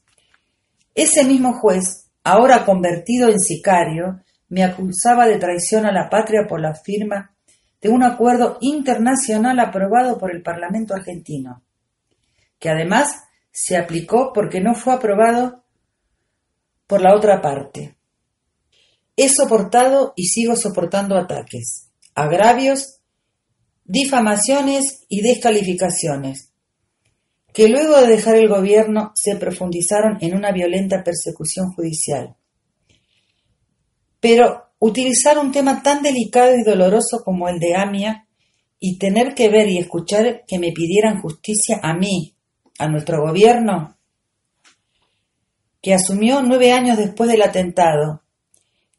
[0.98, 6.60] Ese mismo juez, ahora convertido en sicario, me acusaba de traición a la patria por
[6.60, 7.36] la firma
[7.80, 11.62] de un acuerdo internacional aprobado por el Parlamento argentino,
[12.58, 13.14] que además
[13.52, 15.62] se aplicó porque no fue aprobado
[16.88, 17.96] por la otra parte.
[19.14, 23.02] He soportado y sigo soportando ataques, agravios,
[23.84, 26.47] difamaciones y descalificaciones,
[27.58, 32.36] que luego de dejar el gobierno se profundizaron en una violenta persecución judicial.
[34.20, 38.28] Pero utilizar un tema tan delicado y doloroso como el de Amia
[38.78, 42.32] y tener que ver y escuchar que me pidieran justicia a mí,
[42.78, 43.96] a nuestro gobierno,
[45.82, 48.22] que asumió nueve años después del atentado,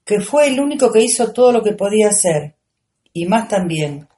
[0.04, 2.56] que fue el único que hizo todo lo que podía hacer,
[3.14, 4.10] y más también,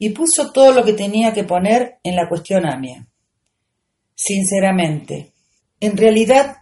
[0.00, 3.06] y puso todo lo que tenía que poner en la cuestión AMIA.
[4.20, 5.32] Sinceramente,
[5.78, 6.56] en realidad,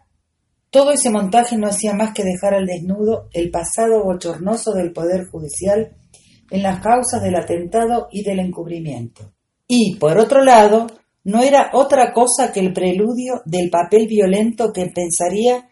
[0.68, 5.24] todo ese montaje no hacía más que dejar al desnudo el pasado bochornoso del Poder
[5.24, 5.96] Judicial
[6.50, 9.32] en las causas del atentado y del encubrimiento.
[9.66, 10.86] Y, por otro lado,
[11.24, 15.66] no era otra cosa que el preludio del papel violento que pensaría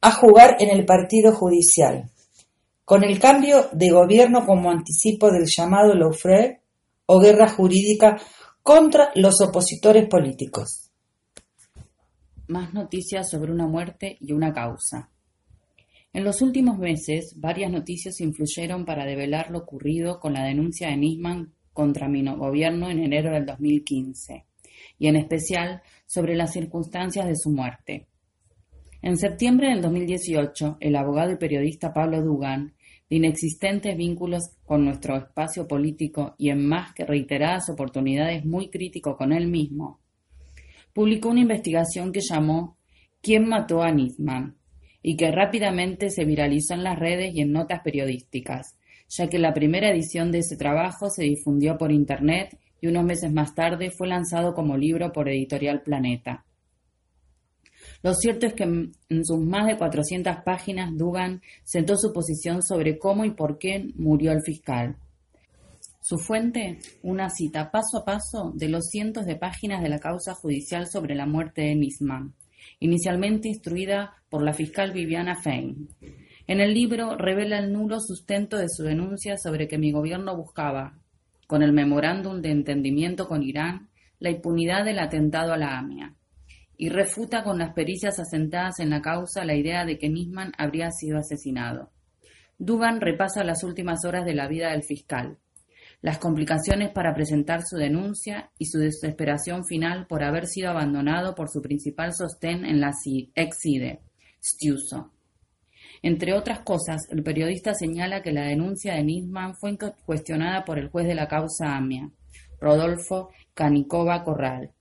[0.00, 2.08] a jugar en el partido judicial,
[2.84, 6.60] con el cambio de gobierno como anticipo del llamado lawfare
[7.06, 8.16] o guerra jurídica
[8.62, 10.83] contra los opositores políticos.
[12.46, 15.10] Más noticias sobre una muerte y una causa.
[16.12, 20.96] En los últimos meses, varias noticias influyeron para develar lo ocurrido con la denuncia de
[20.98, 24.44] Nisman contra mi gobierno en enero del 2015
[24.98, 28.08] y en especial sobre las circunstancias de su muerte.
[29.00, 32.74] En septiembre del 2018, el abogado y periodista Pablo Dugan
[33.08, 39.16] de inexistentes vínculos con nuestro espacio político y en más que reiteradas oportunidades muy crítico
[39.16, 40.03] con él mismo,
[40.94, 42.78] publicó una investigación que llamó
[43.20, 44.56] ¿Quién mató a Nisman?
[45.02, 48.78] y que rápidamente se viralizó en las redes y en notas periodísticas,
[49.10, 53.30] ya que la primera edición de ese trabajo se difundió por Internet y unos meses
[53.30, 56.46] más tarde fue lanzado como libro por Editorial Planeta.
[58.02, 62.98] Lo cierto es que en sus más de 400 páginas Dugan sentó su posición sobre
[62.98, 64.96] cómo y por qué murió el fiscal.
[66.06, 70.34] Su fuente, una cita paso a paso de los cientos de páginas de la causa
[70.34, 72.34] judicial sobre la muerte de Nisman,
[72.78, 75.88] inicialmente instruida por la fiscal Viviana Fein.
[76.46, 80.98] En el libro revela el nulo sustento de su denuncia sobre que mi gobierno buscaba,
[81.46, 86.14] con el memorándum de entendimiento con Irán, la impunidad del atentado a la AMIA,
[86.76, 90.90] y refuta con las pericias asentadas en la causa la idea de que Nisman habría
[90.90, 91.92] sido asesinado.
[92.58, 95.38] Dugan repasa las últimas horas de la vida del fiscal,
[96.04, 101.48] las complicaciones para presentar su denuncia y su desesperación final por haber sido abandonado por
[101.48, 102.92] su principal sostén en la
[103.34, 104.00] ex-CIDE,
[104.38, 105.12] Stiuso.
[106.02, 110.90] Entre otras cosas, el periodista señala que la denuncia de Nisman fue cuestionada por el
[110.90, 112.10] juez de la causa AMIA,
[112.60, 114.72] Rodolfo Canicova Corral,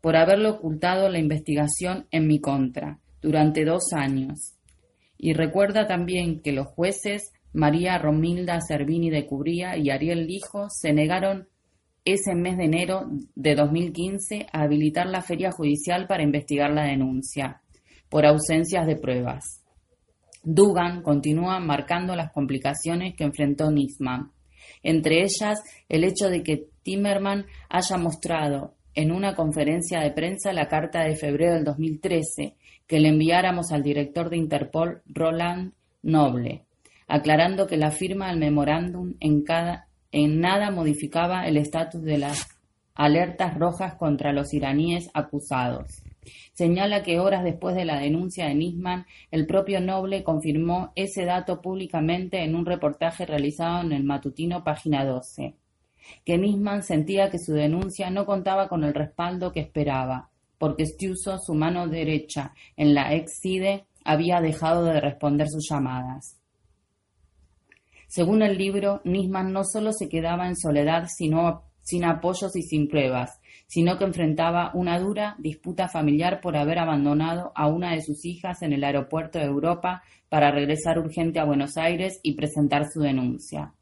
[0.00, 4.54] por haberle ocultado la investigación en mi contra durante dos años.
[5.18, 10.92] Y recuerda también que los jueces María Romilda Cervini de Cubría y Ariel Lijo se
[10.92, 11.48] negaron
[12.04, 17.60] ese mes de enero de 2015 a habilitar la feria judicial para investigar la denuncia,
[18.08, 19.62] por ausencias de pruebas.
[20.42, 24.32] Dugan continúa marcando las complicaciones que enfrentó Nisman,
[24.82, 30.68] entre ellas el hecho de que Timmerman haya mostrado en una conferencia de prensa la
[30.68, 32.56] carta de febrero del 2013
[32.86, 35.72] que le enviáramos al director de Interpol, Roland
[36.02, 36.66] Noble,
[37.12, 39.44] aclarando que la firma del memorándum en,
[40.12, 42.48] en nada modificaba el estatus de las
[42.94, 46.02] alertas rojas contra los iraníes acusados.
[46.54, 51.60] Señala que horas después de la denuncia de Nisman, el propio Noble confirmó ese dato
[51.60, 55.54] públicamente en un reportaje realizado en el matutino Página 12,
[56.24, 61.36] que Nisman sentía que su denuncia no contaba con el respaldo que esperaba, porque Stiuso,
[61.36, 66.41] su mano derecha en la ex-CIDE, había dejado de responder sus llamadas.
[68.12, 72.86] Según el libro, Nisman no solo se quedaba en soledad sino, sin apoyos y sin
[72.86, 78.26] pruebas, sino que enfrentaba una dura disputa familiar por haber abandonado a una de sus
[78.26, 83.00] hijas en el aeropuerto de Europa para regresar urgente a Buenos Aires y presentar su
[83.00, 83.72] denuncia.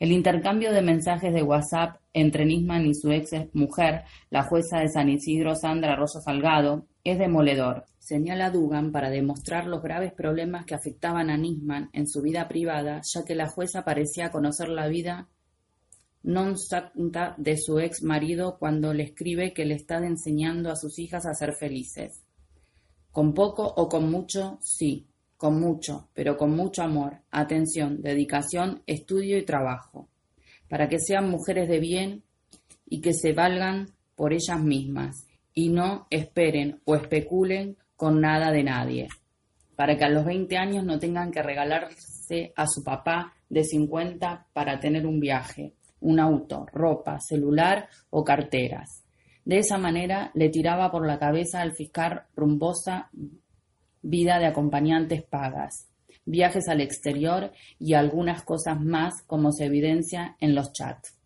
[0.00, 4.88] El intercambio de mensajes de WhatsApp entre Nisman y su ex mujer, la jueza de
[4.88, 10.74] San Isidro Sandra Arroyo Salgado, es demoledor, señala Dugan para demostrar los graves problemas que
[10.74, 15.28] afectaban a Nisman en su vida privada, ya que la jueza parecía conocer la vida
[16.24, 20.98] non santa de su ex marido cuando le escribe que le está enseñando a sus
[20.98, 22.22] hijas a ser felices.
[23.10, 25.06] Con poco o con mucho, sí,
[25.36, 30.08] con mucho, pero con mucho amor, atención, dedicación, estudio y trabajo,
[30.68, 32.22] para que sean mujeres de bien
[32.86, 38.64] y que se valgan por ellas mismas y no esperen o especulen con nada de
[38.64, 39.06] nadie,
[39.76, 44.48] para que a los 20 años no tengan que regalarse a su papá de 50
[44.52, 49.04] para tener un viaje, un auto, ropa, celular o carteras.
[49.44, 53.08] De esa manera le tiraba por la cabeza al fiscal rumbosa
[54.02, 55.86] vida de acompañantes pagas,
[56.24, 61.20] viajes al exterior y algunas cosas más como se evidencia en los chats.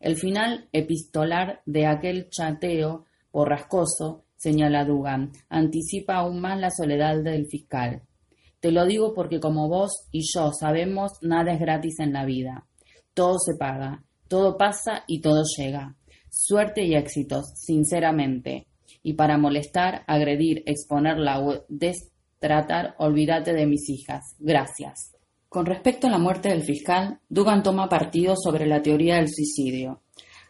[0.00, 7.44] El final epistolar de aquel chateo borrascoso, señala Dugan, anticipa aún más la soledad del
[7.44, 8.00] fiscal.
[8.60, 12.66] Te lo digo porque como vos y yo sabemos, nada es gratis en la vida.
[13.12, 15.94] Todo se paga, todo pasa y todo llega.
[16.30, 18.68] Suerte y éxitos, sinceramente
[19.02, 24.36] y para molestar, agredir, exponerla o destratar, olvídate de mis hijas.
[24.38, 25.14] Gracias.
[25.48, 30.02] Con respecto a la muerte del fiscal, Dugan toma partido sobre la teoría del suicidio.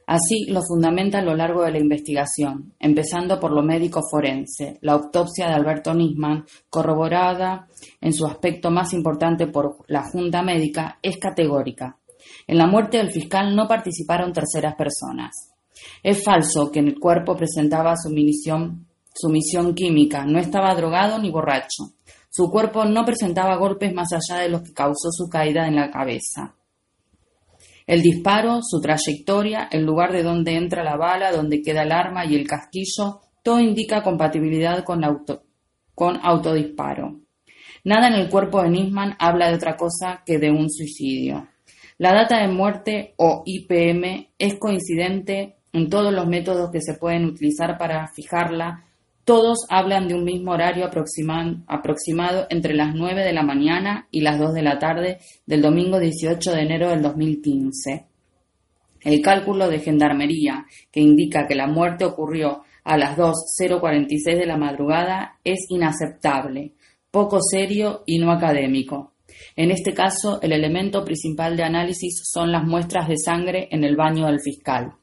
[0.09, 4.93] Así lo fundamenta a lo largo de la investigación, empezando por lo médico forense, la
[4.95, 7.69] autopsia de Alberto Nisman, corroborada
[8.01, 11.99] en su aspecto más importante por la Junta Médica, es categórica.
[12.47, 15.53] En la muerte del fiscal no participaron terceras personas.
[16.03, 21.19] Es falso que en el cuerpo presentaba su misión, su misión química, no estaba drogado
[21.19, 21.85] ni borracho.
[22.31, 25.91] Su cuerpo no presentaba golpes más allá de los que causó su caída en la
[25.91, 26.55] cabeza.
[27.89, 32.27] El disparo, su trayectoria, el lugar de donde entra la bala, donde queda el arma
[32.27, 35.45] y el casquillo, todo indica compatibilidad con, auto,
[35.95, 37.23] con autodisparo.
[37.85, 41.49] Nada en el cuerpo de Nisman habla de otra cosa que de un suicidio.
[41.97, 47.25] La data de muerte o IPM es coincidente en todos los métodos que se pueden
[47.25, 48.85] utilizar para fijarla.
[49.29, 54.39] Todos hablan de un mismo horario aproximado entre las 9 de la mañana y las
[54.39, 58.07] 2 de la tarde del domingo 18 de enero del 2015.
[59.03, 64.57] El cálculo de gendarmería, que indica que la muerte ocurrió a las 2.046 de la
[64.57, 66.73] madrugada, es inaceptable,
[67.11, 69.13] poco serio y no académico.
[69.55, 73.95] En este caso, el elemento principal de análisis son las muestras de sangre en el
[73.95, 74.95] baño del fiscal.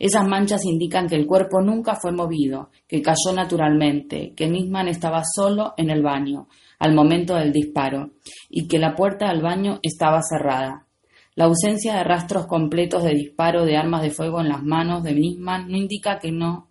[0.00, 5.22] Esas manchas indican que el cuerpo nunca fue movido, que cayó naturalmente, que Nisman estaba
[5.24, 6.48] solo en el baño
[6.78, 8.12] al momento del disparo
[8.48, 10.86] y que la puerta del baño estaba cerrada.
[11.34, 15.12] La ausencia de rastros completos de disparo de armas de fuego en las manos de
[15.14, 16.70] Nisman no indica que no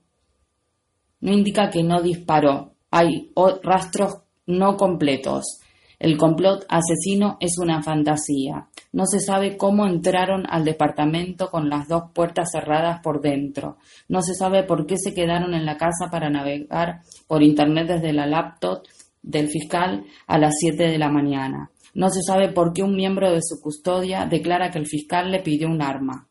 [1.21, 2.73] no indica que no disparó.
[2.89, 3.31] Hay
[3.61, 5.58] rastros no completos.
[5.99, 8.69] El complot asesino es una fantasía.
[8.93, 13.77] No se sabe cómo entraron al departamento con las dos puertas cerradas por dentro.
[14.07, 18.13] No se sabe por qué se quedaron en la casa para navegar por Internet desde
[18.13, 18.83] la laptop
[19.21, 21.69] del fiscal a las 7 de la mañana.
[21.93, 25.41] No se sabe por qué un miembro de su custodia declara que el fiscal le
[25.41, 26.27] pidió un arma.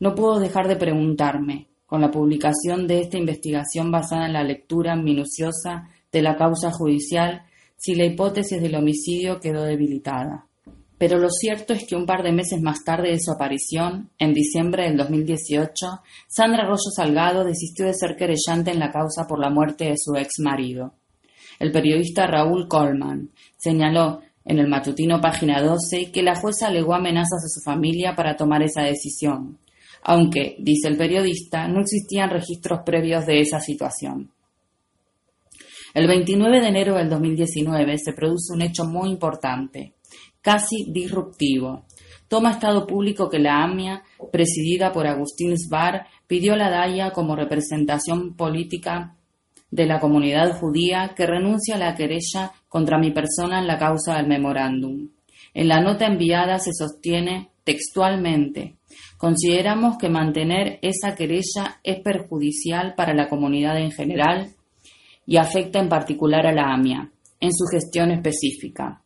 [0.00, 4.96] No puedo dejar de preguntarme, con la publicación de esta investigación basada en la lectura
[4.96, 7.42] minuciosa de la causa judicial,
[7.84, 10.46] si la hipótesis del homicidio quedó debilitada.
[10.96, 14.32] Pero lo cierto es que un par de meses más tarde de su aparición, en
[14.32, 15.68] diciembre del 2018,
[16.26, 20.16] Sandra Arroyo Salgado desistió de ser querellante en la causa por la muerte de su
[20.16, 20.94] ex marido.
[21.58, 23.28] El periodista Raúl Coleman
[23.58, 28.34] señaló en el matutino página 12 que la jueza alegó amenazas a su familia para
[28.34, 29.58] tomar esa decisión,
[30.02, 34.33] aunque, dice el periodista, no existían registros previos de esa situación.
[35.94, 39.94] El 29 de enero del 2019 se produce un hecho muy importante,
[40.42, 41.86] casi disruptivo.
[42.28, 44.02] Toma estado público que la AMIA,
[44.32, 49.16] presidida por Agustín Sbar, pidió a la DAIA como representación política
[49.70, 54.16] de la comunidad judía que renuncie a la querella contra mi persona en la causa
[54.16, 55.10] del memorándum.
[55.54, 58.76] En la nota enviada se sostiene textualmente
[59.16, 64.50] Consideramos que mantener esa querella es perjudicial para la comunidad en general
[65.26, 67.10] y afecta en particular a la AMIA
[67.40, 69.02] en su gestión específica.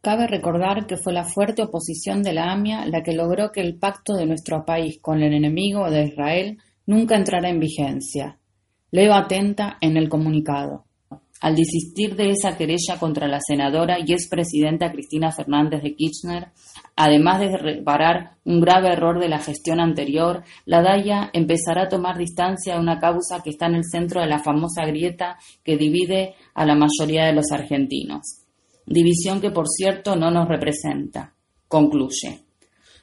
[0.00, 3.78] Cabe recordar que fue la fuerte oposición de la AMIA la que logró que el
[3.78, 8.38] pacto de nuestro país con el enemigo de Israel nunca entrara en vigencia.
[8.90, 10.84] Leo atenta en el comunicado.
[11.40, 16.48] Al desistir de esa querella contra la senadora y expresidenta Cristina Fernández de Kirchner,
[17.02, 22.18] además de reparar un grave error de la gestión anterior, la DAIA empezará a tomar
[22.18, 26.34] distancia de una causa que está en el centro de la famosa grieta que divide
[26.52, 28.42] a la mayoría de los argentinos.
[28.84, 31.32] División que, por cierto, no nos representa.
[31.66, 32.42] Concluye.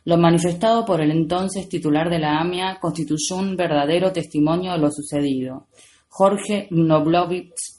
[0.06, 4.91] Lo manifestado por el entonces titular de la AMIA constituyó un verdadero testimonio de lo
[4.91, 5.69] sucedido.
[6.07, 7.78] Jorge Noblovich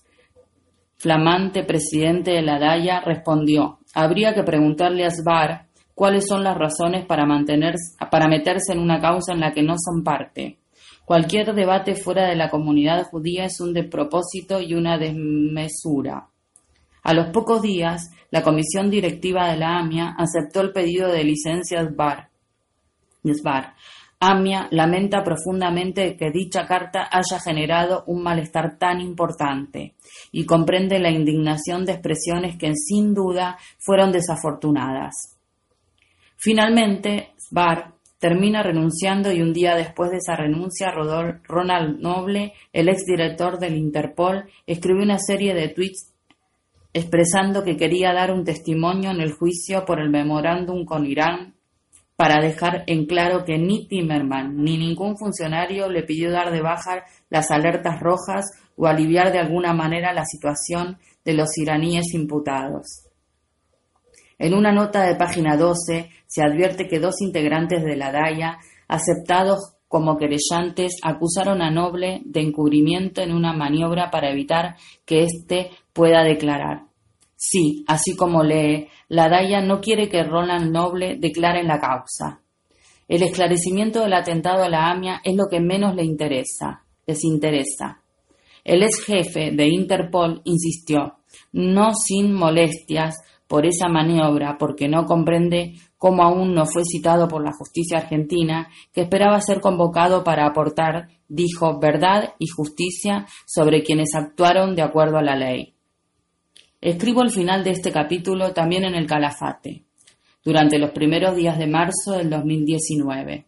[0.99, 5.68] flamante presidente de la DAIA, respondió, habría que preguntarle a Sbar
[5.99, 7.27] cuáles son las razones para,
[8.09, 10.61] para meterse en una causa en la que no son parte.
[11.05, 16.29] Cualquier debate fuera de la comunidad judía es un despropósito y una desmesura.
[17.03, 21.83] A los pocos días, la comisión directiva de la AMIA aceptó el pedido de licencia
[21.83, 21.91] de
[23.35, 23.75] Sbar,
[24.21, 29.95] Amia lamenta profundamente que dicha carta haya generado un malestar tan importante
[30.31, 35.38] y comprende la indignación de expresiones que sin duda fueron desafortunadas.
[36.41, 43.59] Finalmente, Sbar termina renunciando y un día después de esa renuncia, Ronald Noble, el exdirector
[43.59, 46.15] del Interpol, escribió una serie de tweets
[46.93, 51.55] expresando que quería dar un testimonio en el juicio por el memorándum con Irán
[52.17, 57.05] para dejar en claro que ni Timerman ni ningún funcionario le pidió dar de baja
[57.31, 58.47] las alertas rojas
[58.77, 63.09] o aliviar de alguna manera la situación de los iraníes imputados.
[64.39, 69.75] En una nota de página 12 se advierte que dos integrantes de la DAIA, aceptados
[69.89, 74.77] como querellantes, acusaron a Noble de encubrimiento en una maniobra para evitar
[75.07, 76.85] que éste pueda declarar.
[77.35, 82.43] Sí, así como lee, la DAIA no quiere que Roland Noble declare la causa.
[83.09, 88.03] El esclarecimiento del atentado a la AMIA es lo que menos le interesa, les interesa.
[88.65, 91.21] El ex jefe de Interpol insistió,
[91.53, 93.17] no sin molestias,
[93.49, 98.69] por esa maniobra, porque no comprende cómo aún no fue citado por la justicia argentina,
[98.93, 105.19] que esperaba ser convocado para aportar, dijo, verdad y justicia sobre quienes actuaron de acuerdo
[105.19, 105.75] a la ley.
[106.81, 109.85] Escribo el final de este capítulo también en el Calafate,
[110.45, 113.47] durante los primeros días de marzo del 2019.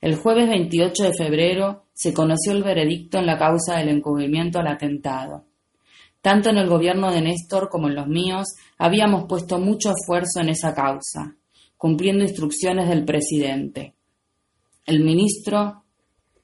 [0.00, 4.68] El jueves 28 de febrero se conoció el veredicto en la causa del encubrimiento al
[4.68, 5.44] atentado.
[6.22, 8.48] Tanto en el gobierno de Néstor como en los míos
[8.78, 11.36] habíamos puesto mucho esfuerzo en esa causa,
[11.86, 13.94] cumpliendo instrucciones del presidente.
[14.86, 15.84] El ministro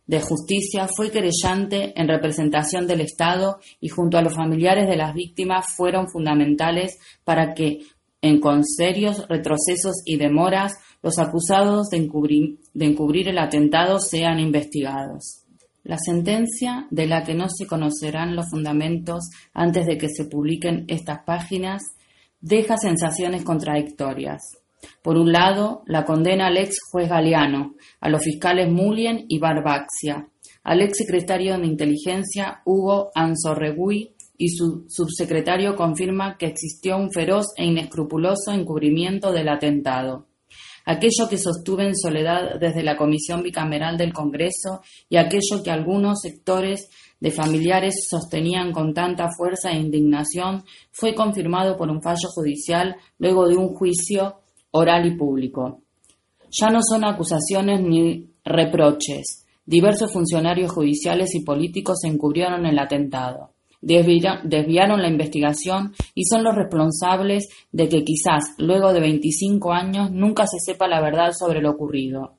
[0.06, 5.14] de Justicia fue querellante en representación del Estado y junto a los familiares de las
[5.14, 7.80] víctimas fueron fundamentales para que,
[8.20, 14.38] en con serios retrocesos y demoras, los acusados de encubrir, de encubrir el atentado sean
[14.38, 15.42] investigados.
[15.82, 20.84] La sentencia, de la que no se conocerán los fundamentos antes de que se publiquen
[20.86, 21.82] estas páginas,
[22.40, 24.61] deja sensaciones contradictorias.
[25.02, 30.28] Por un lado, la condena al ex juez Galeano, a los fiscales Mulien y Barbaxia,
[30.64, 37.46] al ex secretario de Inteligencia Hugo Anzorregui y su subsecretario confirma que existió un feroz
[37.56, 40.26] e inescrupuloso encubrimiento del atentado.
[40.84, 46.20] Aquello que sostuve en soledad desde la Comisión Bicameral del Congreso y aquello que algunos
[46.20, 46.88] sectores
[47.22, 53.46] de familiares sostenían con tanta fuerza e indignación, fue confirmado por un fallo judicial luego
[53.46, 54.41] de un juicio
[54.72, 55.80] oral y público.
[56.50, 59.46] Ya no son acusaciones ni reproches.
[59.64, 67.48] Diversos funcionarios judiciales y políticos encubrieron el atentado desviaron la investigación y son los responsables
[67.72, 72.36] de que quizás luego de 25 años nunca se sepa la verdad sobre lo ocurrido.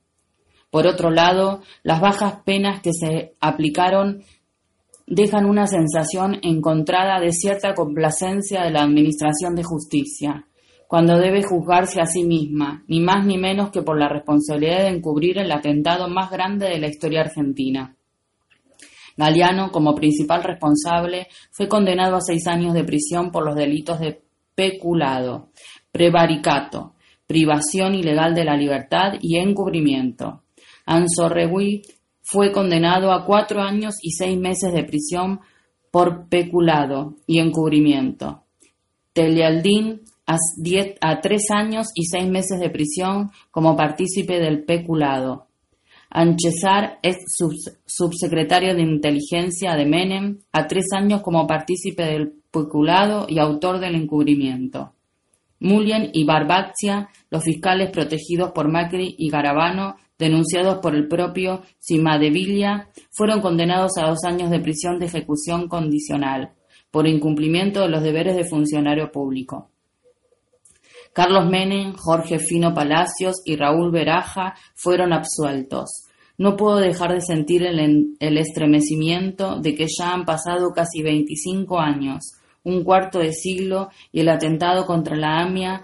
[0.72, 4.23] Por otro lado, las bajas penas que se aplicaron
[5.05, 10.47] dejan una sensación encontrada de cierta complacencia de la Administración de Justicia,
[10.94, 14.90] cuando debe juzgarse a sí misma, ni más ni menos que por la responsabilidad de
[14.90, 17.95] encubrir el atentado más grande de la historia argentina.
[19.18, 24.22] Galeano, como principal responsable, fue condenado a seis años de prisión por los delitos de
[24.53, 25.49] peculado,
[25.91, 26.94] prevaricato,
[27.26, 30.44] privación ilegal de la libertad y encubrimiento.
[30.86, 31.82] Anzorregui
[32.22, 35.40] fue condenado a cuatro años y seis meses de prisión
[35.90, 38.44] por peculado y encubrimiento.
[39.11, 45.48] Telialdín a, tres años y seis meses de prisión como partícipe del peculado.
[46.10, 47.18] Anchezar es
[47.86, 53.95] subsecretario de Inteligencia de Menem, a tres años como partícipe del peculado y autor del
[53.95, 54.94] encubrimiento.
[55.60, 62.90] Mullen y Barbaxia, los fiscales protegidos por Macri y Garabano, denunciados por el propio Cimadevilla,
[63.12, 66.54] fueron condenados a dos años de prisión de ejecución condicional
[66.91, 69.73] por incumplimiento de los deberes de funcionario público.
[71.14, 76.06] Carlos Menem, Jorge Fino Palacios y Raúl Beraja fueron absueltos.
[76.38, 81.80] No puedo dejar de sentir el, el estremecimiento de que ya han pasado casi 25
[81.80, 82.34] años,
[82.64, 85.84] un cuarto de siglo, y el atentado contra la AMIA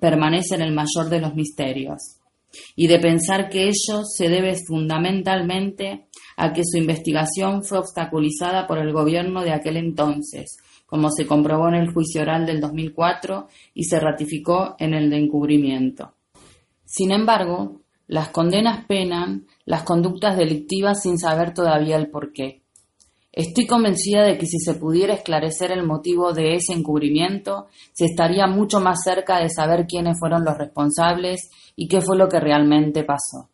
[0.00, 2.18] permanece en el mayor de los misterios.
[2.74, 6.06] Y de pensar que ello se debe fundamentalmente
[6.36, 10.56] a que su investigación fue obstaculizada por el gobierno de aquel entonces,
[10.86, 15.18] como se comprobó en el juicio oral del 2004 y se ratificó en el de
[15.18, 16.14] encubrimiento.
[16.84, 22.62] Sin embargo, las condenas penan las conductas delictivas sin saber todavía el porqué.
[23.32, 28.46] Estoy convencida de que si se pudiera esclarecer el motivo de ese encubrimiento, se estaría
[28.46, 33.04] mucho más cerca de saber quiénes fueron los responsables y qué fue lo que realmente
[33.04, 33.50] pasó.